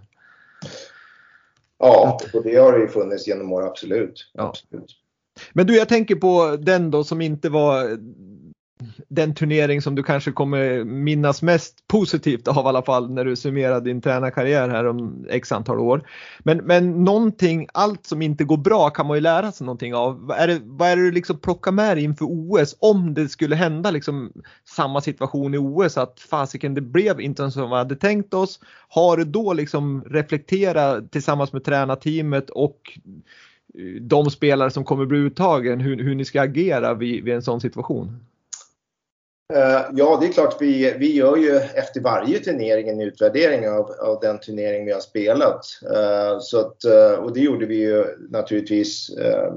Ja, 1.78 2.20
och 2.34 2.42
det 2.42 2.56
har 2.56 2.72
det 2.72 2.78
ju 2.78 2.88
funnits 2.88 3.26
genom 3.26 3.52
år, 3.52 3.66
absolut. 3.66 4.30
Ja. 4.32 4.48
absolut. 4.48 4.90
Men 5.52 5.66
du, 5.66 5.76
jag 5.76 5.88
tänker 5.88 6.14
på 6.14 6.56
den 6.60 6.90
då 6.90 7.04
som 7.04 7.20
inte 7.20 7.48
var 7.48 7.98
den 9.08 9.34
turnering 9.34 9.82
som 9.82 9.94
du 9.94 10.02
kanske 10.02 10.32
kommer 10.32 10.84
minnas 10.84 11.42
mest 11.42 11.88
positivt 11.88 12.48
av 12.48 12.64
i 12.64 12.68
alla 12.68 12.82
fall 12.82 13.10
när 13.10 13.24
du 13.24 13.36
summerar 13.36 13.80
din 13.80 14.00
tränarkarriär 14.00 14.68
här 14.68 14.86
om 14.86 15.26
x 15.30 15.52
antal 15.52 15.80
år. 15.80 16.08
Men, 16.38 16.58
men 16.58 17.04
någonting, 17.04 17.68
allt 17.72 18.06
som 18.06 18.22
inte 18.22 18.44
går 18.44 18.56
bra 18.56 18.90
kan 18.90 19.06
man 19.06 19.16
ju 19.16 19.20
lära 19.20 19.52
sig 19.52 19.64
någonting 19.64 19.94
av. 19.94 20.32
Är 20.38 20.46
det, 20.46 20.60
vad 20.64 20.88
är 20.88 20.96
det 20.96 21.02
du 21.02 21.12
liksom 21.12 21.38
plockar 21.38 21.72
med 21.72 21.96
dig 21.96 22.04
inför 22.04 22.24
OS 22.24 22.76
om 22.78 23.14
det 23.14 23.28
skulle 23.28 23.56
hända 23.56 23.90
liksom 23.90 24.32
samma 24.64 25.00
situation 25.00 25.54
i 25.54 25.58
OS 25.58 25.96
att 25.96 26.20
fasiken 26.20 26.74
det 26.74 26.80
blev 26.80 27.20
inte 27.20 27.50
som 27.50 27.70
vi 27.70 27.76
hade 27.76 27.96
tänkt 27.96 28.34
oss. 28.34 28.60
Har 28.88 29.16
du 29.16 29.24
då 29.24 29.52
liksom 29.52 30.04
reflekterat 30.04 31.12
tillsammans 31.12 31.52
med 31.52 31.64
tränarteamet 31.64 32.50
och 32.50 32.98
eh, 33.74 34.02
de 34.02 34.30
spelare 34.30 34.70
som 34.70 34.84
kommer 34.84 35.06
bli 35.06 35.18
uttagen 35.18 35.80
hur, 35.80 36.02
hur 36.02 36.14
ni 36.14 36.24
ska 36.24 36.42
agera 36.42 36.94
vid, 36.94 37.24
vid 37.24 37.34
en 37.34 37.42
sån 37.42 37.60
situation? 37.60 38.20
Eh, 39.54 39.82
ja, 39.94 40.18
det 40.20 40.26
är 40.26 40.32
klart 40.32 40.56
vi, 40.60 40.94
vi 40.98 41.14
gör 41.14 41.36
ju 41.36 41.56
efter 41.56 42.00
varje 42.00 42.38
turnering 42.38 42.88
en 42.88 43.00
utvärdering 43.00 43.68
av, 43.68 43.90
av 44.00 44.20
den 44.20 44.40
turnering 44.40 44.86
vi 44.86 44.92
har 44.92 45.00
spelat. 45.00 45.64
Eh, 45.94 46.38
så 46.40 46.60
att, 46.60 46.84
eh, 46.84 47.12
och 47.12 47.32
det 47.32 47.40
gjorde 47.40 47.66
vi 47.66 47.76
ju 47.76 48.04
naturligtvis 48.30 49.10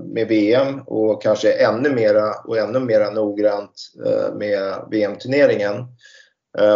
med 0.05 0.27
VM 0.27 0.81
och 0.85 1.21
kanske 1.21 1.51
ännu 1.51 1.89
mera 1.89 2.33
och 2.33 2.57
ännu 2.57 2.79
mera 2.79 3.09
noggrant 3.09 3.91
med 4.35 4.87
VM-turneringen. 4.91 5.75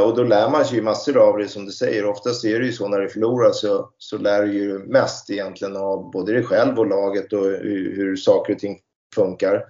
Och 0.03 0.15
då 0.15 0.23
lär 0.23 0.49
man 0.49 0.65
sig 0.65 0.75
ju 0.75 0.83
massor 0.83 1.17
av 1.17 1.37
det 1.37 1.47
som 1.47 1.65
du 1.65 1.71
säger. 1.71 2.05
Oftast 2.05 2.45
är 2.45 2.59
det 2.59 2.65
ju 2.65 2.71
så 2.71 2.87
när 2.87 2.99
du 2.99 3.09
förlorar 3.09 3.51
så, 3.51 3.89
så 3.97 4.17
lär 4.17 4.43
du 4.43 4.53
ju 4.53 4.79
mest 4.79 5.29
egentligen 5.29 5.75
av 5.77 6.11
både 6.11 6.33
dig 6.33 6.43
själv 6.43 6.79
och 6.79 6.87
laget 6.87 7.33
och 7.33 7.43
hur, 7.43 7.93
hur 7.95 8.15
saker 8.15 8.53
och 8.53 8.59
ting 8.59 8.79
funkar. 9.15 9.63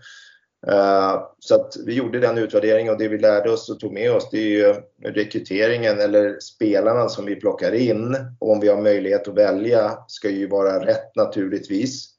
Eh, 0.68 1.22
så 1.40 1.56
att 1.56 1.78
vi 1.86 1.94
gjorde 1.94 2.20
den 2.20 2.38
utvärderingen 2.38 2.94
och 2.94 3.00
det 3.00 3.08
vi 3.08 3.18
lärde 3.18 3.52
oss 3.52 3.70
och 3.70 3.80
tog 3.80 3.94
med 3.94 4.12
oss 4.12 4.30
det 4.32 4.38
är 4.38 4.50
ju 4.50 4.74
rekryteringen 5.04 6.00
eller 6.00 6.40
spelarna 6.40 7.10
som 7.10 7.26
vi 7.26 7.36
plockar 7.36 7.74
in. 7.74 8.16
Om 8.40 8.60
vi 8.60 8.68
har 8.68 8.82
möjlighet 8.82 9.28
att 9.28 9.38
välja 9.38 9.98
ska 10.08 10.30
ju 10.30 10.48
vara 10.48 10.86
rätt 10.86 11.16
naturligtvis. 11.16 12.10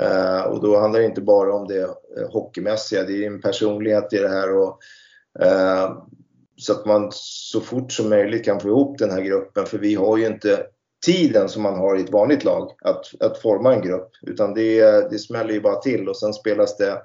Eh, 0.00 0.42
och 0.42 0.62
då 0.62 0.78
handlar 0.78 1.00
det 1.00 1.06
inte 1.06 1.20
bara 1.20 1.54
om 1.54 1.68
det 1.68 1.88
hockeymässiga, 2.30 3.02
det 3.02 3.24
är 3.24 3.26
en 3.26 3.40
personlighet 3.40 4.12
i 4.12 4.18
det 4.18 4.28
här. 4.28 4.56
Och, 4.56 4.78
eh, 5.40 5.96
så 6.56 6.72
att 6.72 6.86
man 6.86 7.08
så 7.12 7.60
fort 7.60 7.92
som 7.92 8.08
möjligt 8.08 8.44
kan 8.44 8.60
få 8.60 8.68
ihop 8.68 8.98
den 8.98 9.10
här 9.10 9.20
gruppen 9.20 9.66
för 9.66 9.78
vi 9.78 9.94
har 9.94 10.16
ju 10.16 10.26
inte 10.26 10.66
tiden 11.06 11.48
som 11.48 11.62
man 11.62 11.78
har 11.78 11.96
i 11.96 12.00
ett 12.00 12.12
vanligt 12.12 12.44
lag 12.44 12.70
att, 12.84 13.22
att 13.22 13.38
forma 13.38 13.74
en 13.74 13.82
grupp 13.82 14.10
utan 14.22 14.54
det, 14.54 15.10
det 15.10 15.18
smäller 15.18 15.54
ju 15.54 15.60
bara 15.60 15.80
till 15.80 16.08
och 16.08 16.16
sen 16.16 16.34
spelas 16.34 16.76
det 16.76 17.02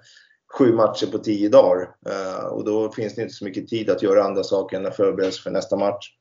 sju 0.54 0.74
matcher 0.74 1.08
på 1.12 1.18
tio 1.18 1.50
dagar. 1.50 1.89
Eh, 2.06 2.45
och 2.45 2.66
då 2.66 2.91
finns 2.91 3.16
det 3.16 3.22
inte 3.22 3.34
så 3.34 3.45
mycket 3.45 3.68
tid 3.68 3.89
att 3.89 4.04
göra 4.04 4.24
andra 4.24 4.43
saker 4.43 4.78
än 4.78 4.86
att 4.86 4.95
förbereda 4.95 5.32
sig 5.32 5.41
för 5.41 5.52
nästa 5.52 5.76
match. 5.76 6.14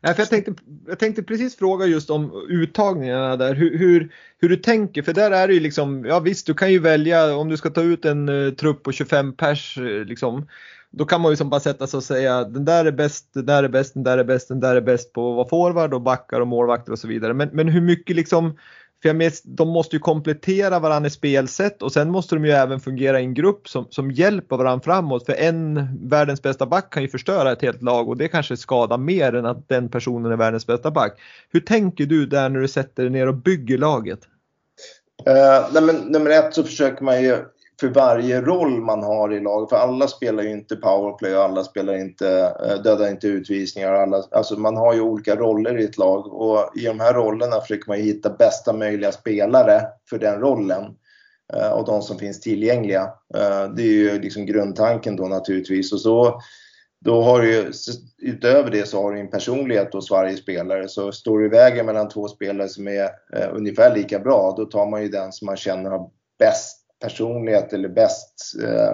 Ja, 0.00 0.14
för 0.14 0.20
jag, 0.20 0.28
tänkte, 0.28 0.54
jag 0.86 0.98
tänkte 0.98 1.22
precis 1.22 1.56
fråga 1.56 1.86
just 1.86 2.10
om 2.10 2.46
uttagningarna 2.48 3.36
där, 3.36 3.54
hur, 3.54 3.78
hur, 3.78 4.12
hur, 4.38 4.48
du 4.48 4.56
tänker. 4.56 5.02
För 5.02 5.12
där 5.12 5.30
är 5.30 5.48
det 5.48 5.54
ju 5.54 5.60
liksom, 5.60 6.04
ja 6.04 6.20
visst 6.20 6.46
du 6.46 6.54
kan 6.54 6.72
ju 6.72 6.78
välja 6.78 7.36
om 7.36 7.48
du 7.48 7.56
ska 7.56 7.70
ta 7.70 7.82
ut 7.82 8.04
en 8.04 8.28
uh, 8.28 8.54
trupp 8.54 8.82
på 8.82 8.92
25 8.92 9.36
pers 9.36 9.78
eh, 9.78 10.04
liksom. 10.04 10.48
Då 10.90 11.04
kan 11.04 11.20
man 11.20 11.32
ju 11.32 11.36
som 11.36 11.50
bara 11.50 11.60
sätta 11.60 11.86
sig 11.86 11.98
och 11.98 12.04
säga 12.04 12.44
den 12.44 12.64
där 12.64 12.84
är 12.84 12.92
bäst, 12.92 13.34
den 13.34 13.46
där 13.46 13.64
är 13.64 13.68
bäst, 13.68 13.94
den 13.94 14.02
där 14.02 14.18
är 14.18 14.24
bäst, 14.24 14.48
den 14.48 14.60
där 14.60 14.76
är 14.76 14.80
bäst 14.80 15.12
på 15.12 15.30
att 15.30 15.36
vara 15.36 15.48
forward 15.48 15.94
och 15.94 16.02
backar 16.02 16.40
och 16.40 16.46
målvakter 16.46 16.92
och 16.92 16.98
så 16.98 17.08
vidare. 17.08 17.34
Men, 17.34 17.48
men 17.52 17.68
hur 17.68 17.80
mycket 17.80 18.16
liksom 18.16 18.56
för 19.02 19.08
jag 19.08 19.16
mes, 19.16 19.42
de 19.42 19.68
måste 19.68 19.96
ju 19.96 20.00
komplettera 20.00 20.78
varandra 20.78 21.06
i 21.06 21.10
spelsätt 21.10 21.82
och 21.82 21.92
sen 21.92 22.10
måste 22.10 22.34
de 22.34 22.44
ju 22.44 22.50
även 22.50 22.80
fungera 22.80 23.20
i 23.20 23.24
en 23.24 23.34
grupp 23.34 23.68
som, 23.68 23.86
som 23.90 24.10
hjälper 24.10 24.56
varandra 24.56 24.84
framåt. 24.84 25.26
För 25.26 25.32
en 25.32 25.88
världens 26.08 26.42
bästa 26.42 26.66
back 26.66 26.92
kan 26.92 27.02
ju 27.02 27.08
förstöra 27.08 27.52
ett 27.52 27.62
helt 27.62 27.82
lag 27.82 28.08
och 28.08 28.16
det 28.16 28.28
kanske 28.28 28.56
skadar 28.56 28.98
mer 28.98 29.34
än 29.34 29.46
att 29.46 29.68
den 29.68 29.88
personen 29.88 30.32
är 30.32 30.36
världens 30.36 30.66
bästa 30.66 30.90
back. 30.90 31.20
Hur 31.50 31.60
tänker 31.60 32.06
du 32.06 32.26
där 32.26 32.48
när 32.48 32.60
du 32.60 32.68
sätter 32.68 33.02
dig 33.02 33.12
ner 33.12 33.28
och 33.28 33.34
bygger 33.34 33.78
laget? 33.78 34.20
Uh, 35.28 35.72
nej 35.72 35.82
men, 35.82 35.96
nummer 35.96 36.30
ett 36.30 36.54
så 36.54 36.64
försöker 36.64 37.04
man 37.04 37.22
ju 37.22 37.36
för 37.80 37.88
varje 37.88 38.40
roll 38.40 38.80
man 38.80 39.02
har 39.02 39.32
i 39.32 39.40
laget. 39.40 39.68
För 39.68 39.76
alla 39.76 40.08
spelar 40.08 40.42
ju 40.42 40.50
inte 40.50 40.76
powerplay 40.76 41.36
och 41.36 41.42
alla 41.42 41.64
spelar 41.64 41.94
inte, 41.94 42.56
eh, 42.66 42.82
dödar 42.82 43.10
inte 43.10 43.26
utvisningar. 43.26 43.92
Alla, 43.92 44.22
alltså 44.30 44.58
man 44.58 44.76
har 44.76 44.94
ju 44.94 45.00
olika 45.00 45.36
roller 45.36 45.80
i 45.80 45.84
ett 45.84 45.98
lag 45.98 46.26
och 46.26 46.70
i 46.76 46.84
de 46.84 47.00
här 47.00 47.14
rollerna 47.14 47.60
försöker 47.60 47.88
man 47.88 47.98
ju 47.98 48.04
hitta 48.04 48.30
bästa 48.30 48.72
möjliga 48.72 49.12
spelare 49.12 49.82
för 50.10 50.18
den 50.18 50.40
rollen. 50.40 50.84
Eh, 51.52 51.68
och 51.68 51.86
de 51.86 52.02
som 52.02 52.18
finns 52.18 52.40
tillgängliga. 52.40 53.02
Eh, 53.34 53.68
det 53.76 53.82
är 53.82 53.92
ju 53.92 54.20
liksom 54.20 54.46
grundtanken 54.46 55.16
då 55.16 55.24
naturligtvis. 55.24 55.92
Och 55.92 56.00
så, 56.00 56.40
då 57.04 57.22
har 57.22 57.42
du 57.42 57.52
ju, 57.52 57.72
utöver 58.18 58.70
det 58.70 58.88
så 58.88 59.02
har 59.02 59.12
du 59.12 59.20
en 59.20 59.30
personlighet 59.30 59.94
hos 59.94 60.10
varje 60.10 60.36
spelare. 60.36 60.88
Så 60.88 61.12
står 61.12 61.38
du 61.38 61.46
i 61.46 61.48
vägen 61.48 61.86
mellan 61.86 62.08
två 62.08 62.28
spelare 62.28 62.68
som 62.68 62.88
är 62.88 63.10
ungefär 63.52 63.94
lika 63.94 64.18
bra, 64.18 64.54
då 64.56 64.64
tar 64.64 64.86
man 64.90 65.02
ju 65.02 65.08
den 65.08 65.32
som 65.32 65.46
man 65.46 65.56
känner 65.56 65.90
har 65.90 66.10
bäst 66.38 66.85
personlighet 67.00 67.72
eller 67.72 67.88
bäst, 67.88 68.54
eh, 68.62 68.90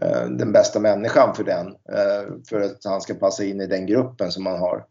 eh, 0.00 0.28
den 0.28 0.52
bästa 0.52 0.80
människan 0.80 1.34
för 1.34 1.44
den. 1.44 1.66
Eh, 1.66 2.34
för 2.48 2.60
att 2.60 2.84
han 2.84 3.00
ska 3.00 3.14
passa 3.14 3.44
in 3.44 3.60
i 3.60 3.66
den 3.66 3.86
gruppen 3.86 4.32
som 4.32 4.44
man 4.44 4.58
har. 4.58 4.84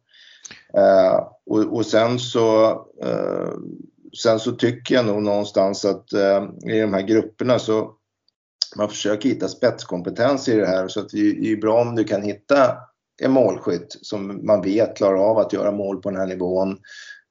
Eh, 0.74 1.28
och, 1.46 1.76
och, 1.76 1.86
sen 1.86 2.20
så 2.20 2.70
eh, 3.04 3.52
Sen 4.24 4.40
så 4.40 4.52
tycker 4.52 4.96
jag 4.96 5.06
nog 5.06 5.24
någonstans 5.24 5.86
att 5.86 6.14
i 6.66 6.80
de 6.80 6.94
här 6.94 7.02
grupperna 7.02 7.60
så 7.60 7.94
man 8.76 8.90
försöker 8.90 9.30
hitta 9.30 9.48
spetskompetens 9.48 10.48
i 10.48 10.56
det 10.56 10.66
här 10.66 10.88
så 10.88 11.00
att 11.00 11.10
det 11.10 11.52
är 11.52 11.56
bra 11.56 11.82
om 11.82 11.96
du 11.96 12.04
kan 12.04 12.22
hitta 12.22 12.78
en 13.22 13.32
målskytt 13.32 13.98
som 14.02 14.46
man 14.46 14.62
vet 14.62 14.98
klarar 14.98 15.30
av 15.30 15.38
att 15.38 15.54
göra 15.54 15.72
mål 15.72 16.02
på 16.02 16.10
den 16.10 16.20
här 16.20 16.28
nivån. 16.28 16.78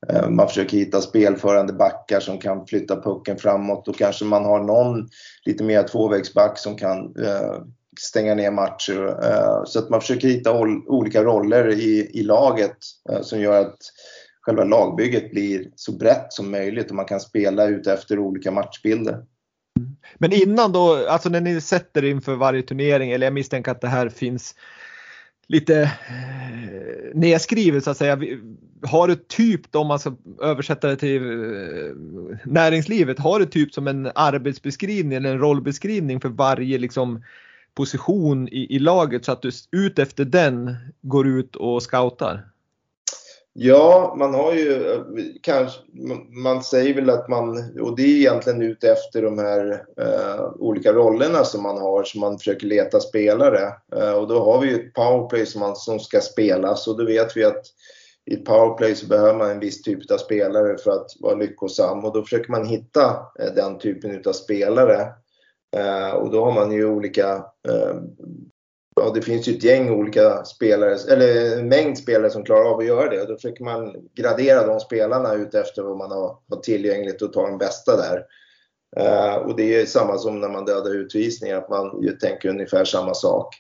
Eh, 0.09 0.29
man 0.29 0.49
försöker 0.49 0.77
hitta 0.77 1.01
spelförande 1.01 1.73
backar 1.73 2.21
som 2.21 2.39
kan 2.39 2.67
flytta 2.67 3.01
pucken 3.01 3.37
framåt 3.37 3.89
och 3.89 3.97
kanske 3.97 4.25
man 4.25 4.45
har 4.45 4.61
någon 4.61 5.09
lite 5.45 5.65
mer 5.65 5.83
tvåvägsback 5.83 6.59
som 6.59 6.77
kan 6.77 6.99
eh, 6.99 7.63
stänga 8.01 8.35
ner 8.35 8.51
matcher. 8.51 9.25
Eh, 9.25 9.65
så 9.65 9.79
att 9.79 9.91
man 9.91 10.01
försöker 10.01 10.29
hitta 10.29 10.61
olika 10.87 11.25
roller 11.25 11.69
i, 11.69 12.11
i 12.15 12.23
laget 12.23 12.77
som 13.23 13.41
gör 13.41 13.61
att 13.61 13.79
själva 14.41 14.65
lagbygget 14.65 15.31
blir 15.31 15.69
så 15.75 15.93
brett 15.93 16.33
som 16.33 16.51
möjligt 16.51 16.91
och 16.91 16.97
man 16.97 17.05
kan 17.05 17.21
spela 17.21 17.67
ut 17.67 17.87
efter 17.87 18.19
olika 18.19 18.51
matchbilder. 18.51 19.25
Men 20.19 20.33
innan 20.33 20.73
då, 20.73 21.07
alltså 21.09 21.29
när 21.29 21.41
ni 21.41 21.61
sätter 21.61 22.05
inför 22.05 22.35
varje 22.35 22.63
turnering, 22.63 23.11
eller 23.11 23.27
jag 23.27 23.35
misstänker 23.35 23.73
att 23.73 23.81
det 23.81 23.89
här 23.89 24.09
finns 24.09 24.55
lite 25.53 25.83
eh, 25.83 27.15
nedskrivet 27.15 27.85
så 27.85 27.91
att 27.91 27.97
säga. 27.97 28.19
Har 28.83 29.09
du 29.09 29.15
typ, 29.15 29.77
om 29.77 29.87
man 29.87 29.99
ska 29.99 30.17
översätta 30.43 30.89
det 30.89 30.97
till 30.97 31.23
eh, 31.23 31.97
näringslivet, 32.45 33.19
har 33.19 33.39
du 33.39 33.47
typ 33.47 33.75
som 33.75 33.89
en 33.89 34.11
arbetsbeskrivning 34.15 35.17
eller 35.17 35.33
en 35.33 35.39
rollbeskrivning 35.39 36.21
för 36.21 36.29
varje 36.29 36.79
liksom 36.79 37.25
position 37.75 38.49
i, 38.49 38.77
i 38.77 38.79
laget 38.79 39.25
så 39.25 39.33
att 39.33 39.43
du 39.43 39.51
ut 39.71 39.99
efter 39.99 40.25
den 40.25 40.75
går 41.03 41.27
ut 41.27 41.57
och 41.57 41.83
scoutar? 41.83 42.52
Ja, 43.55 44.15
man 44.19 44.35
har 44.35 44.53
ju 44.53 44.93
eh, 44.93 45.01
kanske, 45.43 45.81
man 46.45 46.63
säger 46.63 46.95
väl 46.95 47.11
att 47.11 47.29
man, 47.29 47.79
och 47.81 47.97
det 47.97 48.03
är 48.03 48.17
egentligen 48.17 48.63
ute 48.63 48.93
efter 48.93 49.23
de 49.23 49.39
här 49.39 49.85
eh, 50.01 50.45
olika 50.59 50.93
rollerna 50.93 51.45
som 51.45 51.63
man 51.63 51.79
har, 51.79 52.05
som 52.05 52.21
man 52.21 52.39
försöker 52.39 52.67
leta 52.67 53.01
spelare. 53.01 53.73
Eh, 53.97 54.13
och 54.13 54.29
då 54.29 54.45
har 54.45 54.61
vi 54.61 54.69
ju 54.69 54.75
ett 54.75 54.95
powerplay 54.95 55.47
som, 55.47 55.61
man, 55.61 55.77
som 55.77 56.01
ska 56.01 56.21
spelas 56.21 56.89
och 56.89 56.99
då 56.99 57.05
vet 57.05 57.37
vi 57.37 57.45
att 57.45 57.63
i 58.31 58.35
ett 58.35 58.45
powerplay 58.45 58.95
så 58.95 59.07
behöver 59.07 59.39
man 59.39 59.51
en 59.51 59.61
viss 59.61 59.83
typ 59.83 60.11
av 60.11 60.19
spelare 60.19 60.79
för 60.79 60.91
att 60.91 61.07
vara 61.21 61.35
lyckosam 61.35 62.05
och 62.05 62.13
då 62.13 62.23
försöker 62.23 62.51
man 62.51 62.67
hitta 62.67 63.05
eh, 63.39 63.55
den 63.55 63.79
typen 63.79 64.23
av 64.27 64.33
spelare. 64.33 65.09
Eh, 65.77 66.11
och 66.11 66.31
då 66.31 66.45
har 66.45 66.53
man 66.53 66.73
ju 66.73 66.87
olika 66.87 67.45
eh, 67.69 67.97
Ja, 69.03 69.11
det 69.11 69.23
finns 69.23 69.49
ju 69.49 69.53
ett 69.53 69.65
gäng 69.65 69.91
olika 69.91 70.45
spelare, 70.45 70.97
eller 71.11 71.59
en 71.59 71.69
mängd 71.69 71.99
spelare 71.99 72.31
som 72.31 72.45
klarar 72.45 72.65
av 72.65 72.79
att 72.79 72.87
göra 72.87 73.11
det. 73.11 73.25
Då 73.25 73.35
försöker 73.35 73.65
man 73.65 73.95
gradera 74.15 74.67
de 74.67 74.81
spelarna 74.81 75.35
utefter 75.35 75.83
vad 75.83 75.97
man 75.97 76.11
har, 76.11 76.39
har 76.49 76.61
tillgängligt 76.63 77.23
och 77.23 77.33
ta 77.33 77.49
de 77.49 77.59
bästa 77.59 77.97
där. 77.97 78.25
Uh, 79.01 79.35
och 79.35 79.57
det 79.57 79.81
är 79.81 79.87
samma 79.87 80.19
som 80.19 80.41
när 80.41 80.49
man 80.49 80.65
dödar 80.65 80.95
utvisningar, 80.95 81.57
att 81.57 81.69
man 81.69 82.03
ju 82.03 82.11
tänker 82.11 82.49
ungefär 82.49 82.85
samma 82.85 83.15
sak. 83.15 83.55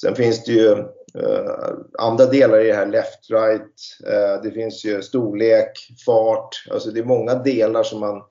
Sen 0.00 0.14
finns 0.14 0.44
det 0.44 0.52
ju 0.52 0.70
uh, 0.70 1.70
andra 1.98 2.26
delar 2.26 2.60
i 2.60 2.66
det 2.66 2.74
här, 2.74 2.86
left-right, 2.86 4.06
uh, 4.06 4.14
eh, 4.14 4.42
det 4.42 4.50
finns 4.50 4.84
ju 4.84 5.02
storlek, 5.02 5.70
fart, 6.06 6.64
alltså 6.70 6.90
det 6.90 7.00
är 7.00 7.04
många 7.04 7.34
delar 7.34 7.82
som 7.82 8.00
man, 8.00 8.22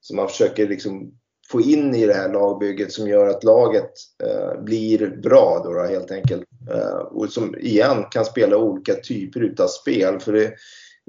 som 0.00 0.16
man 0.16 0.28
försöker 0.28 0.68
liksom 0.68 1.19
få 1.50 1.60
in 1.60 1.94
i 1.94 2.06
det 2.06 2.14
här 2.14 2.32
lagbygget 2.32 2.92
som 2.92 3.08
gör 3.08 3.26
att 3.26 3.44
laget 3.44 3.90
eh, 4.24 4.62
blir 4.62 5.20
bra 5.22 5.62
då, 5.64 5.72
då 5.72 5.80
helt 5.80 6.10
enkelt. 6.10 6.42
Eh, 6.74 6.98
och 6.98 7.32
som 7.32 7.58
igen 7.58 8.04
kan 8.10 8.24
spela 8.24 8.56
olika 8.56 8.94
typer 8.94 9.40
utav 9.40 9.66
spel. 9.66 10.20
För 10.20 10.32
det, 10.32 10.52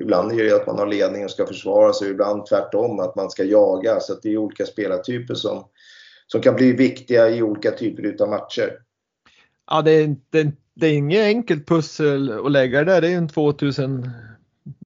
Ibland 0.02 0.32
är 0.32 0.44
det 0.44 0.56
att 0.56 0.68
man 0.68 0.80
har 0.80 0.88
ledning 0.88 1.26
och 1.26 1.32
ska 1.32 1.46
försvara 1.46 1.94
sig, 1.94 2.10
ibland 2.10 2.46
tvärtom 2.46 3.00
att 3.00 3.16
man 3.16 3.30
ska 3.30 3.44
jaga. 3.44 4.00
Så 4.00 4.14
det 4.24 4.30
är 4.30 4.38
olika 4.38 4.66
spelartyper 4.66 5.34
som, 5.34 5.66
som 6.28 6.42
kan 6.42 6.56
bli 6.56 6.72
viktiga 6.72 7.30
i 7.30 7.42
olika 7.42 7.72
typer 7.72 8.24
av 8.24 8.30
matcher. 8.30 8.74
Ja, 9.72 9.82
det 9.82 9.92
är, 9.92 10.16
det, 10.30 10.52
det 10.74 10.88
är 10.88 10.94
inget 10.94 11.26
enkelt 11.26 11.68
pussel 11.68 12.46
att 12.46 12.52
lägga 12.52 12.80
det 12.84 12.92
där. 12.92 13.02
Det 13.02 13.08
är 13.08 13.18
en 13.18 13.30
2000 13.30 14.10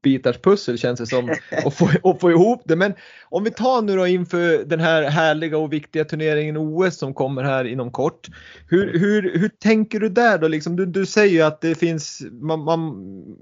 bitars 0.04 0.38
pussel 0.38 0.78
känns 0.78 1.00
det 1.00 1.08
som 1.08 1.36
att 1.66 1.74
få, 1.74 1.90
att 2.04 2.20
få 2.20 2.32
ihop 2.32 2.62
det. 2.66 2.76
Men 2.76 2.94
om 3.30 3.44
vi 3.44 3.52
tar 3.52 3.82
nu 3.82 3.96
då 3.96 4.08
inför 4.08 4.66
den 4.66 4.80
här 4.80 5.04
härliga 5.04 5.58
och 5.58 5.74
viktiga 5.74 6.06
turneringen 6.06 6.58
OS 6.58 6.98
som 6.98 7.14
kommer 7.14 7.44
här 7.44 7.66
inom 7.66 7.92
kort. 7.92 8.28
Hur, 8.70 9.00
hur, 9.00 9.40
hur 9.40 9.50
tänker 9.50 10.00
du 10.00 10.10
där 10.10 10.38
då? 10.38 10.48
Liksom, 10.48 10.76
du, 10.76 10.86
du 10.86 11.06
säger 11.06 11.34
ju 11.34 11.42
att 11.42 11.62
det 11.62 11.76
finns, 11.76 12.22
man, 12.32 12.64
man, 12.64 12.96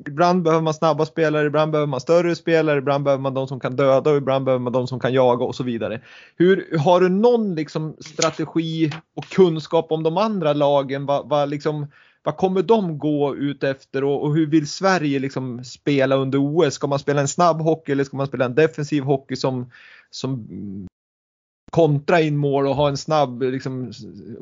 ibland 0.08 0.44
behöver 0.44 0.64
man 0.64 0.74
snabba 0.74 1.06
spelare, 1.06 1.48
ibland 1.48 1.72
behöver 1.72 1.88
man 1.88 2.02
större 2.02 2.36
spelare, 2.36 2.78
ibland 2.78 3.04
behöver 3.04 3.22
man 3.22 3.34
de 3.34 3.48
som 3.48 3.60
kan 3.60 3.76
döda 3.76 4.12
och 4.12 4.18
ibland 4.18 4.46
behöver 4.46 4.64
man 4.64 4.74
de 4.74 4.88
som 4.88 5.00
kan 5.00 5.14
jaga 5.14 5.46
och 5.46 5.56
så 5.56 5.64
vidare. 5.64 6.02
Hur, 6.38 6.78
har 6.78 7.02
du 7.02 7.10
någon 7.10 7.56
liksom, 7.56 7.96
strategi 8.00 8.92
och 9.16 9.26
kunskap 9.26 9.92
om 9.92 10.04
de 10.04 10.18
andra 10.18 10.54
lagen? 10.54 11.06
Va, 11.06 11.24
va, 11.24 11.46
liksom, 11.46 11.88
vad 12.24 12.38
kommer 12.38 12.62
de 12.62 12.98
gå 12.98 13.36
ut 13.36 13.64
efter 13.64 14.04
och, 14.04 14.24
och, 14.24 14.36
hur 14.36 14.48
vill 14.48 14.68
Sverige 14.68 15.20
liksom 15.20 15.64
spela 15.64 16.16
under 16.16 16.40
OS? 16.40 16.74
Ska 16.74 16.88
man 16.88 17.00
spela 17.00 17.22
en 17.22 17.28
snabb 17.28 17.62
hockey 17.62 17.92
eller 17.92 18.04
ska 18.04 18.18
man 18.18 18.28
spela 18.28 18.46
en 18.46 18.56
defensiv 18.56 19.04
hockey 19.04 19.36
som, 19.36 19.72
som 20.10 20.48
kontra 21.72 22.22
in 22.22 22.38
mål 22.38 22.68
och 22.68 22.76
ha 22.76 22.90
en 22.90 22.98
snabb 22.98 23.42
liksom, 23.42 23.92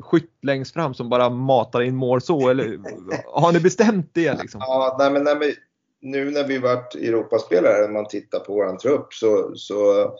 skytt 0.00 0.38
längst 0.42 0.72
fram 0.72 0.94
som 0.94 1.08
bara 1.08 1.30
matar 1.30 1.82
in 1.82 1.96
mål 1.96 2.20
så? 2.20 2.48
Eller 2.48 2.78
har 3.40 3.52
ni 3.52 3.60
bestämt 3.60 4.10
det? 4.12 4.42
Liksom? 4.42 4.60
Ja, 4.60 4.96
nej, 4.98 5.10
men, 5.10 5.24
nej, 5.24 5.36
men 5.36 5.52
nu 6.00 6.30
när 6.30 6.46
vi 6.46 6.58
varit 6.58 6.94
Europaspelare, 6.94 7.86
när 7.86 7.92
man 7.92 8.08
tittar 8.08 8.38
på 8.38 8.52
våran 8.52 8.78
trupp 8.78 9.14
så, 9.14 9.52
så, 9.54 10.10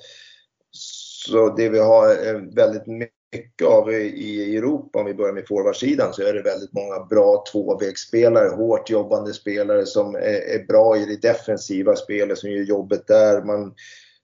så 0.70 1.54
det 1.56 1.68
vi 1.68 1.78
har 1.78 2.08
är 2.08 2.54
väldigt 2.54 2.86
mycket 3.32 3.66
av 3.66 3.92
i 3.92 4.56
Europa, 4.56 4.98
om 4.98 5.04
vi 5.04 5.14
börjar 5.14 5.32
med 5.32 5.48
forwardsidan, 5.48 6.14
så 6.14 6.22
är 6.22 6.32
det 6.32 6.42
väldigt 6.42 6.72
många 6.72 7.04
bra 7.04 7.44
tvåvägsspelare, 7.52 8.48
hårt 8.48 8.90
jobbande 8.90 9.32
spelare 9.32 9.86
som 9.86 10.14
är, 10.14 10.58
är, 10.58 10.66
bra 10.66 10.96
i 10.96 11.04
det 11.04 11.28
defensiva 11.28 11.96
spelet, 11.96 12.38
som 12.38 12.50
gör 12.50 12.62
jobbet 12.62 13.06
där. 13.06 13.42
Man, 13.42 13.74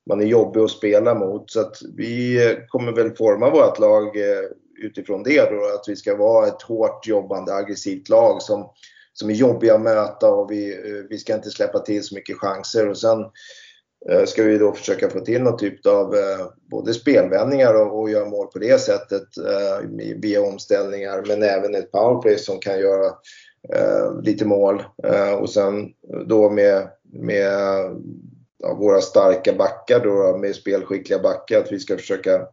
man 0.08 0.20
är 0.20 0.26
jobbig 0.26 0.60
att 0.60 0.70
spela 0.70 1.14
mot. 1.14 1.50
Så 1.50 1.60
att 1.60 1.76
vi 1.96 2.40
kommer 2.68 2.92
väl 2.92 3.16
forma 3.16 3.50
vårt 3.50 3.78
lag 3.78 4.16
eh, 4.16 4.44
utifrån 4.82 5.22
det 5.22 5.50
då, 5.50 5.64
att 5.74 5.88
vi 5.88 5.96
ska 5.96 6.16
vara 6.16 6.46
ett 6.46 6.62
hårt 6.62 7.06
jobbande, 7.06 7.54
aggressivt 7.54 8.08
lag 8.08 8.42
som, 8.42 8.70
som 9.12 9.30
är 9.30 9.34
jobbiga 9.34 9.74
att 9.74 9.82
möta 9.82 10.30
och 10.30 10.50
vi, 10.50 10.72
eh, 10.72 11.04
vi 11.10 11.18
ska 11.18 11.34
inte 11.34 11.50
släppa 11.50 11.78
till 11.78 12.02
så 12.02 12.14
mycket 12.14 12.36
chanser. 12.36 12.88
Och 12.88 12.98
sen 12.98 13.18
Eh, 13.20 13.30
Eh, 14.06 14.24
ska 14.24 14.42
vi 14.42 14.58
då 14.58 14.72
försöka 14.72 15.10
få 15.10 15.20
till 15.20 15.42
någon 15.42 15.58
typ 15.58 15.86
av 15.86 16.14
eh, 16.14 16.46
både 16.70 16.94
spelvändningar 16.94 17.74
och, 17.74 18.00
och 18.00 18.10
göra 18.10 18.28
mål 18.28 18.46
på 18.46 18.58
det 18.58 18.80
sättet 18.80 19.22
eh, 19.38 19.88
via 20.16 20.42
omställningar 20.42 21.24
men 21.26 21.42
även 21.42 21.74
ett 21.74 21.92
powerplay 21.92 22.38
som 22.38 22.58
kan 22.58 22.80
göra 22.80 23.12
lite 24.22 24.44
mål 24.44 24.84
och 25.40 25.50
sen 25.50 25.92
då 26.26 26.50
med, 26.50 26.88
med 27.12 27.52
ja, 28.58 28.74
våra 28.74 29.00
starka 29.00 29.52
backar 29.52 30.00
då 30.00 30.36
med 30.36 30.54
spelskickliga 30.54 31.18
backar 31.18 31.58
att 31.58 31.72
vi 31.72 31.78
ska 31.78 31.96
försöka 31.96 32.46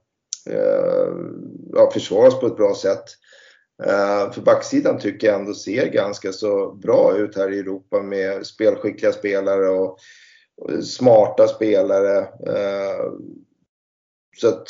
ja, 1.73 1.91
försvara 1.93 2.27
oss 2.27 2.39
på 2.39 2.47
ett 2.47 2.57
bra 2.57 2.75
sätt. 2.75 3.03
för 4.33 4.41
backsidan 4.41 4.99
tycker 4.99 5.27
jag 5.27 5.39
ändå 5.39 5.53
ser 5.53 5.85
ganska 5.85 6.31
så 6.31 6.71
bra 6.71 7.17
ut 7.17 7.37
här 7.37 7.53
i 7.53 7.59
Europa 7.59 8.01
med 8.01 8.45
spelskickliga 8.45 9.11
spelare 9.11 9.69
och 9.69 9.99
smarta 10.83 11.47
spelare. 11.47 12.19
Eh, 12.19 13.11
så 14.37 14.47
att 14.47 14.67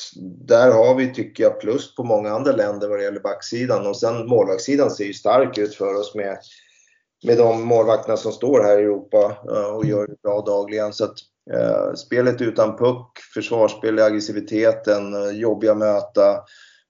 där 0.47 0.71
har 0.71 0.95
vi, 0.95 1.13
tycker 1.13 1.43
jag, 1.43 1.59
plus 1.59 1.95
på 1.95 2.03
många 2.03 2.31
andra 2.31 2.51
länder 2.51 2.87
vad 2.87 2.99
det 2.99 3.03
gäller 3.03 3.19
backsidan. 3.19 3.87
Och 3.87 3.97
sen 3.97 4.27
målvaktssidan 4.27 4.91
ser 4.91 5.05
ju 5.05 5.13
stark 5.13 5.57
ut 5.57 5.75
för 5.75 5.95
oss 5.95 6.15
med, 6.15 6.37
med 7.25 7.37
de 7.37 7.63
målvakterna 7.63 8.17
som 8.17 8.31
står 8.31 8.63
här 8.63 8.77
i 8.77 8.81
Europa 8.81 9.37
eh, 9.49 9.75
och 9.75 9.85
gör 9.85 10.07
det 10.07 10.21
bra 10.21 10.41
dagligen. 10.41 10.93
Så 10.93 11.03
att, 11.03 11.15
eh, 11.53 11.93
spelet 11.93 12.41
utan 12.41 12.77
puck, 12.77 13.19
försvarsspel, 13.33 13.99
aggressiviteten, 13.99 15.13
eh, 15.13 15.31
jobbiga 15.31 15.75
möta 15.75 16.43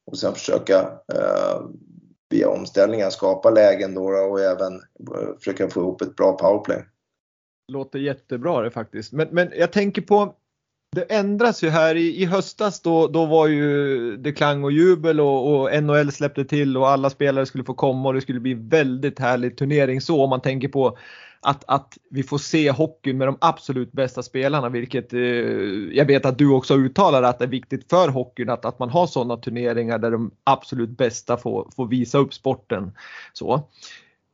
och 0.06 0.18
sen 0.18 0.34
försöka 0.34 0.80
eh, 1.14 1.62
via 2.30 2.50
omställningar 2.50 3.10
skapa 3.10 3.50
lägen 3.50 3.96
då 3.96 4.04
och 4.04 4.40
även 4.40 4.82
försöka 5.40 5.70
få 5.70 5.80
ihop 5.80 6.02
ett 6.02 6.16
bra 6.16 6.38
powerplay 6.38 6.86
låter 7.68 8.00
jättebra 8.00 8.62
det 8.62 8.72
faktiskt. 8.72 9.14
Men, 9.14 9.28
men 9.32 9.52
jag 9.56 9.72
tänker 9.72 10.02
på 10.02 10.36
det 10.96 11.02
ändras 11.02 11.64
ju 11.64 11.70
här 11.70 11.96
i, 11.96 12.22
i 12.22 12.26
höstas 12.26 12.82
då, 12.82 13.08
då 13.08 13.26
var 13.26 13.48
ju 13.48 14.18
det 14.18 14.32
klang 14.32 14.64
och 14.64 14.72
jubel 14.72 15.20
och, 15.20 15.62
och 15.62 15.84
NHL 15.84 16.12
släppte 16.12 16.46
till 16.46 16.78
och 16.78 16.90
alla 16.90 17.10
spelare 17.10 17.46
skulle 17.46 17.64
få 17.64 17.74
komma 17.74 18.10
och 18.10 18.16
det 18.16 18.22
skulle 18.22 18.40
bli 18.40 18.54
väldigt 18.54 19.20
härlig 19.20 19.58
turnering 19.58 20.02
så 20.02 20.24
om 20.24 20.30
man 20.30 20.42
tänker 20.42 20.68
på 20.68 20.98
att, 21.42 21.64
att 21.68 21.98
vi 22.10 22.24
får 22.24 22.38
se 22.38 22.72
hockey 22.72 23.14
med 23.14 23.28
de 23.28 23.38
absolut 23.42 23.92
bästa 23.92 24.24
spelarna 24.24 24.70
vilket 24.70 25.14
eh, 25.14 25.20
jag 25.92 26.06
vet 26.06 26.26
att 26.26 26.38
du 26.38 26.52
också 26.52 26.76
uttalar 26.76 27.24
att 27.24 27.40
det 27.40 27.46
är 27.46 27.50
viktigt 27.50 27.90
för 27.90 28.10
hockeyn 28.10 28.50
att, 28.50 28.66
att 28.66 28.80
man 28.80 28.90
har 28.90 29.08
sådana 29.08 29.38
turneringar 29.38 30.00
där 30.00 30.12
de 30.12 30.32
absolut 30.44 30.90
bästa 30.90 31.38
får, 31.38 31.70
får 31.76 31.88
visa 31.88 32.18
upp 32.18 32.34
sporten. 32.34 32.92
Så. 33.34 33.70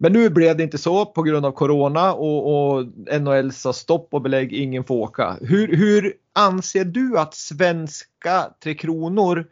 Men 0.03 0.13
nu 0.13 0.29
blev 0.29 0.57
det 0.57 0.63
inte 0.63 0.77
så 0.77 1.05
på 1.05 1.23
grund 1.23 1.45
av 1.45 1.51
Corona 1.51 2.13
och, 2.13 2.73
och 2.73 2.85
NHL 3.21 3.51
sa 3.51 3.73
stopp 3.73 4.07
och 4.11 4.21
belägg, 4.21 4.53
ingen 4.53 4.83
får 4.83 4.95
åka. 4.95 5.37
Hur, 5.41 5.75
hur 5.75 6.13
anser 6.33 6.85
du 6.85 7.17
att 7.17 7.33
svenska 7.35 8.49
Tre 8.63 8.73
Kronor 8.73 9.45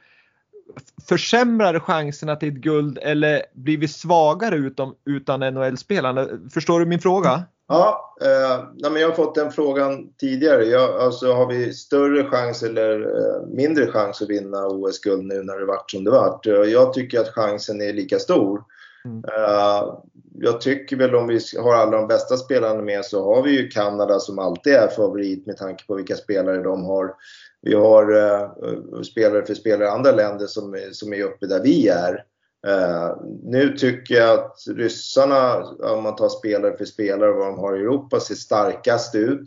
försämrar 1.09 1.79
chanserna 1.79 2.35
till 2.35 2.49
ett 2.49 2.55
guld 2.55 2.99
eller 3.01 3.43
blir 3.53 3.77
vi 3.77 3.87
svagare 3.87 4.55
utan, 4.55 4.93
utan 5.05 5.39
NHL-spelarna? 5.39 6.27
Förstår 6.53 6.79
du 6.79 6.85
min 6.85 6.99
fråga? 6.99 7.43
Ja, 7.67 8.15
eh, 8.21 8.63
nej, 8.75 8.91
men 8.91 9.01
jag 9.01 9.09
har 9.09 9.15
fått 9.15 9.35
den 9.35 9.51
frågan 9.51 10.13
tidigare. 10.19 10.63
Jag, 10.63 11.01
alltså, 11.01 11.33
har 11.33 11.47
vi 11.47 11.73
större 11.73 12.25
chans 12.25 12.63
eller 12.63 13.01
eh, 13.01 13.47
mindre 13.47 13.87
chans 13.87 14.21
att 14.21 14.29
vinna 14.29 14.67
OS-guld 14.67 15.23
nu 15.23 15.43
när 15.43 15.59
det 15.59 15.65
varit 15.65 15.91
som 15.91 16.03
det 16.03 16.11
varit? 16.11 16.45
Jag 16.71 16.93
tycker 16.93 17.19
att 17.19 17.29
chansen 17.29 17.81
är 17.81 17.93
lika 17.93 18.19
stor. 18.19 18.63
Mm. 19.05 19.23
Eh, 19.37 19.99
jag 20.33 20.61
tycker 20.61 20.95
väl 20.95 21.15
om 21.15 21.27
vi 21.27 21.39
har 21.59 21.73
alla 21.73 21.97
de 21.97 22.07
bästa 22.07 22.37
spelarna 22.37 22.81
med 22.81 23.05
så 23.05 23.35
har 23.35 23.43
vi 23.43 23.51
ju 23.51 23.67
Kanada 23.67 24.19
som 24.19 24.39
alltid 24.39 24.73
är 24.73 24.87
favorit 24.87 25.45
med 25.45 25.57
tanke 25.57 25.85
på 25.85 25.95
vilka 25.95 26.15
spelare 26.15 26.63
de 26.63 26.85
har. 26.85 27.13
Vi 27.61 27.75
har 27.75 28.15
uh, 28.15 29.01
spelare 29.01 29.45
för 29.45 29.53
spelare 29.53 29.87
i 29.87 29.91
andra 29.91 30.11
länder 30.11 30.47
som, 30.47 30.79
som 30.91 31.13
är 31.13 31.23
uppe 31.23 31.47
där 31.47 31.63
vi 31.63 31.87
är. 31.87 32.23
Uh, 32.67 33.17
nu 33.43 33.77
tycker 33.77 34.15
jag 34.15 34.39
att 34.39 34.57
ryssarna, 34.75 35.63
om 35.63 36.03
man 36.03 36.15
tar 36.15 36.29
spelare 36.29 36.77
för 36.77 36.85
spelare, 36.85 37.31
vad 37.31 37.47
de 37.47 37.59
har 37.59 37.77
i 37.77 37.79
Europa, 37.79 38.19
ser 38.19 38.35
starkast 38.35 39.15
ut. 39.15 39.43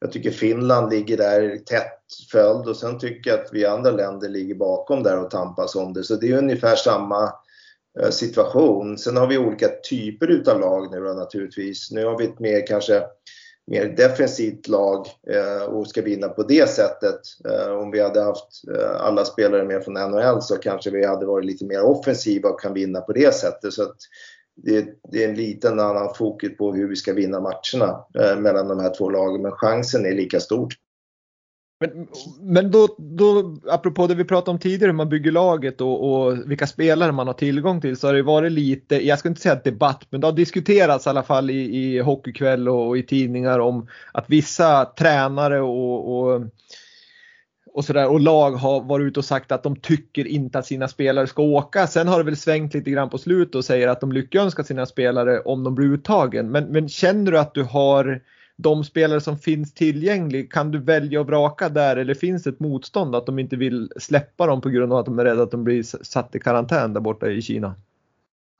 Jag 0.00 0.12
tycker 0.12 0.30
Finland 0.30 0.90
ligger 0.90 1.16
där 1.16 1.56
tätt 1.56 2.02
följd 2.32 2.68
och 2.68 2.76
sen 2.76 2.98
tycker 2.98 3.30
jag 3.30 3.40
att 3.40 3.52
vi 3.52 3.66
andra 3.66 3.90
länder 3.90 4.28
ligger 4.28 4.54
bakom 4.54 5.02
där 5.02 5.18
och 5.24 5.30
tampas 5.30 5.74
om 5.74 5.92
det. 5.92 6.04
Så 6.04 6.16
det 6.16 6.30
är 6.30 6.38
ungefär 6.38 6.76
samma 6.76 7.32
Eh, 8.00 8.10
situation. 8.10 8.98
Sen 8.98 9.16
har 9.16 9.26
vi 9.26 9.38
olika 9.38 9.68
typer 9.68 10.30
utav 10.30 10.60
lag 10.60 10.90
nu 10.90 11.00
då, 11.00 11.12
naturligtvis. 11.12 11.90
Nu 11.90 12.04
har 12.04 12.18
vi 12.18 12.24
ett 12.24 12.40
mer 12.40 12.66
kanske 12.66 13.02
mer 13.66 13.86
defensivt 13.96 14.68
lag 14.68 15.06
eh, 15.30 15.62
och 15.62 15.88
ska 15.88 16.02
vinna 16.02 16.28
på 16.28 16.42
det 16.42 16.68
sättet. 16.68 17.20
Eh, 17.48 17.72
om 17.72 17.90
vi 17.90 18.00
hade 18.00 18.22
haft 18.22 18.62
eh, 18.76 19.00
alla 19.00 19.24
spelare 19.24 19.64
med 19.64 19.84
från 19.84 19.94
NHL 19.94 20.42
så 20.42 20.56
kanske 20.56 20.90
vi 20.90 21.06
hade 21.06 21.26
varit 21.26 21.46
lite 21.46 21.64
mer 21.64 21.82
offensiva 21.82 22.48
och 22.48 22.60
kan 22.60 22.74
vinna 22.74 23.00
på 23.00 23.12
det 23.12 23.34
sättet. 23.34 23.72
Så 23.72 23.92
det, 24.56 24.86
det, 25.12 25.24
är 25.24 25.28
en 25.28 25.34
liten 25.34 25.80
annan 25.80 26.14
fokus 26.14 26.56
på 26.56 26.72
hur 26.72 26.88
vi 26.88 26.96
ska 26.96 27.12
vinna 27.12 27.40
matcherna 27.40 28.04
eh, 28.18 28.38
mellan 28.38 28.68
de 28.68 28.80
här 28.80 28.94
två 28.94 29.10
lagen 29.10 29.42
men 29.42 29.52
chansen 29.52 30.06
är 30.06 30.12
lika 30.12 30.40
stor 30.40 30.72
men, 31.82 32.06
men 32.40 32.70
då, 32.70 32.88
då, 32.98 33.56
apropå 33.70 34.06
det 34.06 34.14
vi 34.14 34.24
pratade 34.24 34.50
om 34.50 34.58
tidigare, 34.58 34.90
hur 34.90 34.96
man 34.96 35.08
bygger 35.08 35.32
laget 35.32 35.80
och, 35.80 36.12
och, 36.12 36.50
vilka 36.50 36.66
spelare 36.66 37.12
man 37.12 37.26
har 37.26 37.34
tillgång 37.34 37.80
till, 37.80 37.96
så 37.96 38.06
har 38.06 38.14
det 38.14 38.22
varit 38.22 38.52
lite, 38.52 39.06
jag 39.06 39.18
ska 39.18 39.28
inte 39.28 39.40
säga 39.40 39.60
debatt, 39.64 40.06
men 40.10 40.20
det 40.20 40.26
har 40.26 40.32
diskuterats 40.32 41.06
i 41.06 41.10
alla 41.10 41.22
fall 41.22 41.50
i, 41.50 41.76
i 41.76 41.98
Hockeykväll 41.98 42.68
och, 42.68 42.88
och 42.88 42.98
i 42.98 43.02
tidningar 43.02 43.58
om 43.58 43.86
att 44.12 44.24
vissa 44.28 44.84
tränare 44.84 45.60
och, 45.60 46.18
och 46.18 46.42
och, 47.74 47.84
sådär, 47.84 48.08
och 48.08 48.20
lag 48.20 48.50
har 48.50 48.80
varit 48.80 49.04
ute 49.04 49.20
och 49.20 49.24
sagt 49.24 49.52
att 49.52 49.62
de 49.62 49.76
tycker 49.76 50.26
inte 50.26 50.58
att 50.58 50.66
sina 50.66 50.88
spelare 50.88 51.26
ska 51.26 51.42
åka. 51.42 51.86
Sen 51.86 52.08
har 52.08 52.18
det 52.18 52.24
väl 52.24 52.36
svängt 52.36 52.74
lite 52.74 52.90
grann 52.90 53.10
på 53.10 53.18
slutet 53.18 53.54
och 53.54 53.64
säger 53.64 53.88
att 53.88 54.00
de 54.00 54.12
lyckönskar 54.12 54.62
sina 54.62 54.86
spelare 54.86 55.40
om 55.40 55.64
de 55.64 55.74
blir 55.74 55.86
uttagen. 55.86 56.50
Men, 56.50 56.64
men 56.64 56.88
känner 56.88 57.32
du 57.32 57.38
att 57.38 57.54
du 57.54 57.62
har 57.62 58.20
de 58.62 58.84
spelare 58.84 59.20
som 59.20 59.38
finns 59.38 59.74
tillgänglig, 59.74 60.52
kan 60.52 60.70
du 60.70 60.78
välja 60.78 61.20
och 61.20 61.26
vraka 61.26 61.68
där 61.68 61.96
eller 61.96 62.14
finns 62.14 62.42
det 62.42 62.50
ett 62.50 62.60
motstånd 62.60 63.14
att 63.14 63.26
de 63.26 63.38
inte 63.38 63.56
vill 63.56 63.92
släppa 63.96 64.46
dem 64.46 64.60
på 64.60 64.68
grund 64.68 64.92
av 64.92 64.98
att 64.98 65.06
de 65.06 65.18
är 65.18 65.24
rädda 65.24 65.42
att 65.42 65.50
de 65.50 65.64
blir 65.64 65.82
satt 65.82 66.34
i 66.34 66.40
karantän 66.40 66.92
där 66.92 67.00
borta 67.00 67.30
i 67.30 67.42
Kina? 67.42 67.74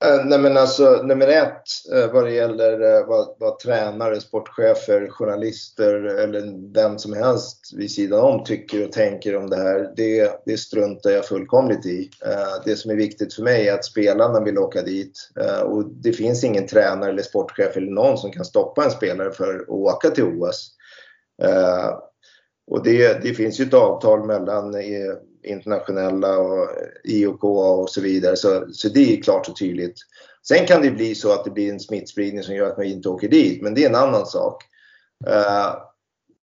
Eh, 0.04 0.24
nej 0.24 0.38
men 0.38 0.56
alltså 0.56 1.02
nummer 1.02 1.28
ett 1.28 1.62
eh, 1.94 2.12
vad 2.12 2.24
det 2.24 2.30
gäller 2.30 2.80
eh, 2.80 3.06
vad, 3.06 3.36
vad 3.38 3.58
tränare, 3.58 4.20
sportchefer, 4.20 5.08
journalister 5.10 5.94
eller 5.94 6.72
vem 6.74 6.98
som 6.98 7.12
helst 7.12 7.70
vid 7.76 7.90
sidan 7.90 8.20
om 8.20 8.44
tycker 8.44 8.84
och 8.84 8.92
tänker 8.92 9.36
om 9.36 9.50
det 9.50 9.56
här. 9.56 9.92
Det, 9.96 10.42
det 10.46 10.58
struntar 10.58 11.10
jag 11.10 11.24
fullkomligt 11.24 11.86
i. 11.86 12.10
Det 12.64 12.76
som 12.76 12.90
är 12.90 12.96
viktigt 12.96 13.34
för 13.34 13.42
mig 13.42 13.68
är 13.68 13.74
att 13.74 13.84
spelarna 13.84 14.40
vill 14.40 14.58
åka 14.58 14.82
dit 14.82 15.30
och 15.64 15.84
det 15.86 16.12
finns 16.12 16.44
ingen 16.44 16.66
tränare 16.66 17.10
eller 17.10 17.22
sportchef 17.22 17.76
eller 17.76 17.90
någon 17.92 18.18
som 18.18 18.30
kan 18.30 18.44
stoppa 18.44 18.84
en 18.84 18.90
spelare 18.90 19.30
för 19.30 19.54
att 19.54 19.68
åka 19.68 20.10
till 20.10 20.24
OS. 20.24 20.70
Och 22.70 22.84
det, 22.84 23.22
det 23.22 23.34
finns 23.34 23.60
ju 23.60 23.64
ett 23.64 23.74
avtal 23.74 24.26
mellan 24.26 24.74
internationella 25.42 26.38
och 26.38 26.62
eh, 26.62 26.88
IOK 27.04 27.44
och 27.44 27.90
så 27.90 28.00
vidare. 28.00 28.36
Så, 28.36 28.66
så 28.72 28.88
det 28.88 29.18
är 29.18 29.22
klart 29.22 29.48
och 29.48 29.56
tydligt. 29.56 29.96
Sen 30.48 30.66
kan 30.66 30.82
det 30.82 30.90
bli 30.90 31.14
så 31.14 31.32
att 31.32 31.44
det 31.44 31.50
blir 31.50 31.72
en 31.72 31.80
smittspridning 31.80 32.42
som 32.42 32.54
gör 32.54 32.70
att 32.70 32.76
man 32.76 32.86
inte 32.86 33.08
åker 33.08 33.28
dit, 33.28 33.62
men 33.62 33.74
det 33.74 33.84
är 33.84 33.88
en 33.88 33.94
annan 33.94 34.26
sak. 34.26 34.64
Uh, 35.28 35.74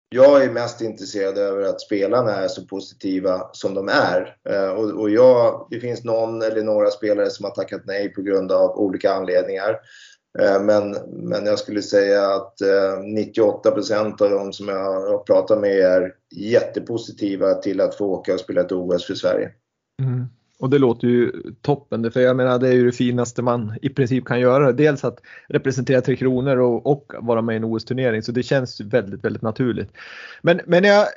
jag 0.10 0.44
är 0.44 0.52
mest 0.52 0.82
intresserad 0.82 1.38
över 1.38 1.64
att 1.64 1.82
spelarna 1.82 2.36
är 2.36 2.48
så 2.48 2.66
positiva 2.66 3.50
som 3.52 3.74
de 3.74 3.90
är. 3.90 4.36
Uh, 4.50 4.70
och, 4.70 5.02
och 5.02 5.10
jag, 5.10 5.68
det 5.72 5.80
finns 5.80 6.04
någon 6.04 6.42
eller 6.42 6.64
några 6.64 6.92
spelare 6.92 7.30
som 7.30 7.44
har 7.44 7.52
tackat 7.52 7.82
nej 7.86 8.10
på 8.10 8.22
grund 8.22 8.52
av 8.52 8.78
olika 8.78 9.14
anledningar. 9.14 9.78
Eh, 10.40 10.62
men, 10.62 10.96
men 11.08 11.46
jag 11.46 11.60
skulle 11.60 11.82
säga 11.82 12.28
att 12.28 12.54
98 13.04 13.70
eh, 13.70 14.10
av 14.22 14.30
de 14.30 14.54
som 14.54 14.68
jag 14.68 14.84
har 14.84 15.24
pratat 15.24 15.60
med 15.60 15.72
är 15.72 16.14
jättepositiva 16.36 17.54
till 17.54 17.82
att 17.82 17.96
få 17.96 18.06
åka 18.06 18.34
och 18.34 18.40
spela 18.40 18.62
ett 18.62 18.72
OS 18.72 19.06
för 19.06 19.16
Sverige. 19.16 19.50
Mm. 20.02 20.26
Och 20.60 20.70
det 20.70 20.78
låter 20.78 21.08
ju 21.08 21.32
toppen, 21.62 22.12
för 22.12 22.20
jag 22.20 22.36
menar 22.36 22.60
det 22.60 22.68
är 22.68 22.74
ju 22.74 22.86
det 22.86 22.92
finaste 22.92 23.42
man 23.42 23.78
i 23.82 23.90
princip 23.90 24.26
kan 24.26 24.40
göra. 24.40 24.72
Dels 24.72 25.04
att 25.04 25.20
representera 25.50 26.02
Tre 26.02 26.16
Kronor 26.16 26.58
och, 26.58 26.88
och 26.88 27.14
vara 27.20 27.42
med 27.42 27.54
i 27.54 27.58
en 27.58 27.64
OS-turnering, 27.64 28.22
så 28.22 28.32
det 28.32 28.44
känns 28.44 28.82
väldigt, 28.82 29.26
väldigt 29.26 29.42
naturligt. 29.42 29.90
Men, 30.42 30.62
men 30.66 30.84
jag, 30.84 31.08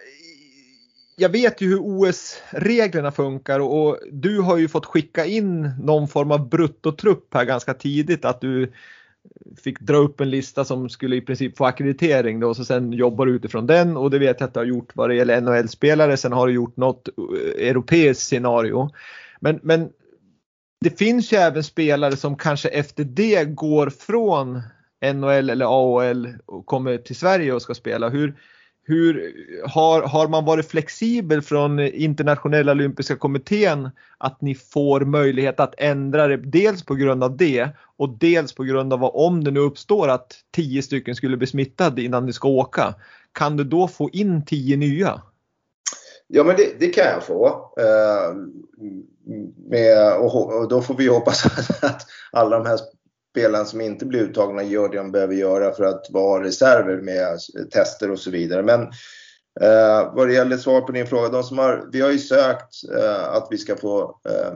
jag 1.16 1.28
vet 1.28 1.60
ju 1.60 1.68
hur 1.68 1.80
OS-reglerna 1.80 3.12
funkar 3.12 3.60
och, 3.60 3.88
och, 3.88 3.98
du 4.12 4.40
har 4.40 4.56
ju 4.56 4.68
fått 4.68 4.86
skicka 4.86 5.24
in 5.24 5.70
någon 5.82 6.08
form 6.08 6.30
av 6.30 6.48
bruttotrupp 6.48 7.34
här 7.34 7.44
ganska 7.44 7.74
tidigt, 7.74 8.24
att 8.24 8.40
du 8.40 8.72
fick 9.64 9.80
dra 9.80 9.96
upp 9.96 10.20
en 10.20 10.30
lista 10.30 10.64
som 10.64 10.88
skulle 10.88 11.16
i 11.16 11.20
princip 11.20 11.56
få 11.56 11.64
akkreditering 11.64 12.40
då, 12.40 12.48
och 12.48 12.56
så 12.56 12.64
sen 12.64 12.92
jobbar 12.92 13.26
du 13.26 13.32
utifrån 13.32 13.66
den 13.66 13.96
och 13.96 14.10
det 14.10 14.18
vet 14.18 14.40
jag 14.40 14.46
att 14.46 14.54
du 14.54 14.60
har 14.60 14.64
gjort 14.64 14.96
vad 14.96 15.10
det 15.10 15.14
gäller 15.14 15.40
NHL-spelare. 15.40 16.16
Sen 16.16 16.32
har 16.32 16.46
du 16.46 16.52
gjort 16.52 16.76
något 16.76 17.08
eh, 17.08 17.68
europeiskt 17.68 18.22
scenario. 18.22 18.90
Men, 19.40 19.60
men 19.62 19.90
det 20.80 20.98
finns 20.98 21.32
ju 21.32 21.36
även 21.36 21.64
spelare 21.64 22.16
som 22.16 22.36
kanske 22.36 22.68
efter 22.68 23.04
det 23.04 23.44
går 23.44 23.90
från 23.90 24.62
NHL 25.14 25.50
eller 25.50 25.66
AHL 25.66 26.28
och 26.46 26.66
kommer 26.66 26.98
till 26.98 27.16
Sverige 27.16 27.52
och 27.52 27.62
ska 27.62 27.74
spela. 27.74 28.08
Hur, 28.08 28.34
hur, 28.82 29.34
har, 29.68 30.02
har 30.02 30.28
man 30.28 30.44
varit 30.44 30.68
flexibel 30.68 31.42
från 31.42 31.80
internationella 31.80 32.72
olympiska 32.72 33.16
kommittén 33.16 33.90
att 34.18 34.40
ni 34.40 34.54
får 34.54 35.00
möjlighet 35.00 35.60
att 35.60 35.74
ändra 35.78 36.26
det 36.26 36.36
dels 36.36 36.82
på 36.82 36.94
grund 36.94 37.24
av 37.24 37.36
det 37.36 37.68
och 37.96 38.08
dels 38.08 38.52
på 38.52 38.64
grund 38.64 38.92
av 38.92 39.04
om 39.04 39.44
det 39.44 39.50
nu 39.50 39.60
uppstår 39.60 40.08
att 40.08 40.36
tio 40.50 40.82
stycken 40.82 41.14
skulle 41.14 41.36
bli 41.36 41.46
smittade 41.46 42.02
innan 42.02 42.26
ni 42.26 42.32
ska 42.32 42.48
åka. 42.48 42.94
Kan 43.32 43.56
du 43.56 43.64
då 43.64 43.88
få 43.88 44.10
in 44.10 44.44
tio 44.44 44.76
nya? 44.76 45.22
Ja 46.26 46.44
men 46.44 46.56
det, 46.56 46.80
det 46.80 46.86
kan 46.86 47.04
jag 47.04 47.22
få. 47.22 47.72
Eh, 47.78 48.34
med, 49.68 50.16
och, 50.16 50.58
och, 50.58 50.68
då 50.68 50.82
får 50.82 50.94
vi 50.94 51.08
hoppas 51.08 51.46
att 51.82 52.06
alla 52.32 52.58
de 52.58 52.66
här 52.66 52.78
spelarna 53.30 53.64
som 53.64 53.80
inte 53.80 54.06
blir 54.06 54.20
uttagna 54.20 54.62
gör 54.62 54.88
det 54.88 54.96
de 54.96 55.12
behöver 55.12 55.34
göra 55.34 55.72
för 55.72 55.84
att 55.84 56.06
vara 56.10 56.44
reserver 56.44 56.96
med 56.96 57.38
tester 57.70 58.10
och 58.10 58.18
så 58.18 58.30
vidare. 58.30 58.62
Men 58.62 58.82
eh, 59.60 60.14
vad 60.14 60.28
det 60.28 60.34
gäller 60.34 60.56
svar 60.56 60.80
på 60.80 60.92
din 60.92 61.06
fråga, 61.06 61.28
de 61.28 61.42
som 61.42 61.58
har, 61.58 61.88
vi 61.92 62.00
har 62.00 62.10
ju 62.10 62.18
sökt 62.18 62.74
eh, 62.98 63.34
att 63.34 63.48
vi 63.50 63.58
ska 63.58 63.76
få 63.76 64.20
eh, 64.28 64.54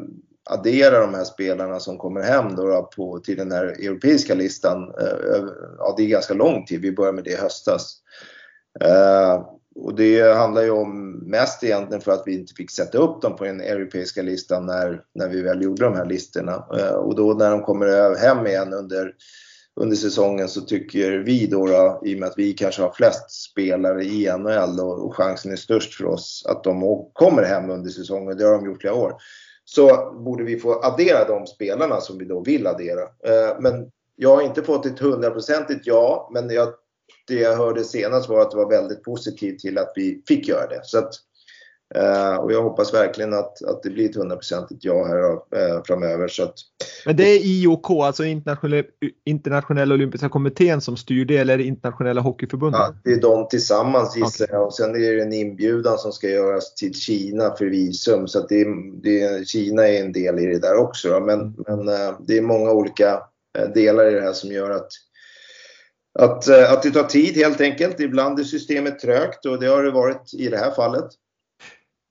addera 0.50 1.00
de 1.00 1.14
här 1.14 1.24
spelarna 1.24 1.80
som 1.80 1.98
kommer 1.98 2.22
hem 2.22 2.56
då, 2.56 2.66
då 2.66 2.82
på, 2.96 3.18
till 3.18 3.36
den 3.36 3.52
här 3.52 3.64
europeiska 3.64 4.34
listan. 4.34 4.94
Eh, 5.00 5.44
ja, 5.78 5.94
det 5.96 6.02
är 6.02 6.08
ganska 6.08 6.34
lång 6.34 6.64
tid, 6.66 6.80
vi 6.80 6.92
började 6.92 7.14
med 7.14 7.24
det 7.24 7.30
i 7.30 7.36
höstas. 7.36 7.96
Eh, 8.80 9.46
och 9.74 9.94
det 9.94 10.34
handlar 10.34 10.62
ju 10.62 10.70
om 10.70 11.10
mest 11.12 11.64
egentligen 11.64 12.00
för 12.00 12.12
att 12.12 12.22
vi 12.26 12.34
inte 12.34 12.54
fick 12.54 12.70
sätta 12.70 12.98
upp 12.98 13.22
dem 13.22 13.36
på 13.36 13.44
den 13.44 13.60
europeiska 13.60 14.22
listan 14.22 14.66
när, 14.66 15.02
när 15.14 15.28
vi 15.28 15.42
väl 15.42 15.62
gjorde 15.62 15.84
de 15.84 15.94
här 15.94 16.04
listorna. 16.04 16.66
Eh, 16.78 16.94
och 16.94 17.14
då 17.16 17.34
när 17.34 17.50
de 17.50 17.62
kommer 17.62 18.16
hem 18.16 18.46
igen 18.46 18.72
under, 18.72 19.12
under 19.80 19.96
säsongen 19.96 20.48
så 20.48 20.60
tycker 20.60 21.10
vi 21.10 21.46
då, 21.46 21.66
då, 21.66 22.02
i 22.04 22.14
och 22.14 22.18
med 22.18 22.28
att 22.28 22.38
vi 22.38 22.52
kanske 22.52 22.82
har 22.82 22.92
flest 22.92 23.30
spelare 23.30 24.04
i 24.04 24.32
NHL 24.38 24.80
och, 24.80 25.06
och 25.06 25.16
chansen 25.16 25.52
är 25.52 25.56
störst 25.56 25.94
för 25.94 26.04
oss 26.04 26.46
att 26.48 26.64
de 26.64 27.06
kommer 27.12 27.42
hem 27.42 27.70
under 27.70 27.90
säsongen, 27.90 28.36
det 28.36 28.44
har 28.44 28.54
de 28.54 28.66
gjort 28.66 28.80
flera 28.80 28.94
år, 28.94 29.14
så 29.64 30.12
borde 30.24 30.44
vi 30.44 30.58
få 30.58 30.80
addera 30.82 31.24
de 31.24 31.46
spelarna 31.46 32.00
som 32.00 32.18
vi 32.18 32.24
då 32.24 32.40
vill 32.40 32.66
addera. 32.66 33.02
Eh, 33.02 33.56
men 33.60 33.90
jag 34.16 34.36
har 34.36 34.42
inte 34.42 34.62
fått 34.62 34.86
ett 34.86 34.98
hundraprocentigt 34.98 35.86
ja, 35.86 36.30
men 36.32 36.50
jag 36.50 36.68
det 37.28 37.34
jag 37.34 37.56
hörde 37.56 37.84
senast 37.84 38.28
var 38.28 38.40
att 38.40 38.50
det 38.50 38.56
var 38.56 38.70
väldigt 38.70 39.02
positivt 39.02 39.58
till 39.58 39.78
att 39.78 39.92
vi 39.94 40.22
fick 40.28 40.48
göra 40.48 40.66
det. 40.66 40.80
Så 40.84 40.98
att, 40.98 41.10
eh, 41.94 42.34
och 42.36 42.52
jag 42.52 42.62
hoppas 42.62 42.94
verkligen 42.94 43.34
att, 43.34 43.64
att 43.64 43.82
det 43.82 43.90
blir 43.90 44.10
ett 44.10 44.16
hundraprocentigt 44.16 44.84
ja 44.84 45.04
här 45.04 45.32
eh, 45.32 45.82
framöver. 45.84 46.28
Så 46.28 46.42
att, 46.42 46.54
Men 47.06 47.16
det 47.16 47.24
är 47.24 47.40
IOK, 47.42 47.90
alltså 47.90 48.24
internationella, 48.24 48.88
internationella 49.24 49.94
olympiska 49.94 50.28
kommittén 50.28 50.80
som 50.80 50.96
styr 50.96 51.24
det 51.24 51.36
eller 51.36 51.58
internationella 51.58 52.20
hockeyförbundet? 52.20 52.80
Ja, 52.80 52.94
det 53.04 53.12
är 53.12 53.20
de 53.20 53.48
tillsammans 53.48 54.16
gissar 54.16 54.44
okay. 54.44 54.56
jag. 54.56 54.66
Och 54.66 54.74
sen 54.74 54.94
är 54.94 55.16
det 55.16 55.22
en 55.22 55.32
inbjudan 55.32 55.98
som 55.98 56.12
ska 56.12 56.28
göras 56.28 56.74
till 56.74 56.94
Kina 56.94 57.56
för 57.56 57.66
visum. 57.66 58.28
Så 58.28 58.38
att 58.38 58.48
det, 58.48 58.66
det, 59.02 59.48
Kina 59.48 59.88
är 59.88 60.00
en 60.00 60.12
del 60.12 60.38
i 60.38 60.46
det 60.46 60.58
där 60.58 60.76
också. 60.76 61.20
Men, 61.20 61.40
mm. 61.40 61.54
men 61.66 61.88
eh, 61.88 62.14
det 62.26 62.38
är 62.38 62.42
många 62.42 62.70
olika 62.70 63.20
delar 63.74 64.10
i 64.10 64.14
det 64.14 64.20
här 64.20 64.32
som 64.32 64.52
gör 64.52 64.70
att 64.70 64.88
att, 66.18 66.48
eh, 66.48 66.72
att 66.72 66.82
det 66.82 66.90
tar 66.90 67.04
tid 67.04 67.36
helt 67.36 67.60
enkelt. 67.60 68.00
Ibland 68.00 68.40
är 68.40 68.44
systemet 68.44 68.98
trögt 68.98 69.46
och 69.46 69.60
det 69.60 69.66
har 69.66 69.82
det 69.82 69.90
varit 69.90 70.34
i 70.34 70.48
det 70.48 70.56
här 70.56 70.70
fallet. 70.70 71.10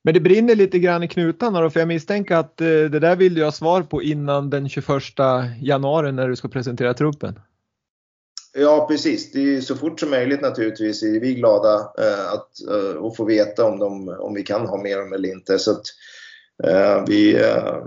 Men 0.04 0.14
det 0.14 0.20
brinner 0.20 0.56
lite 0.56 0.80
grann 0.80 1.04
i 1.04 1.08
knutarna 1.08 1.62
då, 1.62 1.70
för 1.70 1.80
jag 1.80 1.88
misstänker 1.88 2.36
att 2.36 2.62
eh, 2.62 2.68
det 2.68 3.00
där 3.00 3.16
vill 3.16 3.34
du 3.34 3.44
ha 3.44 3.52
svar 3.52 3.82
på 3.82 4.04
innan 4.04 4.50
den 4.50 4.70
21 4.70 4.88
januari 5.62 6.12
när 6.12 6.30
du 6.30 6.36
ska 6.36 6.48
presentera 6.48 6.94
truppen. 6.94 7.40
Ja 8.56 8.88
precis, 8.90 9.32
det 9.32 9.56
är 9.56 9.62
så 9.62 9.76
fort 9.76 10.00
som 10.00 10.10
möjligt 10.10 10.42
naturligtvis 10.42 11.04
är 11.04 11.20
vi 11.20 11.34
glada 11.34 11.76
eh, 11.76 12.34
att, 12.34 12.50
att 13.06 13.18
få 13.18 13.26
veta 13.26 13.66
om, 13.66 13.80
de, 13.80 14.10
om 14.10 14.34
vi 14.34 14.44
kan 14.44 14.68
ha 14.68 14.78
med 14.78 14.98
dem 14.98 15.14
eller 15.14 15.30
inte. 15.30 15.60
Så 15.60 15.72
att, 15.72 15.84
eh, 16.64 17.04
vi, 17.08 17.32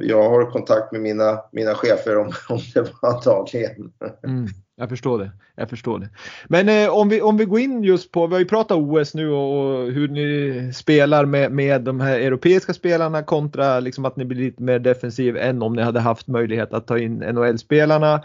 jag 0.01 0.29
har 0.29 0.51
kontakt 0.51 0.93
med 0.93 1.01
mina, 1.01 1.41
mina 1.53 1.75
chefer 1.75 2.19
om, 2.19 2.27
om 2.49 2.61
det 2.75 2.93
var 3.03 3.25
dagligen. 3.25 3.93
Mm. 4.25 4.47
Jag 4.79 4.89
förstår 4.89 5.19
det. 5.19 5.31
Jag 5.55 5.71
förstår 5.71 5.99
det. 5.99 6.09
Men 6.49 6.69
eh, 6.69 6.89
om, 6.89 7.09
vi, 7.09 7.21
om 7.21 7.37
vi 7.37 7.45
går 7.45 7.61
in 7.61 7.85
just 7.85 8.13
på, 8.13 8.27
vi 8.27 8.33
har 8.33 8.41
ju 8.41 8.47
pratat 8.47 8.79
OS 8.79 9.15
nu 9.15 9.31
och, 9.31 9.59
och 9.59 9.93
hur 9.93 10.09
ni 10.09 10.73
spelar 10.73 11.25
med, 11.25 11.53
med 11.53 11.83
de 11.83 12.01
här 12.01 12.19
europeiska 12.19 12.75
spelarna 12.75 13.23
kontra 13.23 13.81
liksom 13.81 14.05
att 14.05 14.17
ni 14.17 14.25
blir 14.25 14.39
lite 14.39 14.63
mer 14.63 14.79
defensiv 14.79 15.37
än 15.37 15.63
om 15.63 15.73
ni 15.73 15.83
hade 15.83 16.01
haft 16.01 16.27
möjlighet 16.27 16.73
att 16.73 16.87
ta 16.87 16.99
in 16.99 17.19
NHL-spelarna 17.19 18.23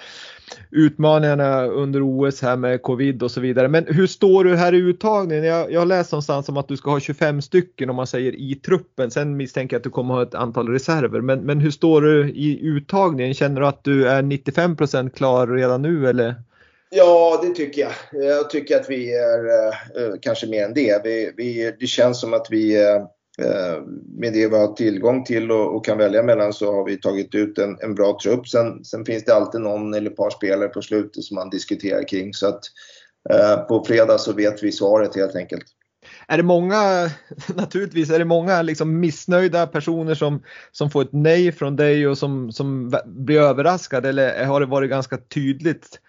utmaningarna 0.72 1.66
under 1.66 2.02
OS 2.04 2.42
här 2.42 2.56
med 2.56 2.82
covid 2.82 3.24
och 3.24 3.32
så 3.32 3.42
vidare. 3.42 3.68
Men 3.68 3.86
hur 3.88 4.08
står 4.08 4.44
du 4.44 4.56
här 4.56 4.74
i 4.74 4.78
uttagningen? 4.78 5.46
Jag, 5.46 5.72
jag 5.72 5.82
har 5.82 5.86
läst 5.86 6.12
någonstans 6.12 6.50
om 6.50 6.58
att 6.58 6.68
du 6.68 6.78
ska 6.78 6.92
ha 6.92 7.00
25 7.00 7.42
stycken 7.42 7.90
om 7.90 7.96
man 7.96 8.08
säger 8.08 8.36
i 8.36 8.56
truppen. 8.56 9.12
Sen 9.12 9.38
misstänker 9.38 9.76
jag 9.76 9.80
att 9.80 9.84
du 9.84 9.90
kommer 9.90 10.14
ha 10.14 10.24
ett 10.24 10.36
antal 10.36 10.70
reserver. 10.70 11.22
Men, 11.22 11.40
men 11.40 11.60
hur 11.60 11.72
står 11.72 12.02
du 12.02 12.30
i 12.30 12.60
uttagningen? 12.62 13.34
Känner 13.34 13.62
du 13.62 13.68
att 13.68 13.84
du 13.84 14.08
är 14.08 14.22
95% 14.22 15.10
klar 15.10 15.48
redan 15.48 15.82
nu 15.82 16.08
eller? 16.08 16.36
Ja, 16.94 17.40
det 17.44 17.50
tycker 17.50 17.82
jag. 17.82 18.24
Jag 18.24 18.50
tycker 18.50 18.80
att 18.80 18.90
vi 18.90 19.16
är 19.16 19.46
eh, 19.46 20.04
eh, 20.04 20.14
kanske 20.22 20.48
mer 20.48 20.66
än 20.66 20.74
det. 20.74 21.02
Vi, 21.04 21.34
vi, 21.38 21.76
det 21.80 21.88
känns 21.88 22.20
som 22.20 22.34
att 22.34 22.48
vi 22.50 22.86
eh, 22.86 22.96
eh, 23.46 23.82
med 24.18 24.34
det 24.34 24.48
vi 24.48 24.58
har 24.58 24.74
tillgång 24.74 25.24
till 25.24 25.52
och, 25.52 25.76
och, 25.76 25.86
kan 25.86 25.98
välja 25.98 26.24
mellan 26.24 26.54
så 26.54 26.74
har 26.74 26.86
vi 26.86 26.98
tagit 26.98 27.36
ut 27.36 27.58
en, 27.58 27.78
en 27.82 27.96
bra 27.96 28.18
trupp. 28.24 28.48
Sen, 28.48 28.86
sen, 28.86 29.06
finns 29.06 29.26
det 29.26 29.36
alltid 29.36 29.62
någon 29.62 29.94
eller 29.94 30.12
ett 30.12 30.18
par 30.18 30.30
spelare 30.30 30.70
på 30.70 30.82
slutet 30.82 31.24
som 31.24 31.36
man 31.36 31.50
diskuterar 31.50 32.08
kring. 32.08 32.34
Så 32.34 32.48
att 32.48 32.62
eh, 33.30 33.58
på 33.58 33.84
fredag 33.88 34.18
så 34.18 34.34
vet 34.34 34.64
vi 34.64 34.72
svaret 34.72 35.16
helt 35.16 35.36
enkelt. 35.36 35.66
Är 36.28 36.38
det 36.38 36.44
många, 36.44 37.10
naturligtvis, 37.56 38.12
är 38.12 38.20
det 38.20 38.26
många 38.26 38.62
liksom 38.62 39.00
missnöjda 39.00 39.68
personer 39.68 40.16
som, 40.16 40.44
som 40.72 40.92
får 40.92 41.02
ett 41.02 41.14
nej 41.14 41.52
från 41.52 41.76
dig 41.76 42.08
och 42.08 42.18
som, 42.18 42.52
som 42.52 42.94
blir 43.06 43.40
överraskade 43.40 44.10
eller 44.10 44.46
har 44.46 44.60
det 44.60 44.66
varit 44.66 44.90
ganska 44.90 45.18
tydligt 45.18 46.00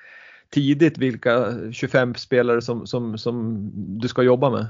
tidigt 0.52 0.98
vilka 0.98 1.54
25 1.72 2.14
spelare 2.14 2.62
som, 2.62 2.86
som, 2.86 3.18
som 3.18 3.70
du 3.74 4.08
ska 4.08 4.22
jobba 4.22 4.50
med? 4.50 4.66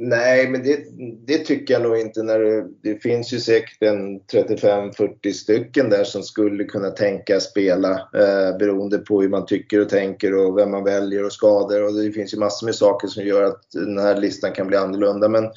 Nej, 0.00 0.48
men 0.48 0.62
det, 0.62 0.78
det, 1.26 1.38
tycker 1.38 1.74
jag 1.74 1.82
nog 1.82 1.98
inte. 1.98 2.22
När 2.22 2.38
det, 2.38 2.66
det 2.82 3.02
finns 3.02 3.32
ju 3.32 3.38
säkert 3.38 3.82
en 3.82 4.20
35-40 4.20 5.32
stycken 5.32 5.90
där 5.90 6.04
som 6.04 6.22
skulle 6.22 6.64
kunna 6.64 6.90
tänka 6.90 7.40
spela 7.40 7.90
eh, 7.92 8.56
beroende 8.58 8.98
på 8.98 9.22
hur 9.22 9.28
man 9.28 9.46
tycker 9.46 9.80
och 9.80 9.88
tänker 9.88 10.34
och 10.34 10.58
vem 10.58 10.70
man 10.70 10.84
väljer 10.84 11.24
och 11.24 11.32
skador. 11.32 11.84
Och 11.84 11.94
det 11.94 12.12
finns 12.12 12.34
ju 12.34 12.38
massor 12.38 12.66
med 12.66 12.74
saker 12.74 13.08
som 13.08 13.24
gör 13.24 13.42
att 13.42 13.62
den 13.72 13.98
här 13.98 14.16
listan 14.16 14.52
kan 14.52 14.66
bli 14.66 14.76
annorlunda. 14.76 15.28
Men 15.28 15.44
eh, 15.44 15.50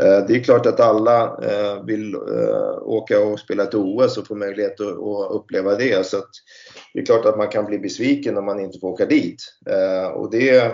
Eh, 0.00 0.26
det 0.26 0.36
är 0.36 0.44
klart 0.44 0.66
att 0.66 0.80
alla 0.80 1.24
eh, 1.24 1.84
vill 1.84 2.14
eh, 2.14 2.78
åka 2.82 3.20
och 3.20 3.40
spela 3.40 3.62
ett 3.62 3.74
OS 3.74 4.18
och 4.18 4.26
få 4.26 4.34
möjlighet 4.34 4.80
att, 4.80 5.30
uppleva 5.30 5.74
det. 5.74 6.06
Så 6.06 6.16
det 6.94 7.00
är 7.00 7.06
klart 7.06 7.26
att 7.26 7.38
man 7.38 7.48
kan 7.48 7.64
bli 7.64 7.78
besviken 7.78 8.38
om 8.38 8.44
man 8.44 8.60
inte 8.60 8.78
får 8.78 8.88
åka 8.88 9.06
dit. 9.06 9.42
Och 10.14 10.30
det 10.30 10.72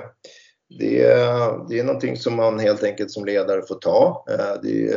det 0.78 1.02
är, 1.02 1.68
det 1.68 1.78
är 1.78 1.84
någonting 1.84 2.16
som 2.16 2.36
man 2.36 2.58
helt 2.58 2.84
enkelt 2.84 3.10
som 3.10 3.24
ledare 3.24 3.62
får 3.68 3.74
ta. 3.74 4.24
Det, 4.62 4.94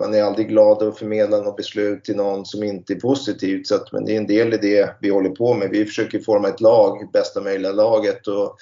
man 0.00 0.14
är 0.14 0.22
aldrig 0.22 0.48
glad 0.48 0.82
att 0.82 0.98
förmedla 0.98 1.40
något 1.40 1.56
beslut 1.56 2.04
till 2.04 2.16
någon 2.16 2.46
som 2.46 2.62
inte 2.62 2.92
är 2.92 3.00
positivt. 3.00 3.66
Så 3.66 3.74
att, 3.74 3.92
men 3.92 4.04
det 4.04 4.12
är 4.12 4.16
en 4.16 4.26
del 4.26 4.54
i 4.54 4.56
det 4.56 4.96
vi 5.00 5.10
håller 5.10 5.30
på 5.30 5.54
med. 5.54 5.70
Vi 5.70 5.84
försöker 5.84 6.18
forma 6.18 6.48
ett 6.48 6.60
lag, 6.60 7.10
bästa 7.12 7.40
möjliga 7.40 7.72
laget. 7.72 8.26
Och 8.26 8.56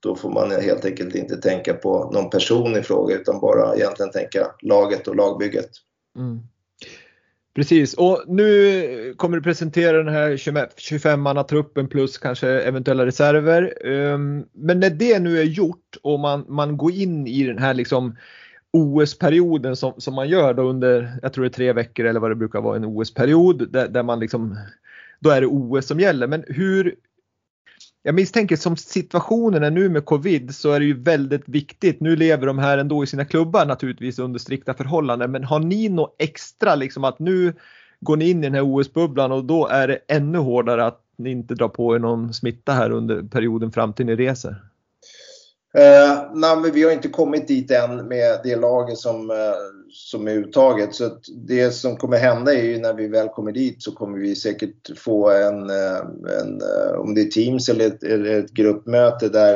då 0.00 0.16
får 0.16 0.30
man 0.30 0.50
helt 0.50 0.84
enkelt 0.84 1.14
inte 1.14 1.36
tänka 1.36 1.74
på 1.74 2.10
någon 2.14 2.30
person 2.30 2.76
i 2.76 2.82
fråga 2.82 3.14
utan 3.14 3.40
bara 3.40 3.76
egentligen 3.76 4.12
tänka 4.12 4.46
laget 4.62 5.08
och 5.08 5.16
lagbygget. 5.16 5.70
Mm. 6.16 6.40
Precis 7.54 7.94
och 7.94 8.24
nu 8.26 9.14
kommer 9.16 9.36
du 9.36 9.42
presentera 9.42 10.02
den 10.02 10.14
här 10.14 10.30
25-mannatruppen 10.30 11.88
plus 11.88 12.18
kanske 12.18 12.48
eventuella 12.48 13.06
reserver. 13.06 13.86
Ehm, 13.86 14.44
men 14.52 14.80
när 14.80 14.90
det 14.90 15.18
nu 15.18 15.38
är 15.38 15.44
gjort 15.44 15.96
och 16.02 16.20
man, 16.20 16.44
man 16.48 16.76
går 16.76 16.92
in 16.92 17.26
i 17.26 17.42
den 17.42 17.58
här 17.58 17.74
liksom 17.74 18.16
OS-perioden 18.72 19.76
som, 19.76 19.92
som 19.96 20.14
man 20.14 20.28
gör 20.28 20.54
då 20.54 20.62
under, 20.62 21.18
jag 21.22 21.32
tror 21.32 21.44
det 21.44 21.48
är 21.48 21.52
tre 21.52 21.72
veckor 21.72 22.06
eller 22.06 22.20
vad 22.20 22.30
det 22.30 22.34
brukar 22.34 22.60
vara 22.60 22.76
en 22.76 22.84
OS-period 22.84 23.72
där, 23.72 23.88
där 23.88 24.02
man 24.02 24.20
liksom, 24.20 24.58
då 25.20 25.30
är 25.30 25.40
det 25.40 25.46
OS 25.46 25.86
som 25.86 26.00
gäller. 26.00 26.26
Men 26.26 26.44
hur, 26.48 26.94
jag 28.02 28.14
misstänker 28.14 28.56
som 28.56 28.76
situationen 28.76 29.62
är 29.62 29.70
nu 29.70 29.88
med 29.88 30.04
covid 30.04 30.54
så 30.54 30.72
är 30.72 30.80
det 30.80 30.86
ju 30.86 31.02
väldigt 31.02 31.48
viktigt. 31.48 32.00
Nu 32.00 32.16
lever 32.16 32.46
de 32.46 32.58
här 32.58 32.78
ändå 32.78 33.04
i 33.04 33.06
sina 33.06 33.24
klubbar 33.24 33.66
naturligtvis 33.66 34.18
under 34.18 34.38
strikta 34.38 34.74
förhållanden. 34.74 35.30
Men 35.30 35.44
har 35.44 35.60
ni 35.60 35.88
något 35.88 36.16
extra 36.18 36.74
liksom 36.74 37.04
att 37.04 37.18
nu 37.18 37.54
går 38.00 38.16
ni 38.16 38.30
in 38.30 38.38
i 38.38 38.46
den 38.46 38.54
här 38.54 38.62
OS-bubblan 38.62 39.32
och 39.32 39.44
då 39.44 39.66
är 39.66 39.88
det 39.88 39.98
ännu 40.08 40.38
hårdare 40.38 40.86
att 40.86 41.00
ni 41.16 41.30
inte 41.30 41.54
drar 41.54 41.68
på 41.68 41.94
er 41.94 41.98
någon 41.98 42.34
smitta 42.34 42.72
här 42.72 42.90
under 42.90 43.22
perioden 43.22 43.72
fram 43.72 43.92
till 43.92 44.06
ni 44.06 44.16
reser? 44.16 44.69
Eh, 45.74 46.30
nej, 46.34 46.56
men 46.56 46.72
vi 46.72 46.82
har 46.82 46.90
inte 46.90 47.08
kommit 47.08 47.48
dit 47.48 47.70
än 47.70 48.08
med 48.08 48.40
det 48.44 48.56
laget 48.56 48.98
som, 48.98 49.30
eh, 49.30 49.36
som 49.92 50.28
är 50.28 50.32
uttaget. 50.32 50.94
Så 50.94 51.10
det 51.46 51.70
som 51.70 51.96
kommer 51.96 52.16
hända 52.16 52.54
är 52.54 52.62
ju 52.62 52.78
när 52.78 52.94
vi 52.94 53.08
väl 53.08 53.28
kommer 53.28 53.52
dit 53.52 53.82
så 53.82 53.92
kommer 53.92 54.18
vi 54.18 54.36
säkert 54.36 54.98
få 54.98 55.30
en, 55.30 55.70
eh, 55.70 55.98
en 56.40 56.60
eh, 56.60 56.92
om 56.98 57.14
det 57.14 57.20
är 57.20 57.24
Teams 57.24 57.68
eller 57.68 57.86
ett, 57.86 58.02
eller 58.02 58.38
ett 58.38 58.50
gruppmöte 58.50 59.28
där, 59.28 59.54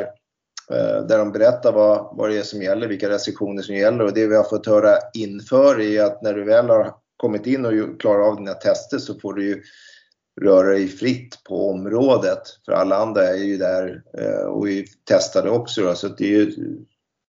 eh, 0.71 1.05
där 1.07 1.17
de 1.17 1.31
berättar 1.31 1.71
vad, 1.71 2.17
vad 2.17 2.29
det 2.29 2.37
är 2.37 2.43
som 2.43 2.61
gäller, 2.61 2.87
vilka 2.87 3.09
restriktioner 3.09 3.61
som 3.61 3.75
gäller. 3.75 4.05
Och 4.05 4.13
det 4.13 4.27
vi 4.27 4.35
har 4.35 4.43
fått 4.43 4.67
höra 4.67 4.93
inför 5.13 5.81
är 5.81 6.03
att 6.03 6.21
när 6.21 6.33
du 6.33 6.43
väl 6.43 6.69
har 6.69 6.95
kommit 7.17 7.45
in 7.45 7.65
och 7.65 8.01
klarat 8.01 8.27
av 8.27 8.35
dina 8.35 8.53
tester 8.53 8.97
så 8.97 9.19
får 9.19 9.33
du 9.33 9.47
ju 9.47 9.61
röra 10.41 10.69
dig 10.69 10.87
fritt 10.87 11.43
på 11.43 11.69
området. 11.69 12.41
För 12.65 12.71
alla 12.71 12.95
andra 12.95 13.27
är 13.27 13.43
ju 13.43 13.57
där 13.57 14.01
eh, 14.17 14.45
och 14.45 14.69
är 14.69 14.85
testade 15.09 15.49
också. 15.49 15.81
Då, 15.81 15.95
så 15.95 16.07
det 16.07 16.25
är 16.25 16.29
ju, 16.29 16.53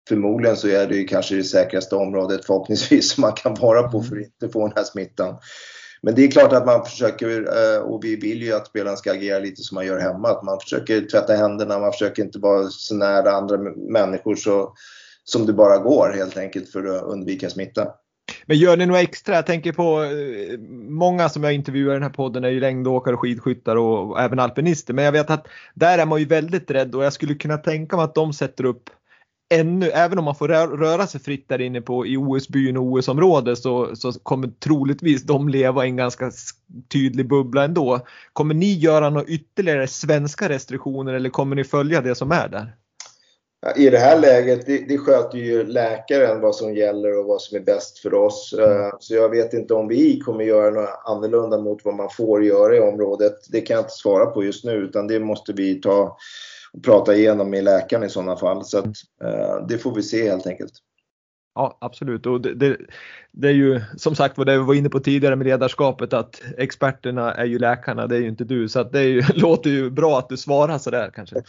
förmodligen 0.09 0.57
så 0.57 0.69
är 0.69 0.87
det 0.87 0.97
ju 0.97 1.05
kanske 1.05 1.35
det 1.35 1.45
säkraste 1.45 1.97
området 1.97 2.45
förhoppningsvis 2.45 3.13
som 3.13 3.21
man 3.21 3.33
kan 3.33 3.55
vara 3.55 3.83
på 3.83 4.03
för 4.03 4.17
att 4.17 4.23
inte 4.23 4.49
få 4.49 4.67
den 4.67 4.77
här 4.77 4.85
smittan. 4.85 5.37
Men 6.03 6.15
det 6.15 6.25
är 6.25 6.31
klart 6.31 6.53
att 6.53 6.67
man 6.67 6.85
försöker, 6.85 7.29
eh, 7.41 7.83
och 7.83 8.05
vi 8.05 8.17
vill 8.17 8.43
ju 8.43 8.53
att 8.53 8.67
spelaren 8.67 8.97
ska 8.97 9.13
agera 9.13 9.39
lite 9.39 9.63
som 9.63 9.75
man 9.75 9.87
gör 9.87 9.99
hemma. 9.99 10.29
Att 10.29 10.43
man 10.43 10.61
försöker 10.61 11.01
tvätta 11.01 11.35
händerna, 11.35 11.79
man 11.79 11.93
försöker 11.93 12.23
inte 12.23 12.39
vara 12.39 12.69
så 12.69 12.95
nära 12.95 13.33
andra 13.33 13.59
människor 13.93 14.35
så, 14.35 14.75
som 15.25 15.47
det 15.47 15.53
bara 15.53 15.79
går 15.79 16.13
helt 16.17 16.37
enkelt 16.37 16.69
för 16.69 16.85
att 16.85 17.03
undvika 17.03 17.51
smitta. 17.51 17.89
Men 18.47 18.57
gör 18.57 18.77
ni 18.77 18.87
något 18.87 18.99
extra? 18.99 19.35
Jag 19.35 19.47
tänker 19.47 19.73
på 19.73 20.03
eh, 20.03 20.59
många 20.89 21.29
som 21.29 21.45
jag 21.45 21.53
intervjuar 21.53 21.93
i 21.93 21.95
den 21.95 22.03
här 22.03 22.11
podden 22.11 22.45
är 22.45 22.49
ju 22.49 22.61
längdåkare, 22.61 23.17
skidskyttar 23.17 23.77
och, 23.77 24.11
och 24.11 24.21
även 24.21 24.39
alpinister. 24.39 24.95
Men 24.95 25.05
jag 25.05 25.13
vet 25.13 25.31
att 25.31 25.49
där 25.75 25.99
är 25.99 26.07
man 26.07 26.19
ju 26.19 26.25
väldigt 26.25 26.71
rädd 26.71 26.95
och 26.95 27.05
jag 27.05 27.13
skulle 27.13 27.35
kunna 27.35 27.57
tänka 27.57 27.97
mig 27.97 28.05
att 28.05 28.15
de 28.15 28.33
sätter 28.33 28.65
upp 28.65 28.91
ännu, 29.55 29.87
även 29.87 30.19
om 30.19 30.25
man 30.25 30.35
får 30.35 30.49
röra 30.77 31.07
sig 31.07 31.21
fritt 31.21 31.49
där 31.49 31.61
inne 31.61 31.81
på 31.81 32.07
i 32.07 32.17
OS-byn 32.17 32.77
och 32.77 32.85
OS-området 32.85 33.59
så, 33.59 33.97
så 33.97 34.13
kommer 34.13 34.49
troligtvis 34.49 35.23
de 35.23 35.49
leva 35.49 35.87
i 35.87 35.89
en 35.89 35.97
ganska 35.97 36.31
tydlig 36.93 37.29
bubbla 37.29 37.65
ändå. 37.65 38.01
Kommer 38.33 38.55
ni 38.55 38.75
göra 38.75 39.11
några 39.11 39.27
ytterligare 39.27 39.87
svenska 39.87 40.49
restriktioner 40.49 41.15
eller 41.15 41.31
kommer 41.31 41.57
ni 41.57 41.65
följa 41.65 42.01
det 42.01 42.15
som 42.15 42.33
är 42.33 42.49
där? 42.49 42.77
I 43.77 43.91
det 43.91 43.99
här 43.99 44.21
läget, 44.21 44.67
det, 44.67 44.79
det 44.89 44.99
sköter 44.99 45.39
ju 45.39 45.65
läkaren 45.65 46.41
vad 46.41 46.55
som 46.55 46.75
gäller 46.75 47.19
och 47.19 47.27
vad 47.27 47.41
som 47.41 47.57
är 47.57 47.61
bäst 47.61 47.99
för 47.99 48.15
oss. 48.15 48.55
Mm. 48.59 48.91
Så 49.01 49.15
jag 49.15 49.29
vet 49.29 49.53
inte 49.53 49.75
om 49.75 49.89
vi 49.89 50.21
kommer 50.21 50.45
göra 50.45 50.71
något 50.71 51.01
annorlunda 51.05 51.59
mot 51.59 51.85
vad 51.85 51.95
man 51.95 52.11
får 52.11 52.45
göra 52.45 52.77
i 52.77 52.81
området. 52.81 53.35
Det 53.49 53.61
kan 53.61 53.75
jag 53.75 53.83
inte 53.83 53.95
svara 53.95 54.27
på 54.27 54.45
just 54.45 54.65
nu 54.65 54.73
utan 54.73 55.07
det 55.07 55.21
måste 55.21 55.53
vi 55.53 55.81
ta 55.81 56.19
och 56.73 56.83
prata 56.85 57.15
igenom 57.15 57.51
med 57.51 57.65
läkaren 57.65 58.05
i 58.05 58.09
sådana 58.09 58.37
fall. 58.37 58.65
Så 58.65 58.79
att, 58.79 58.87
eh, 59.25 59.67
det 59.69 59.79
får 59.79 59.95
vi 59.95 60.03
se 60.03 60.31
helt 60.31 60.47
enkelt. 60.47 60.73
Ja 61.55 61.79
absolut 61.81 62.27
och 62.27 62.41
det, 62.41 62.55
det, 62.55 62.77
det, 63.33 63.49
är 63.49 63.53
ju 63.53 63.81
som 63.97 64.15
sagt 64.15 64.39
vad 64.39 64.47
det 64.47 64.59
vi 64.59 64.65
var 64.65 64.75
inne 64.75 64.89
på 64.89 65.01
tidigare 65.01 65.37
med 65.37 65.47
ledarskapet 65.47 66.13
att 66.13 66.43
experterna 66.59 67.35
är 67.35 67.45
ju 67.45 67.59
läkarna, 67.59 68.07
det 68.07 68.17
är 68.17 68.21
ju 68.21 68.29
inte 68.29 68.45
du. 68.45 68.69
Så 68.69 68.83
det 68.83 69.03
ju, 69.03 69.23
låter 69.35 69.71
ju 69.71 69.91
bra 69.91 70.19
att 70.19 70.29
du 70.29 70.37
svarar 70.37 70.79
sådär 70.79 71.11
kanske. 71.15 71.37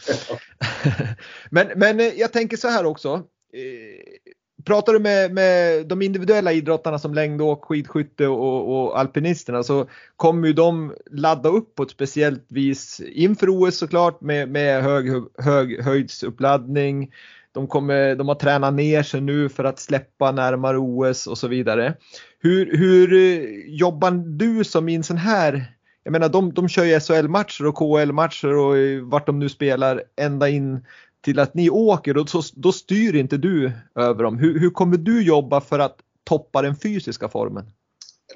men, 1.50 1.66
men 1.76 2.00
eh, 2.00 2.06
jag 2.06 2.32
tänker 2.32 2.56
så 2.56 2.68
här 2.68 2.86
också. 2.86 3.14
Eh, 3.52 4.30
pratar 4.64 4.92
du 4.92 4.98
med, 4.98 5.32
med 5.32 5.86
de 5.86 6.02
individuella 6.02 6.52
idrottarna 6.52 6.98
som 6.98 7.14
längdåk, 7.14 7.64
skidskytte 7.64 8.26
och, 8.26 8.84
och 8.84 8.98
alpinisterna 8.98 9.62
så 9.62 9.88
kommer 10.16 10.48
ju 10.48 10.54
de 10.54 10.94
ladda 11.10 11.48
upp 11.48 11.74
på 11.74 11.82
ett 11.82 11.90
speciellt 11.90 12.46
vis 12.48 13.00
inför 13.00 13.46
OS 13.48 13.78
såklart 13.78 14.20
med, 14.20 14.48
med 14.48 14.82
hög, 14.82 15.10
hög 15.38 15.82
höjdsuppladdning 15.82 17.12
de, 17.54 17.66
kommer, 17.66 18.14
de 18.14 18.28
har 18.28 18.34
tränat 18.34 18.74
ner 18.74 19.02
sig 19.02 19.20
nu 19.20 19.48
för 19.48 19.64
att 19.64 19.78
släppa 19.78 20.32
närmare 20.32 20.78
OS 20.78 21.26
och 21.26 21.38
så 21.38 21.48
vidare. 21.48 21.94
Hur, 22.40 22.76
hur 22.76 23.12
eh, 23.12 23.74
jobbar 23.74 24.10
du 24.10 24.64
som 24.64 24.88
i 24.88 24.94
en 24.94 25.02
sån 25.02 25.16
här 25.16 25.74
jag 26.04 26.12
menar 26.12 26.28
de, 26.28 26.54
de 26.54 26.68
kör 26.68 26.84
ju 26.84 27.00
SHL-matcher 27.00 27.66
och 27.66 27.74
KHL-matcher 27.74 28.56
och 28.56 28.76
eh, 28.76 29.00
vart 29.02 29.26
de 29.26 29.38
nu 29.38 29.48
spelar 29.48 30.02
ända 30.16 30.48
in 30.48 30.86
till 31.20 31.38
att 31.38 31.54
ni 31.54 31.70
åker 31.70 32.16
och 32.16 32.28
så, 32.28 32.42
då 32.54 32.72
styr 32.72 33.14
inte 33.14 33.36
du 33.36 33.72
över 33.94 34.24
dem. 34.24 34.38
Hur, 34.38 34.60
hur 34.60 34.70
kommer 34.70 34.96
du 34.96 35.22
jobba 35.22 35.60
för 35.60 35.78
att 35.78 35.96
toppa 36.24 36.62
den 36.62 36.76
fysiska 36.76 37.28
formen? 37.28 37.64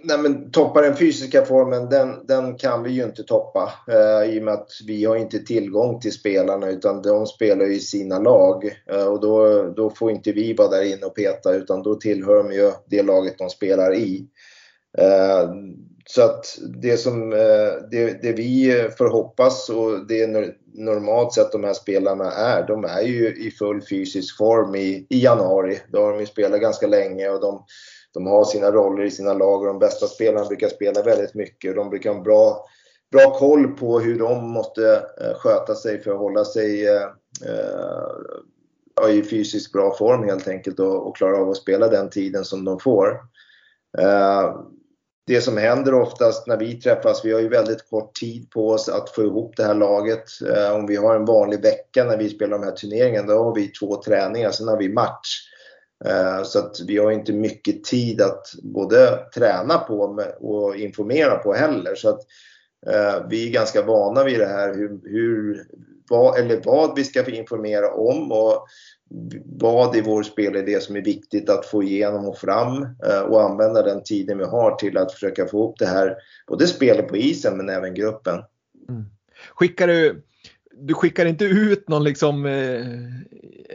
Nej, 0.02 0.18
men 0.18 0.50
toppa 0.50 0.80
den 0.80 0.96
fysiska 0.96 1.44
formen, 1.44 1.88
den, 1.88 2.26
den 2.26 2.56
kan 2.56 2.82
vi 2.82 2.90
ju 2.90 3.02
inte 3.02 3.22
toppa 3.22 3.72
eh, 3.88 4.34
i 4.34 4.40
och 4.40 4.44
med 4.44 4.54
att 4.54 4.70
vi 4.86 5.04
har 5.04 5.16
inte 5.16 5.38
tillgång 5.38 6.00
till 6.00 6.12
spelarna 6.12 6.68
utan 6.68 7.02
de 7.02 7.26
spelar 7.26 7.70
i 7.70 7.80
sina 7.80 8.18
lag 8.18 8.64
eh, 8.90 9.06
och 9.06 9.20
då, 9.20 9.62
då 9.76 9.90
får 9.90 10.10
inte 10.10 10.32
vi 10.32 10.54
vara 10.54 10.68
där 10.68 10.82
inne 10.82 11.06
och 11.06 11.16
peta 11.16 11.54
utan 11.54 11.82
då 11.82 11.94
tillhör 11.94 12.36
de 12.36 12.52
ju 12.52 12.72
det 12.86 13.02
laget 13.02 13.38
de 13.38 13.50
spelar 13.50 13.94
i. 13.94 14.26
Eh, 14.98 15.50
så 16.06 16.22
att 16.22 16.58
det 16.82 16.96
som 16.96 17.32
eh, 17.32 17.88
det, 17.90 18.22
det, 18.22 18.32
vi 18.32 18.88
får 18.98 19.08
hoppas 19.08 19.68
och 19.68 20.06
det 20.06 20.22
är 20.22 20.54
normalt 20.74 21.32
sett 21.32 21.52
de 21.52 21.64
här 21.64 21.74
spelarna 21.74 22.30
är, 22.32 22.66
de 22.66 22.84
är 22.84 23.02
ju 23.02 23.46
i 23.46 23.50
full 23.50 23.82
fysisk 23.90 24.36
form 24.36 24.74
i, 24.74 25.06
i 25.10 25.24
januari. 25.24 25.78
Då 25.92 26.02
har 26.02 26.12
de 26.12 26.20
ju 26.20 26.26
spelat 26.26 26.60
ganska 26.60 26.86
länge 26.86 27.28
och 27.28 27.40
de 27.40 27.64
de 28.18 28.26
har 28.26 28.44
sina 28.44 28.70
roller 28.70 29.04
i 29.04 29.10
sina 29.10 29.32
lag 29.32 29.60
och 29.60 29.66
de 29.66 29.78
bästa 29.78 30.06
spelarna 30.06 30.48
brukar 30.48 30.68
spela 30.68 31.02
väldigt 31.02 31.34
mycket. 31.34 31.76
De 31.76 31.90
brukar 31.90 32.10
ha 32.10 32.16
en 32.16 32.22
bra 32.22 32.64
bra 33.10 33.30
koll 33.38 33.68
på 33.68 34.00
hur 34.00 34.18
de 34.18 34.50
måste 34.50 34.92
eh, 35.20 35.34
sköta 35.34 35.74
sig 35.74 36.02
för 36.02 36.10
att 36.10 36.18
hålla 36.18 36.44
sig 36.44 36.86
eh, 36.86 37.02
eh 37.46 39.10
i 39.10 39.22
fysiskt 39.22 39.72
bra 39.72 39.94
form 39.94 40.24
helt 40.24 40.48
enkelt 40.48 40.80
och, 40.80 41.08
och 41.08 41.16
klara 41.16 41.36
av 41.36 41.50
att 41.50 41.56
spela 41.56 41.88
den 41.88 42.10
tiden 42.10 42.44
som 42.44 42.64
de 42.64 42.80
får. 42.80 43.20
Eh, 43.98 44.60
det 45.26 45.40
som 45.40 45.56
händer 45.56 45.94
oftast 45.94 46.46
när 46.46 46.56
vi 46.56 46.80
träffas, 46.80 47.24
vi 47.24 47.32
har 47.32 47.40
ju 47.40 47.48
väldigt 47.48 47.90
kort 47.90 48.14
tid 48.14 48.50
på 48.50 48.68
oss 48.68 48.88
att 48.88 49.10
få 49.10 49.22
ihop 49.22 49.56
det 49.56 49.64
här 49.64 49.74
laget. 49.74 50.24
Om 50.74 50.86
vi 50.86 50.96
har 50.96 51.16
en 51.16 51.24
vanlig 51.24 51.62
vecka 51.62 52.04
när 52.04 52.16
vi 52.16 52.28
spelar 52.28 52.58
de 52.58 52.64
här 52.64 52.72
turneringarna, 52.72 53.34
då 53.34 53.44
har 53.44 53.54
vi 53.54 53.68
två 53.68 54.02
träningar, 54.02 54.50
sen 54.50 54.68
har 54.68 54.76
vi 54.76 54.88
match. 54.88 55.47
Eh, 56.04 56.42
så 56.42 56.58
att 56.58 56.80
vi 56.86 56.98
har 56.98 57.10
inte 57.10 57.32
mycket 57.32 57.84
tid 57.84 58.20
att 58.20 58.54
både 58.62 59.18
träna 59.34 59.78
på 59.78 60.24
och 60.40 60.76
informera 60.76 61.36
på 61.36 61.54
heller. 61.54 61.94
Så 61.94 62.08
att 62.08 62.20
eh, 62.86 63.26
vi 63.30 63.48
är 63.48 63.52
ganska 63.52 63.82
vana 63.82 64.24
vid 64.24 64.38
det 64.38 64.46
här 64.46 64.74
hur, 64.74 65.00
hur 65.04 65.66
vad, 66.08 66.38
eller 66.38 66.62
vad 66.64 66.96
vi 66.96 67.04
ska 67.04 67.30
informera 67.30 67.94
om 67.94 68.32
och 68.32 68.66
vad 69.44 69.96
i 69.96 70.00
vår 70.00 70.22
spelidé 70.22 70.80
som 70.80 70.96
är 70.96 71.04
viktigt 71.04 71.50
att 71.50 71.66
få 71.66 71.82
igenom 71.82 72.28
och 72.28 72.38
fram 72.38 72.82
eh, 72.82 73.20
och 73.20 73.42
använda 73.42 73.82
den 73.82 74.02
tiden 74.02 74.38
vi 74.38 74.44
har 74.44 74.74
till 74.74 74.98
att 74.98 75.12
försöka 75.12 75.46
få 75.46 75.56
ihop 75.56 75.78
det 75.78 75.86
här, 75.86 76.16
både 76.46 76.66
spelet 76.66 77.08
på 77.08 77.16
isen 77.16 77.56
men 77.56 77.68
även 77.68 77.94
gruppen. 77.94 78.42
Mm. 78.88 79.04
Skickar 79.54 79.86
du 79.86 80.22
du 80.80 80.94
skickar 80.94 81.26
inte 81.26 81.44
ut 81.44 81.88
någon 81.88 82.04
liksom 82.04 82.46
eh, 82.46 82.86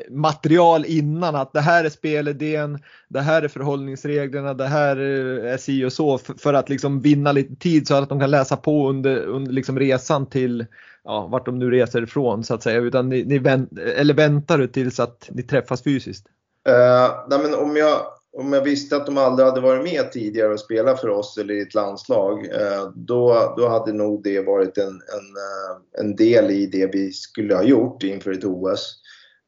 material 0.09 0.85
innan 0.85 1.35
att 1.35 1.53
det 1.53 1.61
här 1.61 1.85
är 1.85 1.89
spelidén, 1.89 2.79
det 3.09 3.21
här 3.21 3.41
är 3.41 3.47
förhållningsreglerna, 3.47 4.53
det 4.53 4.67
här 4.67 4.97
eh, 4.97 5.53
är 5.53 5.57
si 5.57 5.85
och 5.85 5.93
så 5.93 6.17
för, 6.17 6.53
att 6.53 6.69
liksom 6.69 7.01
vinna 7.01 7.31
lite 7.31 7.55
tid 7.55 7.87
så 7.87 7.95
att 7.95 8.09
de 8.09 8.19
kan 8.19 8.31
läsa 8.31 8.57
på 8.57 8.89
under, 8.89 9.17
under 9.17 9.51
liksom 9.51 9.79
resan 9.79 10.25
till 10.25 10.65
ja, 11.03 11.27
vart 11.27 11.45
de 11.45 11.59
nu 11.59 11.71
reser 11.71 12.03
ifrån 12.03 12.43
så 12.43 12.53
att 12.53 12.63
säga. 12.63 12.79
Utan 12.79 13.09
ni, 13.09 13.23
ni 13.23 13.39
vänt, 13.39 13.79
eller 13.79 14.13
väntar 14.13 14.57
du 14.57 14.67
tills 14.67 14.99
att 14.99 15.29
ni 15.31 15.43
träffas 15.43 15.83
fysiskt? 15.83 16.27
Uh, 16.69 17.27
nej 17.29 17.39
men 17.39 17.53
om 17.53 17.75
jag 17.75 18.01
om 18.38 18.53
jag 18.53 18.61
visste 18.61 18.95
att 18.95 19.05
de 19.05 19.17
aldrig 19.17 19.47
hade 19.47 19.61
varit 19.61 19.84
med 19.84 20.11
tidigare 20.11 20.53
och 20.53 20.59
spelat 20.59 21.01
för 21.01 21.09
oss 21.09 21.38
eller 21.38 21.53
i 21.53 21.61
ett 21.61 21.73
landslag, 21.73 22.45
eh, 22.45 22.89
då, 22.95 23.53
då 23.57 23.67
hade 23.67 23.93
nog 23.93 24.23
det 24.23 24.39
varit 24.39 24.77
en, 24.77 24.88
en, 24.88 24.93
eh, 24.93 25.99
en 25.99 26.15
del 26.15 26.51
i 26.51 26.65
det 26.65 26.86
vi 26.86 27.11
skulle 27.11 27.55
ha 27.55 27.63
gjort 27.63 28.03
inför 28.03 28.31
ett 28.31 28.45
OS. 28.45 28.99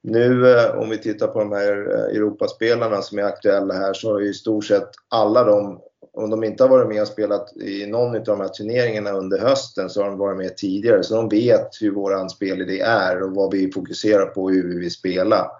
Nu 0.04 0.50
eh, 0.50 0.78
om 0.78 0.90
vi 0.90 0.98
tittar 0.98 1.28
på 1.28 1.40
de 1.40 1.52
här 1.52 1.72
Europaspelarna 2.16 3.02
som 3.02 3.20
är 3.20 3.24
aktuella 3.24 3.74
här 3.74 3.94
så 3.94 4.14
har 4.14 4.20
ju 4.20 4.30
i 4.30 4.34
stort 4.34 4.66
sett 4.66 4.90
alla 5.10 5.44
de, 5.44 5.80
om 6.14 6.30
de 6.30 6.44
inte 6.44 6.64
har 6.64 6.70
varit 6.70 6.88
med 6.88 7.02
och 7.02 7.08
spelat 7.08 7.58
i 7.58 7.86
någon 7.86 8.16
av 8.16 8.24
de 8.24 8.40
här 8.40 8.48
turneringarna 8.48 9.12
under 9.12 9.40
hösten 9.40 9.90
så 9.90 10.02
har 10.02 10.10
de 10.10 10.18
varit 10.18 10.38
med 10.38 10.58
tidigare. 10.58 11.04
Så 11.04 11.16
de 11.16 11.30
vet 11.30 11.70
hur 11.82 11.92
våran 11.92 12.30
spelidé 12.30 12.80
är 12.80 13.24
och 13.24 13.36
vad 13.36 13.52
vi 13.52 13.72
fokuserar 13.72 14.26
på 14.26 14.44
och 14.44 14.52
hur 14.52 14.70
vi 14.70 14.80
vill 14.80 14.92
spela. 14.92 15.52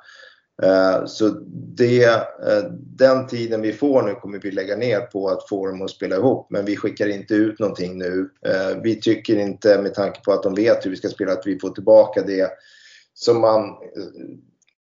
Eh, 0.64 1.06
så 1.06 1.30
det, 1.76 2.04
eh, 2.04 2.64
den 2.98 3.28
tiden 3.28 3.62
vi 3.62 3.74
får 3.74 4.04
nu 4.04 4.14
kommer 4.14 4.40
vi 4.40 4.52
lägga 4.52 4.76
ner 4.76 5.00
på 5.00 5.28
att 5.28 5.50
få 5.50 5.68
dem 5.68 5.82
att 5.82 5.90
spela 5.90 6.16
ihop. 6.16 6.48
Men 6.50 6.66
vi 6.66 6.76
skickar 6.76 7.08
inte 7.08 7.34
ut 7.34 7.60
någonting 7.60 7.98
nu. 7.98 8.30
Eh, 8.46 8.82
vi 8.84 9.02
tycker 9.02 9.36
inte, 9.36 9.82
med 9.82 9.94
tanke 9.94 10.22
på 10.22 10.32
att 10.32 10.44
de 10.44 10.56
vet 10.56 10.86
hur 10.86 10.92
vi 10.92 10.98
ska 10.98 11.10
spela, 11.10 11.32
att 11.32 11.48
vi 11.48 11.60
får 11.60 11.70
tillbaka 11.70 12.22
det 12.22 12.52
som 13.14 13.42
man 13.42 13.76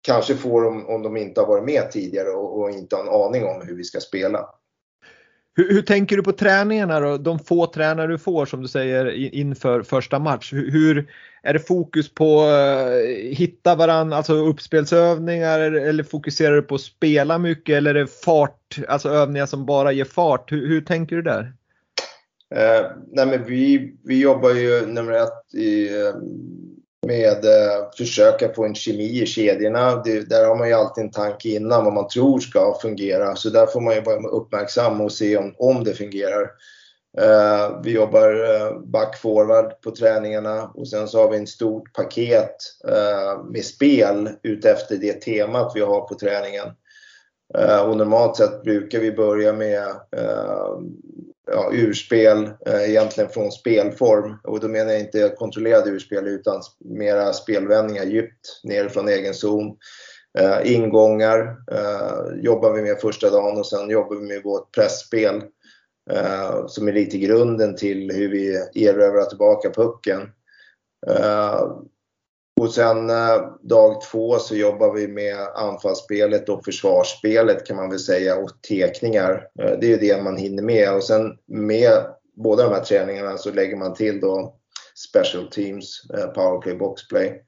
kanske 0.02 0.36
får 0.36 0.66
om, 0.66 0.90
om 0.90 1.04
de 1.04 1.18
inte 1.18 1.42
har 1.42 1.48
varit 1.48 1.66
med 1.66 1.92
tidigare 1.92 2.30
och, 2.30 2.60
och 2.60 2.70
inte 2.70 2.96
har 2.96 3.04
en 3.04 3.10
aning 3.10 3.46
om 3.46 3.68
hur 3.68 3.76
vi 3.76 3.84
ska 3.84 4.00
spela. 4.00 4.46
Hur, 5.56 5.74
hur, 5.74 5.82
tänker 5.82 6.18
du 6.18 6.24
på 6.24 6.32
träningarna 6.32 7.00
då? 7.00 7.18
De 7.18 7.39
få 7.39 7.66
tränare 7.66 8.08
du 8.08 8.18
får 8.18 8.45
som 8.45 8.62
du 8.62 8.68
säger 8.68 9.12
inför 9.36 9.84
första 9.84 10.20
match. 10.20 10.54
Hur, 10.54 10.72
hur 10.72 11.12
är 11.43 11.54
det 11.54 11.60
fokus 11.60 12.14
på 12.14 12.43
uh, 12.43 13.36
hitta 13.36 13.76
varandra, 13.76 14.18
alltså 14.18 14.34
uppspelsövningar 14.34 15.60
eller 15.60 16.04
fokuserar 16.04 16.56
du 16.56 16.62
på 16.62 16.76
att 16.76 16.82
spela 16.82 17.38
mycket 17.38 17.76
eller 17.76 17.95
är 17.95 18.00
det 18.00 18.08
fart, 18.08 18.80
alltså 18.88 19.10
övningar 19.10 19.45
som 19.45 19.66
bara 19.66 19.91
ger 19.91 20.06
fart? 20.06 20.52
Hur, 20.52 20.68
hur 20.68 20.82
tänker 20.82 21.16
du 21.16 21.22
där? 21.22 21.54
Uh, 22.56 22.91
nej 23.12 23.26
men 23.26 23.45
vi, 23.45 23.95
vi 24.04 24.22
jobbar 24.22 24.50
ju 24.50 24.86
nummer 24.86 25.14
ett 25.14 25.54
i, 25.54 25.89
uh, 25.89 26.16
med 27.08 27.45
eh, 27.45 27.89
försöka 27.97 28.54
få 28.54 28.66
en 28.66 28.76
kemi 28.76 29.22
i 29.22 29.26
kedjorna. 29.26 29.95
Det, 29.95 30.30
där 30.30 30.45
har 30.45 30.56
man 30.56 30.68
ju 30.68 30.74
alltid 30.74 31.04
en 31.04 31.12
tanke 31.12 31.50
innan 31.50 31.86
vad 31.86 31.93
man 31.93 32.08
tror 32.08 32.39
ska 32.39 32.78
fungera. 32.82 33.36
Så 33.36 33.50
där 33.50 33.66
får 33.66 33.82
man 33.82 33.95
ju 33.95 34.02
vara 34.02 34.28
uppmärksam 34.28 35.02
och 35.02 35.12
se 35.12 35.38
om, 35.38 35.56
om 35.58 35.84
det 35.84 35.93
fungerar. 35.93 36.52
Eh, 37.18 37.82
vi 37.84 37.91
jobbar 37.91 38.30
eh, 38.30 38.80
back-forward 38.80 39.82
på 39.82 39.91
träningarna 39.91 40.72
och 40.74 40.88
sen 40.88 41.08
så 41.08 41.22
har 41.22 41.32
vi 41.32 41.43
ett 41.43 41.50
stort 41.50 41.93
paket 41.93 42.56
eh, 42.88 43.43
med 43.43 43.66
spel 43.66 44.30
utefter 44.43 44.97
det 44.97 45.14
temat 45.14 45.72
vi 45.76 45.82
har 45.82 46.02
på 46.02 46.16
träningen. 46.16 46.68
Eh, 47.58 47.82
och 47.82 47.97
normalt 47.97 48.36
sett 48.36 48.64
brukar 48.64 49.00
vi 49.00 49.12
börja 49.12 49.54
med 49.54 49.84
eh, 50.18 50.80
ja, 51.52 51.70
urspel 51.74 52.50
eh, 52.66 52.89
egentligen 52.89 53.30
från 53.30 53.52
spelform. 53.52 54.38
Och 54.43 54.60
då 54.60 54.68
menar 54.68 54.91
jag 54.91 55.00
inte 55.00 55.34
kontrollerade 55.38 55.89
urspel 55.89 56.28
utan 56.28 56.62
mera 56.80 57.34
spelvändningar 57.34 58.04
djupt 58.04 58.62
nerifrån 58.64 59.08
egen 59.08 59.34
zon. 59.34 59.78
Eh, 60.39 60.74
ingångar 60.74 61.58
eh, 61.72 62.41
jobbar 62.41 62.74
vi 62.74 62.82
med 62.82 63.00
första 63.00 63.30
dagen 63.30 63.58
och 63.58 63.68
sen 63.68 63.89
jobbar 63.89 64.16
vi 64.16 64.28
med 64.28 64.43
vårt 64.43 64.72
pressspel 64.76 65.41
eh, 66.12 66.68
som 66.68 66.88
är 66.88 66.93
lite 66.93 67.18
grunden 67.18 67.76
till 67.76 68.12
hur 68.12 68.30
vi 68.30 68.56
erövrar 68.88 69.26
tillbaka 69.26 69.70
pucken. 69.70 70.22
Eh, 71.08 71.62
och 72.60 72.74
sen 72.74 73.10
eh, 73.10 73.41
dag 73.62 74.01
två 74.01 74.39
så 74.39 74.55
jobbar 74.55 74.93
vi 74.93 75.07
med 75.07 75.38
anfallsspelet 75.55 76.49
och 76.49 76.66
försvarsspelet 76.66 77.66
kan 77.66 77.76
man 77.76 77.89
väl 77.89 77.99
säga 77.99 78.36
och 78.36 78.49
tekningar. 78.70 79.47
Eh, 79.60 79.72
det 79.80 79.86
är 79.86 79.89
ju 79.89 79.97
det 79.97 80.24
man 80.24 80.38
hinner 80.38 80.64
med 80.64 80.93
och 80.93 81.03
sen 81.03 81.38
med 81.47 81.91
båda 82.36 82.64
de 82.64 82.74
här 82.74 82.84
träningarna 82.84 83.38
så 83.38 83.51
lägger 83.51 83.78
man 83.78 83.93
till 83.93 84.20
då 84.20 84.55
special 84.95 85.47
teams, 85.47 86.10
eh, 86.14 86.28
powerplay, 86.28 86.76
boxplay. 86.76 87.43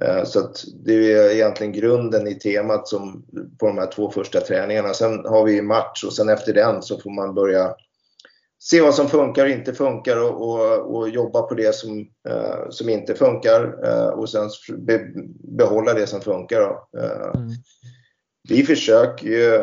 Eh, 0.00 0.24
så 0.24 0.40
att 0.40 0.64
det 0.84 1.12
är 1.12 1.30
egentligen 1.30 1.72
grunden 1.72 2.26
i 2.26 2.34
temat 2.34 2.88
som 2.88 3.24
på 3.58 3.66
de 3.66 3.78
här 3.78 3.90
två 3.92 4.10
första 4.10 4.40
träningarna. 4.40 4.94
Sen 4.94 5.24
har 5.24 5.44
vi 5.44 5.62
match 5.62 6.04
och 6.04 6.12
sen 6.12 6.28
efter 6.28 6.52
den 6.52 6.82
så 6.82 6.98
får 6.98 7.10
man 7.10 7.34
börja 7.34 7.74
se 8.62 8.80
vad 8.80 8.94
som 8.94 9.08
funkar 9.08 9.44
och 9.44 9.50
inte 9.50 9.74
funkar 9.74 10.16
och, 10.16 10.42
och, 10.42 10.96
och 10.96 11.08
jobba 11.08 11.42
på 11.42 11.54
det 11.54 11.74
som, 11.74 11.98
uh, 12.28 12.68
som 12.70 12.88
inte 12.88 13.14
funkar 13.14 13.88
uh, 13.88 14.08
och 14.08 14.30
sen 14.30 14.50
be, 14.78 15.00
behålla 15.58 15.94
det 15.94 16.06
som 16.06 16.20
funkar. 16.20 16.60
Uh, 16.60 17.34
mm. 17.34 17.48
Vi 18.48 18.62
försöker 18.62 19.26
ju 19.26 19.58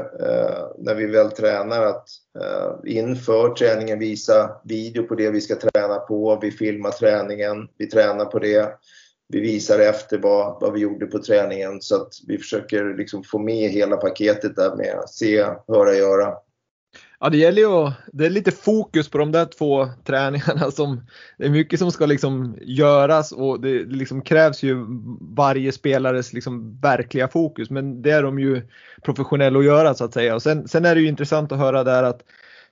när 0.78 0.95
vi 0.95 1.06
väl 1.06 1.32
tränar 1.32 1.86
att 1.86 2.08
inför 2.86 3.50
träningen 3.50 4.00
visa 4.00 4.52
video 4.64 5.04
på 5.04 5.16
det 5.16 5.30
vi 5.30 5.41
ska 5.41 5.56
träna 5.56 5.95
på. 5.95 6.39
Vi 6.41 6.52
filmar 6.52 6.91
träningen, 6.91 7.68
vi 7.78 7.88
tränar 7.88 8.26
på 8.26 8.39
det. 8.39 8.70
Vi 9.28 9.39
visar 9.39 9.80
efter 9.80 10.18
vad, 10.18 10.62
vad 10.62 10.74
vi 10.74 10.80
gjorde 10.80 11.06
på 11.06 11.20
träningen 11.20 11.82
så 11.82 11.95
att 11.95 12.14
vi 12.28 12.38
försöker 12.38 12.97
liksom 12.97 13.24
få 13.24 13.39
med 13.39 13.70
hela 13.70 13.97
paketet 13.97 14.56
där 14.56 14.76
med 14.76 15.04
se, 15.08 15.45
höra, 15.68 15.95
göra. 15.95 16.34
Ja, 17.22 17.30
det 17.30 17.38
gäller 17.38 17.61
ju 17.61 17.91
det 18.13 18.26
är 18.26 18.30
lite 18.30 18.51
fokus 18.51 19.09
på 19.09 19.17
de 19.17 19.32
där 19.32 19.45
två 19.45 19.88
träningarna 20.05 20.72
som 20.72 21.01
det 21.38 21.45
är 21.45 21.49
mycket 21.49 21.80
som 21.80 21.91
ska 21.91 22.05
liksom 22.05 22.57
göras 22.61 23.32
och 23.32 23.61
det 23.61 23.86
liksom 23.86 24.22
krävs 24.22 24.63
ju 24.63 24.86
varje 25.22 25.72
spelares 25.72 26.34
liksom 26.34 26.80
verkliga 26.82 27.28
fokus. 27.28 27.70
Men 27.70 28.01
det 28.01 28.11
är 28.11 28.24
de 28.24 28.39
ju 28.39 28.61
professionella 29.01 29.59
att 29.59 29.65
göra 29.65 29.93
så 29.93 30.05
att 30.05 30.13
säga. 30.13 30.36
Och 30.36 30.41
sen, 30.41 30.67
sen 30.67 30.86
är 30.86 30.95
det 30.95 31.01
ju 31.01 31.07
intressant 31.07 31.51
att 31.51 31.59
höra 31.59 31.84
där 31.84 32.03
att 32.03 32.22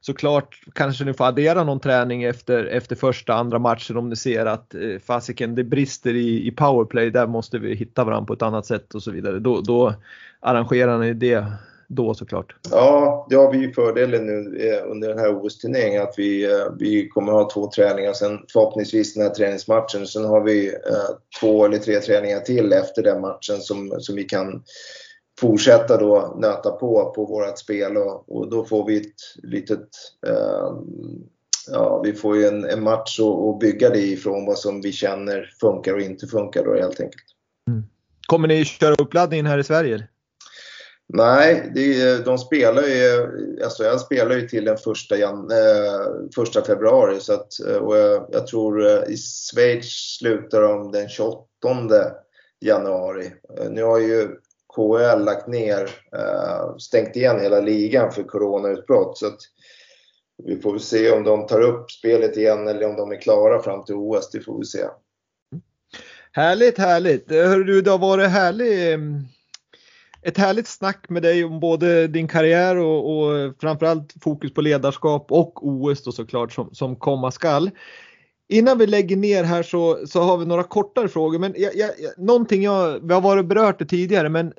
såklart 0.01 0.61
kanske 0.73 1.05
ni 1.05 1.13
får 1.13 1.25
addera 1.25 1.63
någon 1.63 1.79
träning 1.79 2.23
efter, 2.23 2.65
efter 2.65 2.95
första, 2.95 3.33
andra 3.33 3.59
matchen 3.59 3.97
om 3.97 4.09
ni 4.09 4.15
ser 4.15 4.45
att 4.45 4.75
eh, 4.75 4.99
fasiken 5.05 5.55
det 5.55 5.63
brister 5.63 6.13
i, 6.13 6.47
i 6.47 6.51
powerplay, 6.51 7.09
där 7.09 7.27
måste 7.27 7.59
vi 7.59 7.75
hitta 7.75 8.03
varandra 8.03 8.25
på 8.25 8.33
ett 8.33 8.41
annat 8.41 8.65
sätt 8.65 8.95
och 8.95 9.03
så 9.03 9.11
vidare. 9.11 9.39
Då, 9.39 9.61
då 9.61 9.93
arrangerar 10.39 10.97
ni 10.97 11.13
det 11.13 11.45
då 11.87 12.13
såklart. 12.13 12.55
Ja, 12.71 13.27
det 13.29 13.35
har 13.35 13.51
vi 13.51 13.57
ju 13.57 13.73
fördelen 13.73 14.25
nu 14.25 14.57
eh, 14.59 14.91
under 14.91 15.09
den 15.09 15.19
här 15.19 15.45
OS-turneringen 15.45 16.01
att 16.01 16.13
vi, 16.17 16.45
eh, 16.45 16.65
vi 16.79 17.07
kommer 17.07 17.31
ha 17.31 17.49
två 17.49 17.71
träningar. 17.71 18.13
Sen 18.13 18.39
förhoppningsvis 18.53 19.13
den 19.13 19.23
här 19.23 19.29
träningsmatchen. 19.29 20.07
Sen 20.07 20.25
har 20.25 20.41
vi 20.41 20.67
eh, 20.67 21.15
två 21.39 21.65
eller 21.65 21.77
tre 21.77 21.99
träningar 21.99 22.39
till 22.39 22.73
efter 22.73 23.03
den 23.03 23.21
matchen 23.21 23.61
som, 23.61 23.95
som 23.99 24.15
vi 24.15 24.23
kan 24.23 24.63
fortsätta 25.39 25.97
då 25.97 26.37
nöta 26.41 26.71
på 26.71 27.13
på 27.15 27.25
vårt 27.25 27.59
spel 27.59 27.97
och, 27.97 28.37
och 28.37 28.49
då 28.49 28.65
får 28.65 28.85
vi 28.85 28.97
ett 28.97 29.43
litet 29.43 29.87
eh, 30.27 30.71
Ja, 31.71 32.01
vi 32.03 32.13
får 32.13 32.37
ju 32.37 32.45
en, 32.45 32.65
en 32.65 32.83
match 32.83 33.19
att 33.19 33.59
bygga 33.59 33.89
det 33.89 34.01
ifrån 34.01 34.45
vad 34.45 34.57
som 34.57 34.81
vi 34.81 34.91
känner 34.91 35.49
funkar 35.61 35.93
och 35.93 36.01
inte 36.01 36.27
funkar 36.27 36.63
då 36.63 36.75
helt 36.75 36.99
enkelt. 36.99 37.23
Mm. 37.67 37.83
Kommer 38.27 38.47
ni 38.47 38.65
köra 38.65 38.95
uppladdningen 38.95 39.45
här 39.45 39.57
i 39.57 39.63
Sverige? 39.63 40.07
Nej, 41.13 41.71
det, 41.75 42.25
de 42.25 42.37
spelar 42.37 42.83
ju, 42.83 43.27
SHL 43.69 43.97
spelar 43.97 44.35
ju 44.35 44.47
till 44.47 44.65
den 44.65 44.77
första, 44.77 45.17
jan, 45.17 45.51
eh, 45.51 46.29
första 46.35 46.61
februari 46.61 47.19
så 47.19 47.33
att, 47.33 47.59
eh, 47.67 47.75
och 47.75 47.97
jag, 47.97 48.27
jag, 48.31 48.47
tror 48.47 48.85
eh, 48.85 49.13
i 49.13 49.17
Schweiz 49.17 50.17
slutar 50.19 50.61
de 50.61 50.91
den 50.91 51.09
28 51.09 51.45
januari. 52.59 53.31
Eh, 53.57 53.69
nu 53.69 53.83
har 53.83 53.99
ju 53.99 54.27
KHL 54.75 55.23
lagt 55.23 55.47
ner, 55.47 55.89
eh, 56.15 56.77
stängt 56.77 57.15
igen 57.15 57.39
hela 57.39 57.59
ligan 57.59 58.11
för 58.11 58.23
coronautbrott 58.23 59.17
så 59.17 59.27
att 59.27 59.39
vi 60.43 60.61
får 60.61 60.71
väl 60.71 60.81
se 60.81 61.11
om 61.11 61.23
de 61.23 61.47
tar 61.47 61.61
upp 61.61 61.91
spelet 61.91 62.37
igen 62.37 62.67
eller 62.67 62.89
om 62.89 62.95
de 62.95 63.11
är 63.11 63.21
klara 63.21 63.61
fram 63.61 63.85
till 63.85 63.95
OS, 63.95 64.29
det 64.31 64.39
får 64.39 64.59
vi 64.59 64.65
se. 64.65 64.85
Härligt, 66.31 66.77
härligt. 66.77 67.31
Eh, 67.31 67.37
Hör 67.37 67.59
du, 67.59 67.81
det 67.81 67.91
har 67.91 67.97
varit 67.97 68.29
härligt 68.29 68.93
mm, 68.93 69.23
ett 70.27 70.37
härligt 70.37 70.67
snack 70.67 71.09
med 71.09 71.23
dig 71.23 71.43
om 71.43 71.59
både 71.59 72.07
din 72.07 72.27
karriär 72.27 72.75
och, 72.75 73.17
och 73.17 73.53
framförallt 73.61 74.13
fokus 74.21 74.53
på 74.53 74.61
ledarskap 74.61 75.31
och 75.31 75.67
OS 75.67 76.03
då 76.03 76.11
såklart 76.11 76.53
som, 76.53 76.69
som 76.73 76.95
komma 76.95 77.31
skall. 77.31 77.71
Innan 78.49 78.77
vi 78.77 78.87
lägger 78.87 79.15
ner 79.15 79.43
här 79.43 79.63
så, 79.63 80.07
så 80.07 80.21
har 80.21 80.37
vi 80.37 80.45
några 80.45 80.63
kortare 80.63 81.07
frågor. 81.07 81.39
Men 81.39 81.53
jag, 81.57 81.75
jag, 81.75 81.89
någonting 82.17 82.63
jag, 82.63 83.07
vi 83.07 83.13
har 83.13 83.21
varit 83.21 83.45
berört 83.45 83.79
det 83.79 83.85
tidigare 83.85 84.29
men 84.29 84.53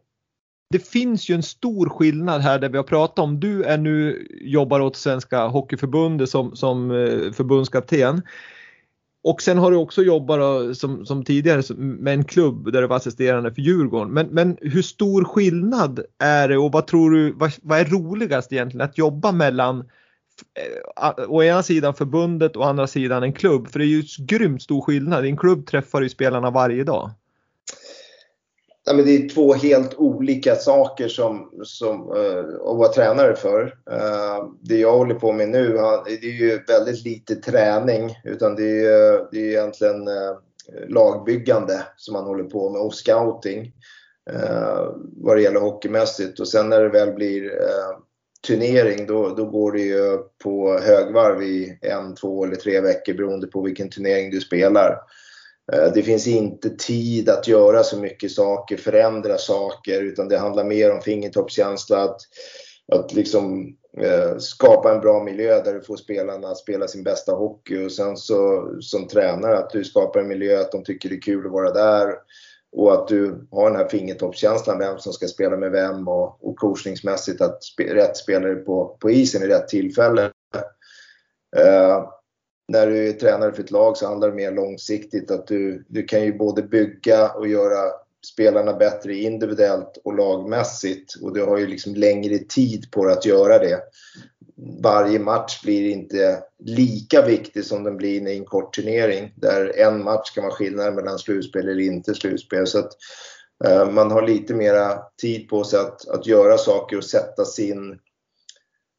det 0.71 0.89
finns 0.89 1.31
ju 1.31 1.35
en 1.35 1.43
stor 1.43 1.89
skillnad 1.89 2.41
här 2.41 2.59
där 2.59 2.69
vi 2.69 2.77
har 2.77 2.85
pratat 2.85 3.19
om. 3.19 3.41
Du 3.41 3.63
är 3.63 3.79
nu 3.79 4.27
jobbar 4.41 4.81
åt 4.81 4.97
Svenska 4.97 5.47
Hockeyförbundet 5.47 6.29
som, 6.29 6.57
som 6.57 6.91
eh, 6.91 7.33
förbundskapten. 7.33 8.23
Och 9.25 9.43
sen 9.43 9.59
har 9.59 9.71
du 9.71 9.77
också 9.77 10.03
jobbat 10.03 10.77
som, 10.77 11.07
som 11.07 11.25
tidigare 11.25 11.75
med 11.77 12.15
en 12.15 12.25
klubb 12.25 12.73
där 12.73 12.81
du 12.81 12.87
var 12.87 12.97
assisterande 12.97 13.55
för 13.55 13.63
Djurgården. 13.63 14.13
Men, 14.13 14.27
men 14.27 14.57
hur 14.61 14.83
stor 14.83 15.25
skillnad 15.25 16.01
är 16.19 16.49
det 16.49 16.59
och 16.59 16.73
vad 16.73 16.87
tror 16.87 17.11
du, 17.11 17.33
vad, 17.33 17.53
vad 17.63 17.79
är 17.79 17.85
roligast 17.85 18.53
egentligen 18.53 18.85
att 18.85 18.99
jobba 18.99 19.33
mellan 19.33 19.79
eh, 19.81 21.25
å 21.29 21.43
ena 21.43 21.63
sidan 21.63 21.95
förbundet 21.95 22.57
och 22.57 22.63
å 22.63 22.67
andra 22.67 22.87
sidan 22.87 23.23
en 23.23 23.33
klubb? 23.33 23.69
För 23.69 23.79
det 23.79 23.85
är 23.85 23.87
ju 23.87 24.03
grymt 24.19 24.63
stor 24.63 24.81
skillnad. 24.81 25.27
I 25.27 25.29
en 25.29 25.37
klubb 25.37 25.67
träffar 25.67 26.01
du 26.01 26.09
spelarna 26.09 26.51
varje 26.51 26.85
dag. 26.85 27.11
Nej, 28.89 28.97
men 28.97 29.05
det 29.05 29.17
är 29.17 29.29
två 29.29 29.55
helt 29.55 29.95
olika 29.95 30.55
saker 30.57 31.09
som, 31.09 31.51
som, 31.63 32.13
uh, 32.17 32.39
att 32.39 32.77
vara 32.77 32.93
tränare 32.93 33.37
för. 33.37 33.63
Uh, 33.91 34.53
det 34.61 34.77
jag 34.77 34.99
håller 34.99 35.15
på 35.15 35.33
med 35.33 35.49
nu, 35.49 35.79
det 36.05 36.27
är 36.27 36.41
ju 36.41 36.61
väldigt 36.69 37.05
lite 37.05 37.37
träning 37.37 38.15
utan 38.25 38.55
det 38.57 38.85
är, 38.85 39.29
det 39.33 39.39
är 39.39 39.49
egentligen 39.49 40.09
uh, 40.09 40.37
lagbyggande 40.89 41.83
som 41.97 42.13
man 42.13 42.25
håller 42.25 42.45
på 42.45 42.71
med 42.71 42.81
och 42.81 42.95
scouting 42.95 43.73
uh, 44.33 44.95
vad 45.17 45.37
det 45.37 45.43
gäller 45.43 45.61
hockeymässigt. 45.61 46.41
Och 46.41 46.49
sen 46.49 46.69
när 46.69 46.81
det 46.81 46.89
väl 46.89 47.13
blir 47.13 47.51
turnering 48.47 49.07
då, 49.07 49.29
då 49.29 49.45
går 49.45 49.73
det 49.73 49.83
ju 49.83 50.19
på 50.45 50.79
högvarv 50.79 51.43
i 51.43 51.79
en, 51.83 52.15
två 52.15 52.45
eller 52.45 52.57
tre 52.57 52.81
veckor 52.81 53.15
beroende 53.15 53.47
på 53.47 53.63
vilken 53.63 53.91
turnering 53.91 54.31
du 54.31 54.41
spelar. 54.41 54.99
Eh, 55.73 55.93
det 55.95 56.03
finns 56.03 56.27
inte 56.27 56.71
tid 56.71 57.29
att 57.29 57.49
göra 57.49 57.83
så 57.83 57.99
mycket 57.99 58.33
saker, 58.33 58.77
förändra 58.77 59.39
saker, 59.39 60.03
utan 60.03 60.29
det 60.29 60.39
handlar 60.39 60.65
mer 60.65 60.93
om 60.93 61.01
fingertoppskänsla, 61.01 62.03
att, 62.03 62.21
att 62.93 63.13
liksom, 63.13 63.77
eh, 64.01 64.37
skapa 64.39 64.95
en 64.95 65.01
bra 65.01 65.23
miljö 65.23 65.63
där 65.63 65.75
du 65.75 65.81
får 65.81 65.97
spelarna 65.97 66.49
att 66.49 66.59
spela 66.59 66.89
sin 66.89 67.03
bästa 67.03 67.33
hockey 67.33 67.87
och 67.87 67.93
sen 67.93 68.17
så 68.17 68.69
som 68.81 69.09
tränare 69.09 69.59
att 69.59 69.71
du 69.71 69.85
skapar 69.85 70.21
en 70.21 70.29
miljö 70.29 70.61
att 70.61 70.73
de 70.73 70.85
tycker 70.85 71.09
det 71.09 71.15
är 71.15 71.21
kul 71.21 71.47
att 71.47 71.53
vara 71.53 71.73
där 71.73 72.15
och 72.73 72.93
att 72.95 73.09
du 73.09 73.49
har 73.51 73.71
den 73.71 73.81
här 73.81 73.89
fingertoppskänslan, 73.89 74.79
vem 74.79 74.99
som 74.99 75.13
ska 75.13 75.27
spela 75.27 75.57
med 75.57 75.71
vem 75.71 76.09
och, 76.09 76.49
och 76.49 76.57
coachningsmässigt 76.57 77.41
att 77.41 77.65
sp 77.69 77.79
rätt 77.81 78.17
spelare 78.17 78.55
på, 78.55 78.97
på 79.01 79.11
isen 79.11 79.43
i 79.43 79.47
rätt 79.47 79.69
tillfälle. 79.69 80.31
Eh, 81.57 82.09
när 82.69 82.87
du 82.87 83.09
är 83.09 83.13
tränare 83.13 83.53
för 83.53 83.63
ett 83.63 83.71
lag 83.71 83.97
så 83.97 84.07
handlar 84.07 84.29
det 84.29 84.35
mer 84.35 84.53
långsiktigt 84.53 85.31
att 85.31 85.47
du, 85.47 85.85
du 85.89 86.03
kan 86.03 86.25
ju 86.25 86.39
både 86.39 86.63
bygga 86.63 87.31
och 87.31 87.49
göra 87.49 87.91
spelarna 88.27 88.73
bättre 88.73 89.15
individuellt 89.15 89.99
och 90.05 90.15
lagmässigt 90.15 91.15
och 91.23 91.35
du 91.35 91.45
har 91.45 91.59
ju 91.59 91.67
liksom 91.67 91.95
längre 91.95 92.39
tid 92.39 92.91
på 92.91 93.05
dig 93.05 93.13
att 93.13 93.27
göra 93.27 93.59
det. 93.59 93.81
Varje 94.83 95.19
match 95.19 95.63
blir 95.63 95.91
inte 95.91 96.43
lika 96.59 97.27
viktig 97.27 97.65
som 97.65 97.85
den 97.85 97.97
blir 97.97 98.29
i 98.29 98.39
en 98.39 98.45
kort 98.45 98.75
turnering 98.75 99.33
där 99.37 99.79
en 99.79 100.05
match 100.05 100.35
kan 100.35 100.45
vara 100.45 100.55
skillnaden 100.55 100.95
mellan 100.95 101.19
slutspel 101.19 101.69
eller 101.69 101.83
inte 101.83 102.15
slutspel. 102.15 102.67
Så 102.67 102.79
att, 102.79 102.93
eh, 103.65 103.91
man 103.91 104.11
har 104.11 104.27
lite 104.27 104.55
mera 104.55 104.99
tid 105.23 105.49
på 105.49 105.65
sig 105.65 105.81
att, 105.81 106.09
att 106.09 106.27
göra 106.27 106.59
saker 106.59 106.97
och 106.97 107.05
sätta 107.05 107.45
sin 107.45 107.99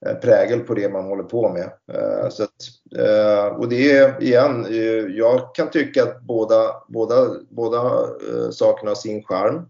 Eh, 0.05 0.15
prägel 0.15 0.59
på 0.59 0.73
det 0.73 0.89
man 0.89 1.05
håller 1.05 1.23
på 1.23 1.49
med. 1.49 1.71
Eh, 1.93 2.29
så 2.29 2.43
att, 2.43 2.55
eh, 2.97 3.45
och 3.45 3.69
det 3.69 3.91
är 3.91 4.23
igen, 4.23 4.67
jag 5.15 5.55
kan 5.55 5.69
tycka 5.69 6.03
att 6.03 6.21
båda, 6.21 6.83
båda, 6.87 7.27
båda 7.49 8.07
sakerna 8.51 8.89
har 8.89 8.95
sin 8.95 9.23
charm. 9.23 9.69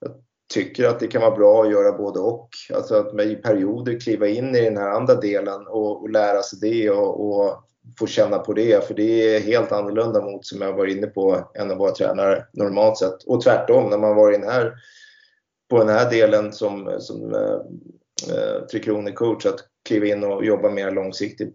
Jag 0.00 0.10
tycker 0.54 0.88
att 0.88 1.00
det 1.00 1.06
kan 1.06 1.22
vara 1.22 1.36
bra 1.36 1.62
att 1.62 1.70
göra 1.70 1.98
både 1.98 2.20
och. 2.20 2.48
Alltså 2.74 2.94
att 2.94 3.20
i 3.20 3.36
perioder 3.36 4.00
kliva 4.00 4.26
in 4.26 4.54
i 4.54 4.64
den 4.64 4.76
här 4.76 4.90
andra 4.90 5.14
delen 5.14 5.66
och, 5.66 6.02
och 6.02 6.10
lära 6.10 6.42
sig 6.42 6.58
det 6.60 6.90
och, 6.90 7.28
och 7.28 7.64
få 7.98 8.06
känna 8.06 8.38
på 8.38 8.52
det. 8.52 8.86
För 8.86 8.94
det 8.94 9.36
är 9.36 9.40
helt 9.40 9.72
annorlunda 9.72 10.22
mot 10.22 10.46
som 10.46 10.60
jag 10.60 10.72
var 10.72 10.86
inne 10.86 11.06
på 11.06 11.50
än 11.54 11.70
att 11.70 11.78
vara 11.78 11.90
tränare 11.90 12.44
normalt 12.52 12.98
sett. 12.98 13.22
Och 13.22 13.42
tvärtom, 13.42 13.90
när 13.90 13.98
man 13.98 14.16
var 14.16 14.32
i 14.32 14.38
den 14.38 14.48
här, 14.48 14.74
på 15.70 15.78
den 15.78 15.88
här 15.88 16.10
delen 16.10 16.52
som, 16.52 16.96
som 16.98 17.34
Tre 18.70 18.80
Kronor-coach 18.80 19.46
att 19.46 19.60
kliva 19.88 20.06
in 20.06 20.24
och 20.24 20.44
jobba 20.44 20.70
mer 20.70 20.90
långsiktigt. 20.90 21.54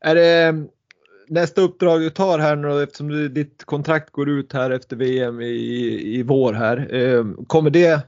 Är 0.00 0.14
det 0.14 0.42
mm, 0.42 0.68
nästa 1.28 1.60
uppdrag 1.60 2.00
du 2.00 2.10
tar 2.10 2.38
här 2.38 2.56
nu 2.56 2.82
eftersom 2.82 3.08
du, 3.08 3.28
ditt 3.28 3.64
kontrakt 3.64 4.10
går 4.10 4.28
ut 4.28 4.52
här 4.52 4.70
efter 4.70 4.96
VM 4.96 5.40
i, 5.40 6.18
i 6.18 6.22
vår 6.22 6.52
här. 6.52 6.94
Ehm, 6.94 7.44
kommer 7.46 7.70
det, 7.70 8.00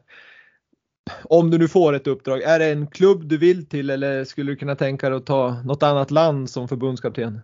om 1.24 1.50
du 1.50 1.58
nu 1.58 1.68
får 1.68 1.92
ett 1.92 2.06
uppdrag, 2.06 2.42
är 2.42 2.58
det 2.58 2.66
en 2.66 2.86
klubb 2.86 3.28
du 3.28 3.38
vill 3.38 3.68
till 3.68 3.90
eller 3.90 4.24
skulle 4.24 4.52
du 4.52 4.56
kunna 4.56 4.76
tänka 4.76 5.08
dig 5.08 5.18
att 5.18 5.26
ta 5.26 5.62
något 5.64 5.82
annat 5.82 6.10
land 6.10 6.50
som 6.50 6.68
förbundskapten? 6.68 7.40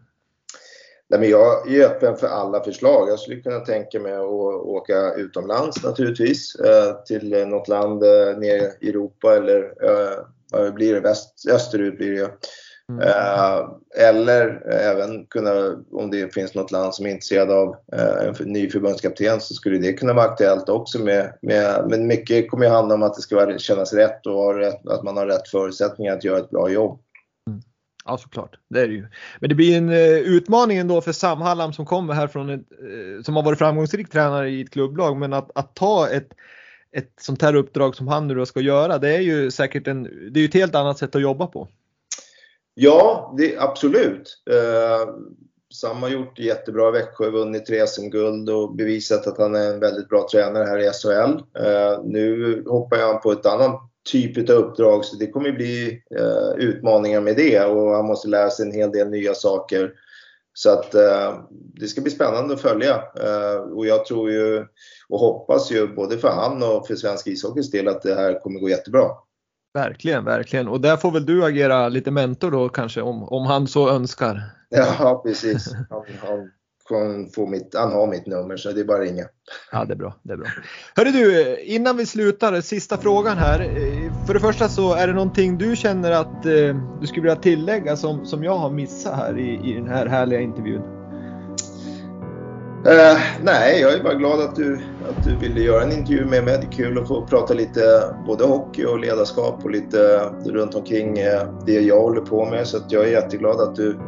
Nej, 1.14 1.20
men 1.20 1.30
jag 1.30 1.72
är 1.72 1.86
öppen 1.86 2.16
för 2.16 2.26
alla 2.26 2.64
förslag. 2.64 3.08
Jag 3.08 3.18
skulle 3.18 3.40
kunna 3.40 3.60
tänka 3.60 4.00
mig 4.00 4.12
att 4.12 4.24
åka 4.64 5.14
utomlands 5.14 5.82
naturligtvis. 5.82 6.54
Eh, 6.54 6.94
till 7.06 7.46
något 7.48 7.68
land 7.68 8.02
eh, 8.02 8.36
nere 8.36 8.72
i 8.80 8.88
Europa 8.88 9.36
eller 9.36 9.58
eh, 9.62 10.18
vad 10.52 10.74
blir 10.74 10.94
det? 10.94 11.00
Väst, 11.00 11.48
österut 11.50 11.98
blir 11.98 12.12
det 12.12 12.30
Mm. 12.88 13.00
eller 13.96 14.66
även 14.70 15.26
kunna, 15.26 15.50
om 15.92 16.10
det 16.10 16.34
finns 16.34 16.54
något 16.54 16.70
land 16.70 16.94
som 16.94 17.06
är 17.06 17.10
intresserad 17.10 17.50
av 17.50 17.76
en 18.20 18.34
ny 18.52 18.70
förbundskapten 18.70 19.40
så 19.40 19.54
skulle 19.54 19.78
det 19.78 19.92
kunna 19.92 20.12
vara 20.12 20.26
aktuellt 20.26 20.68
också. 20.68 20.98
Med, 20.98 21.32
med, 21.42 21.86
men 21.88 22.06
mycket 22.06 22.50
kommer 22.50 22.64
ju 22.64 22.70
handla 22.70 22.94
om 22.94 23.02
att 23.02 23.14
det 23.14 23.22
ska 23.22 23.58
kännas 23.58 23.92
rätt 23.92 24.26
och 24.26 24.66
att 24.94 25.02
man 25.02 25.16
har 25.16 25.26
rätt 25.26 25.48
förutsättningar 25.48 26.12
att 26.16 26.24
göra 26.24 26.38
ett 26.38 26.50
bra 26.50 26.70
jobb. 26.70 27.00
Ja 28.04 28.18
såklart, 28.18 28.58
det 28.68 28.80
är 28.80 28.88
det 28.88 28.94
ju. 28.94 29.06
Men 29.40 29.48
det 29.48 29.54
blir 29.54 29.78
en 29.78 29.88
eh, 29.88 30.18
utmaning 30.18 30.78
ändå 30.78 31.00
för 31.00 31.12
Sam 31.12 31.40
Hallam 31.40 31.72
som 31.72 31.86
kommer 31.86 32.14
här 32.14 32.26
från 32.26 32.50
ett, 32.50 32.60
eh, 32.60 33.22
som 33.22 33.36
har 33.36 33.42
varit 33.42 33.58
framgångsrik 33.58 34.10
tränare 34.10 34.50
i 34.50 34.60
ett 34.60 34.70
klubblag 34.70 35.16
men 35.16 35.32
att, 35.32 35.50
att 35.54 35.74
ta 35.74 36.08
ett, 36.08 36.28
ett 36.92 37.12
sånt 37.20 37.42
här 37.42 37.54
uppdrag 37.54 37.96
som 37.96 38.08
han 38.08 38.28
nu 38.28 38.34
då 38.34 38.46
ska 38.46 38.60
göra 38.60 38.98
det 38.98 39.16
är 39.16 39.20
ju 39.20 39.50
säkert 39.50 39.86
en, 39.86 40.02
det 40.02 40.38
är 40.38 40.42
ju 40.42 40.48
ett 40.48 40.54
helt 40.54 40.74
annat 40.74 40.98
sätt 40.98 41.14
att 41.14 41.22
jobba 41.22 41.46
på. 41.46 41.68
Ja, 42.74 43.34
det, 43.38 43.58
absolut. 43.58 44.42
Eh, 44.50 45.14
Sam 45.74 46.02
har 46.02 46.08
gjort 46.08 46.36
det 46.36 46.42
jättebra 46.42 46.88
i 46.88 46.92
Växjö, 46.92 47.30
vunnit 47.30 47.66
tre 47.66 47.86
SM-guld 47.86 48.50
och 48.50 48.74
bevisat 48.74 49.26
att 49.26 49.38
han 49.38 49.54
är 49.54 49.72
en 49.72 49.80
väldigt 49.80 50.08
bra 50.08 50.26
tränare 50.32 50.64
här 50.64 50.78
i 50.78 50.90
SHL. 50.90 51.60
Eh, 51.64 52.02
nu 52.04 52.62
hoppar 52.66 52.96
han 52.96 53.20
på 53.20 53.32
ett 53.32 53.46
annat 53.46 53.90
typ 54.04 54.50
av 54.50 54.56
uppdrag 54.56 55.04
så 55.04 55.16
det 55.16 55.30
kommer 55.30 55.52
bli 55.52 56.02
eh, 56.18 56.64
utmaningar 56.64 57.20
med 57.20 57.36
det 57.36 57.64
och 57.64 57.90
han 57.90 58.06
måste 58.06 58.28
lära 58.28 58.50
sig 58.50 58.66
en 58.66 58.74
hel 58.74 58.92
del 58.92 59.10
nya 59.10 59.34
saker. 59.34 59.92
Så 60.52 60.70
att 60.70 60.94
eh, 60.94 61.38
det 61.50 61.86
ska 61.86 62.00
bli 62.00 62.10
spännande 62.10 62.54
att 62.54 62.60
följa 62.60 62.94
eh, 62.94 63.56
och 63.56 63.86
jag 63.86 64.04
tror 64.06 64.30
ju 64.30 64.66
och 65.08 65.18
hoppas 65.18 65.72
ju 65.72 65.94
både 65.94 66.18
för 66.18 66.28
han 66.28 66.62
och 66.62 66.86
för 66.86 66.96
svensk 66.96 67.26
ishockeys 67.26 67.70
del 67.70 67.88
att 67.88 68.02
det 68.02 68.14
här 68.14 68.40
kommer 68.40 68.60
gå 68.60 68.68
jättebra. 68.68 69.04
Verkligen, 69.74 70.24
verkligen. 70.24 70.68
Och 70.68 70.80
där 70.80 70.96
får 70.96 71.10
väl 71.10 71.26
du 71.26 71.44
agera 71.44 71.88
lite 71.88 72.10
mentor 72.10 72.50
då 72.50 72.68
kanske 72.68 73.00
om, 73.00 73.24
om 73.24 73.46
han 73.46 73.66
så 73.66 73.90
önskar. 73.90 74.42
Ja, 74.68 75.22
precis. 75.24 75.72
Han, 75.90 76.04
han 76.20 76.50
få 77.34 77.46
mitt, 77.46 77.74
han 77.74 77.92
har 77.92 78.06
mitt 78.06 78.26
nummer 78.26 78.56
så 78.56 78.72
det 78.72 78.80
är 78.80 78.84
bara 78.84 79.02
att 79.02 79.08
ringa. 79.08 79.24
Ja, 79.72 79.84
det 79.84 79.92
är 79.92 79.96
bra. 79.96 80.14
Det 80.22 80.32
är 80.32 80.36
bra. 80.36 80.46
Hörru 80.96 81.10
du, 81.10 81.56
innan 81.58 81.96
vi 81.96 82.06
slutar, 82.06 82.60
sista 82.60 82.96
frågan 82.96 83.38
här. 83.38 83.58
För 84.26 84.34
det 84.34 84.40
första 84.40 84.68
så 84.68 84.94
är 84.94 85.06
det 85.06 85.12
någonting 85.12 85.58
du 85.58 85.76
känner 85.76 86.10
att 86.10 86.46
eh, 86.46 86.76
du 87.00 87.06
skulle 87.06 87.22
vilja 87.22 87.36
tillägga 87.36 87.96
som, 87.96 88.26
som 88.26 88.44
jag 88.44 88.56
har 88.56 88.70
missat 88.70 89.16
här 89.16 89.38
i, 89.38 89.70
i 89.70 89.72
den 89.72 89.88
här 89.88 90.06
härliga 90.06 90.40
intervjun? 90.40 90.82
Uh, 92.86 93.18
nej, 93.42 93.80
jag 93.80 93.92
är 93.92 94.02
bara 94.02 94.14
glad 94.14 94.40
att 94.40 94.56
du, 94.56 94.80
att 95.08 95.24
du 95.24 95.36
ville 95.36 95.60
göra 95.60 95.82
en 95.82 95.92
intervju 95.92 96.24
med 96.24 96.44
mig. 96.44 96.58
Det 96.58 96.66
är 96.66 96.72
kul 96.72 96.98
att 96.98 97.08
få 97.08 97.26
prata 97.26 97.54
lite 97.54 97.80
både 98.26 98.44
hockey 98.44 98.84
och 98.84 98.98
ledarskap 98.98 99.64
och 99.64 99.70
lite 99.70 100.30
runt 100.46 100.74
omkring 100.74 101.18
uh, 101.18 101.60
det 101.66 101.80
jag 101.80 102.00
håller 102.00 102.20
på 102.20 102.44
med. 102.44 102.66
Så 102.66 102.78
jag 102.88 103.04
är 103.04 103.10
jätteglad 103.10 103.60
att 103.60 103.76
du, 103.76 103.98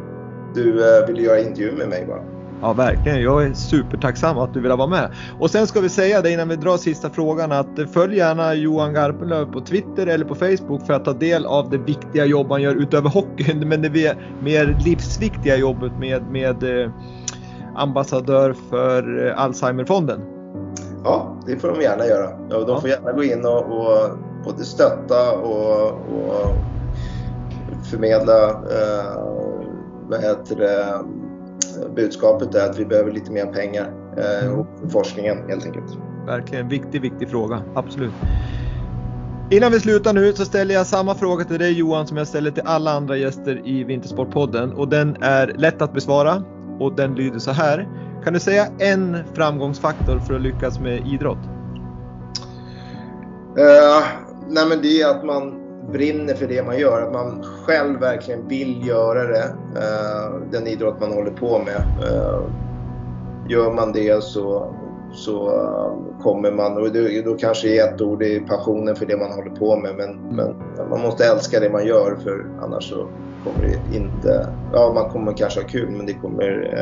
du 0.55 0.73
uh, 0.73 1.07
ville 1.07 1.21
göra 1.21 1.39
intervju 1.39 1.71
med 1.71 1.89
mig. 1.89 2.05
Bara. 2.05 2.36
Ja, 2.61 2.73
verkligen. 2.73 3.21
Jag 3.21 3.43
är 3.43 3.53
supertacksam 3.53 4.37
att 4.37 4.53
du 4.53 4.59
ville 4.59 4.75
vara 4.75 4.87
med. 4.87 5.09
Och 5.39 5.51
sen 5.51 5.67
ska 5.67 5.81
vi 5.81 5.89
säga 5.89 6.21
det 6.21 6.31
innan 6.31 6.49
vi 6.49 6.55
drar 6.55 6.77
sista 6.77 7.09
frågan 7.09 7.51
att 7.51 7.67
följ 7.93 8.17
gärna 8.17 8.53
Johan 8.53 8.93
Garpenlöv 8.93 9.51
på 9.51 9.61
Twitter 9.61 10.07
eller 10.07 10.25
på 10.25 10.35
Facebook 10.35 10.85
för 10.85 10.93
att 10.93 11.05
ta 11.05 11.13
del 11.13 11.45
av 11.45 11.69
det 11.69 11.77
viktiga 11.77 12.25
jobb 12.25 12.51
han 12.51 12.61
gör 12.61 12.75
utöver 12.75 13.09
hockeyn. 13.09 13.69
Men 13.69 13.81
det 13.81 13.89
mer 14.41 14.77
livsviktiga 14.85 15.57
jobbet 15.57 15.91
med, 15.99 16.31
med 16.31 16.63
ambassadör 17.75 18.55
för 18.69 19.27
eh, 19.27 19.41
Alzheimerfonden. 19.41 20.21
Ja, 21.03 21.37
det 21.45 21.57
får 21.57 21.67
de 21.67 21.81
gärna 21.81 22.05
göra. 22.05 22.29
Ja, 22.49 22.59
de 22.59 22.81
får 22.81 22.89
gärna 22.89 23.11
gå 23.11 23.23
in 23.23 23.45
och, 23.45 23.57
och 23.57 24.09
både 24.43 24.63
stötta 24.63 25.31
och, 25.31 25.91
och 25.91 26.55
förmedla 27.91 28.49
eh, 28.49 29.21
vad 30.09 30.21
heter 30.21 30.55
det, 30.55 30.99
budskapet 31.95 32.55
är 32.55 32.69
att 32.69 32.79
vi 32.79 32.85
behöver 32.85 33.11
lite 33.11 33.31
mer 33.31 33.45
pengar 33.45 33.93
eh, 34.17 34.59
och 34.59 34.91
forskningen 34.91 35.37
helt 35.49 35.65
enkelt. 35.65 35.97
Verkligen 36.25 36.69
viktig, 36.69 37.01
viktig 37.01 37.29
fråga. 37.29 37.61
Absolut. 37.75 38.13
Innan 39.51 39.71
vi 39.71 39.79
slutar 39.79 40.13
nu 40.13 40.33
så 40.33 40.45
ställer 40.45 40.73
jag 40.73 40.87
samma 40.87 41.15
fråga 41.15 41.45
till 41.45 41.59
dig 41.59 41.73
Johan 41.73 42.07
som 42.07 42.17
jag 42.17 42.27
ställer 42.27 42.51
till 42.51 42.63
alla 42.65 42.91
andra 42.91 43.17
gäster 43.17 43.61
i 43.67 43.83
Vintersportpodden 43.83 44.73
och 44.73 44.87
den 44.87 45.17
är 45.21 45.47
lätt 45.57 45.81
att 45.81 45.93
besvara 45.93 46.43
och 46.79 46.95
den 46.95 47.15
lyder 47.15 47.39
så 47.39 47.51
här. 47.51 47.87
Kan 48.23 48.33
du 48.33 48.39
säga 48.39 48.67
en 48.79 49.17
framgångsfaktor 49.33 50.19
för 50.19 50.33
att 50.33 50.41
lyckas 50.41 50.79
med 50.79 51.07
idrott? 51.07 51.37
Uh, 53.57 54.05
nej 54.47 54.65
men 54.69 54.81
det 54.81 55.01
är 55.01 55.09
att 55.09 55.25
man 55.25 55.66
brinner 55.91 56.33
för 56.33 56.47
det 56.47 56.63
man 56.63 56.79
gör. 56.79 57.01
Att 57.01 57.13
man 57.13 57.43
själv 57.43 57.99
verkligen 57.99 58.47
vill 58.47 58.87
göra 58.87 59.23
det. 59.23 59.55
Eh, 59.75 60.41
den 60.51 60.67
idrott 60.67 60.99
man 60.99 61.11
håller 61.11 61.31
på 61.31 61.59
med. 61.59 62.09
Eh, 62.11 62.41
gör 63.49 63.73
man 63.73 63.91
det 63.91 64.23
så, 64.23 64.73
så 65.13 65.47
eh, 65.47 66.21
kommer 66.23 66.51
man, 66.51 66.77
och 66.77 66.91
det, 66.91 67.21
då 67.21 67.35
kanske 67.35 67.69
är 67.69 67.93
ett 67.93 68.01
ord, 68.01 68.19
det 68.19 68.35
är 68.35 68.39
passionen 68.39 68.95
för 68.95 69.05
det 69.05 69.17
man 69.17 69.31
håller 69.31 69.49
på 69.49 69.75
med. 69.75 69.95
Men, 69.95 70.35
men 70.35 70.55
man 70.89 71.01
måste 71.01 71.25
älska 71.25 71.59
det 71.59 71.69
man 71.69 71.85
gör 71.85 72.17
för 72.23 72.45
annars 72.61 72.89
så 72.89 73.07
kommer 73.43 73.67
det 73.67 73.97
inte, 73.97 74.47
ja 74.73 74.91
man 74.95 75.09
kommer 75.09 75.33
kanske 75.33 75.61
ha 75.61 75.67
kul 75.67 75.89
men 75.91 76.05
det 76.05 76.13
kommer, 76.13 76.73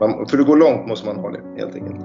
man, 0.00 0.26
för 0.26 0.38
att 0.38 0.46
gå 0.46 0.54
långt 0.54 0.86
måste 0.86 1.06
man 1.06 1.16
ha 1.16 1.30
det 1.30 1.40
helt 1.56 1.74
enkelt. 1.74 2.04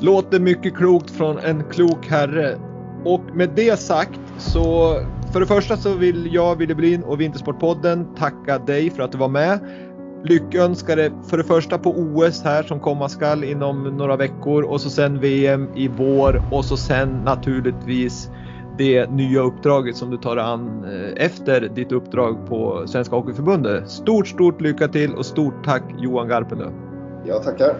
Låter 0.00 0.40
mycket 0.40 0.76
klokt 0.76 1.10
från 1.10 1.38
en 1.38 1.64
klok 1.64 2.06
herre. 2.06 2.56
Och 3.04 3.20
med 3.34 3.50
det 3.56 3.80
sagt 3.80 4.20
så 4.38 4.96
för 5.32 5.40
det 5.40 5.46
första 5.46 5.76
så 5.76 5.94
vill 5.94 6.34
jag, 6.34 6.56
Wille 6.56 6.74
Bryn 6.74 7.02
och 7.02 7.20
Vintersportpodden 7.20 8.14
tacka 8.14 8.58
dig 8.58 8.90
för 8.90 9.02
att 9.02 9.12
du 9.12 9.18
var 9.18 9.28
med. 9.28 9.58
Lyckönskar 10.24 10.96
dig 10.96 11.10
för 11.30 11.36
det 11.36 11.44
första 11.44 11.78
på 11.78 11.90
OS 11.90 12.42
här 12.44 12.62
som 12.62 12.80
komma 12.80 13.08
skall 13.08 13.44
inom 13.44 13.82
några 13.82 14.16
veckor 14.16 14.62
och 14.62 14.80
så 14.80 14.90
sen 14.90 15.20
VM 15.20 15.68
i 15.76 15.88
vår 15.88 16.42
och 16.52 16.64
så 16.64 16.76
sen 16.76 17.08
naturligtvis 17.24 18.30
det 18.78 19.10
nya 19.10 19.40
uppdraget 19.40 19.96
som 19.96 20.10
du 20.10 20.16
tar 20.16 20.36
an 20.36 20.84
eh, 20.84 21.24
efter 21.24 21.60
ditt 21.60 21.92
uppdrag 21.92 22.46
på 22.48 22.84
Svenska 22.86 23.16
Hockeyförbundet. 23.16 23.90
Stort, 23.90 24.28
stort 24.28 24.60
lycka 24.60 24.88
till 24.88 25.14
och 25.14 25.26
stort 25.26 25.64
tack 25.64 25.82
Johan 25.98 26.28
Garpenlöv. 26.28 26.72
Jag 27.26 27.42
tackar. 27.42 27.74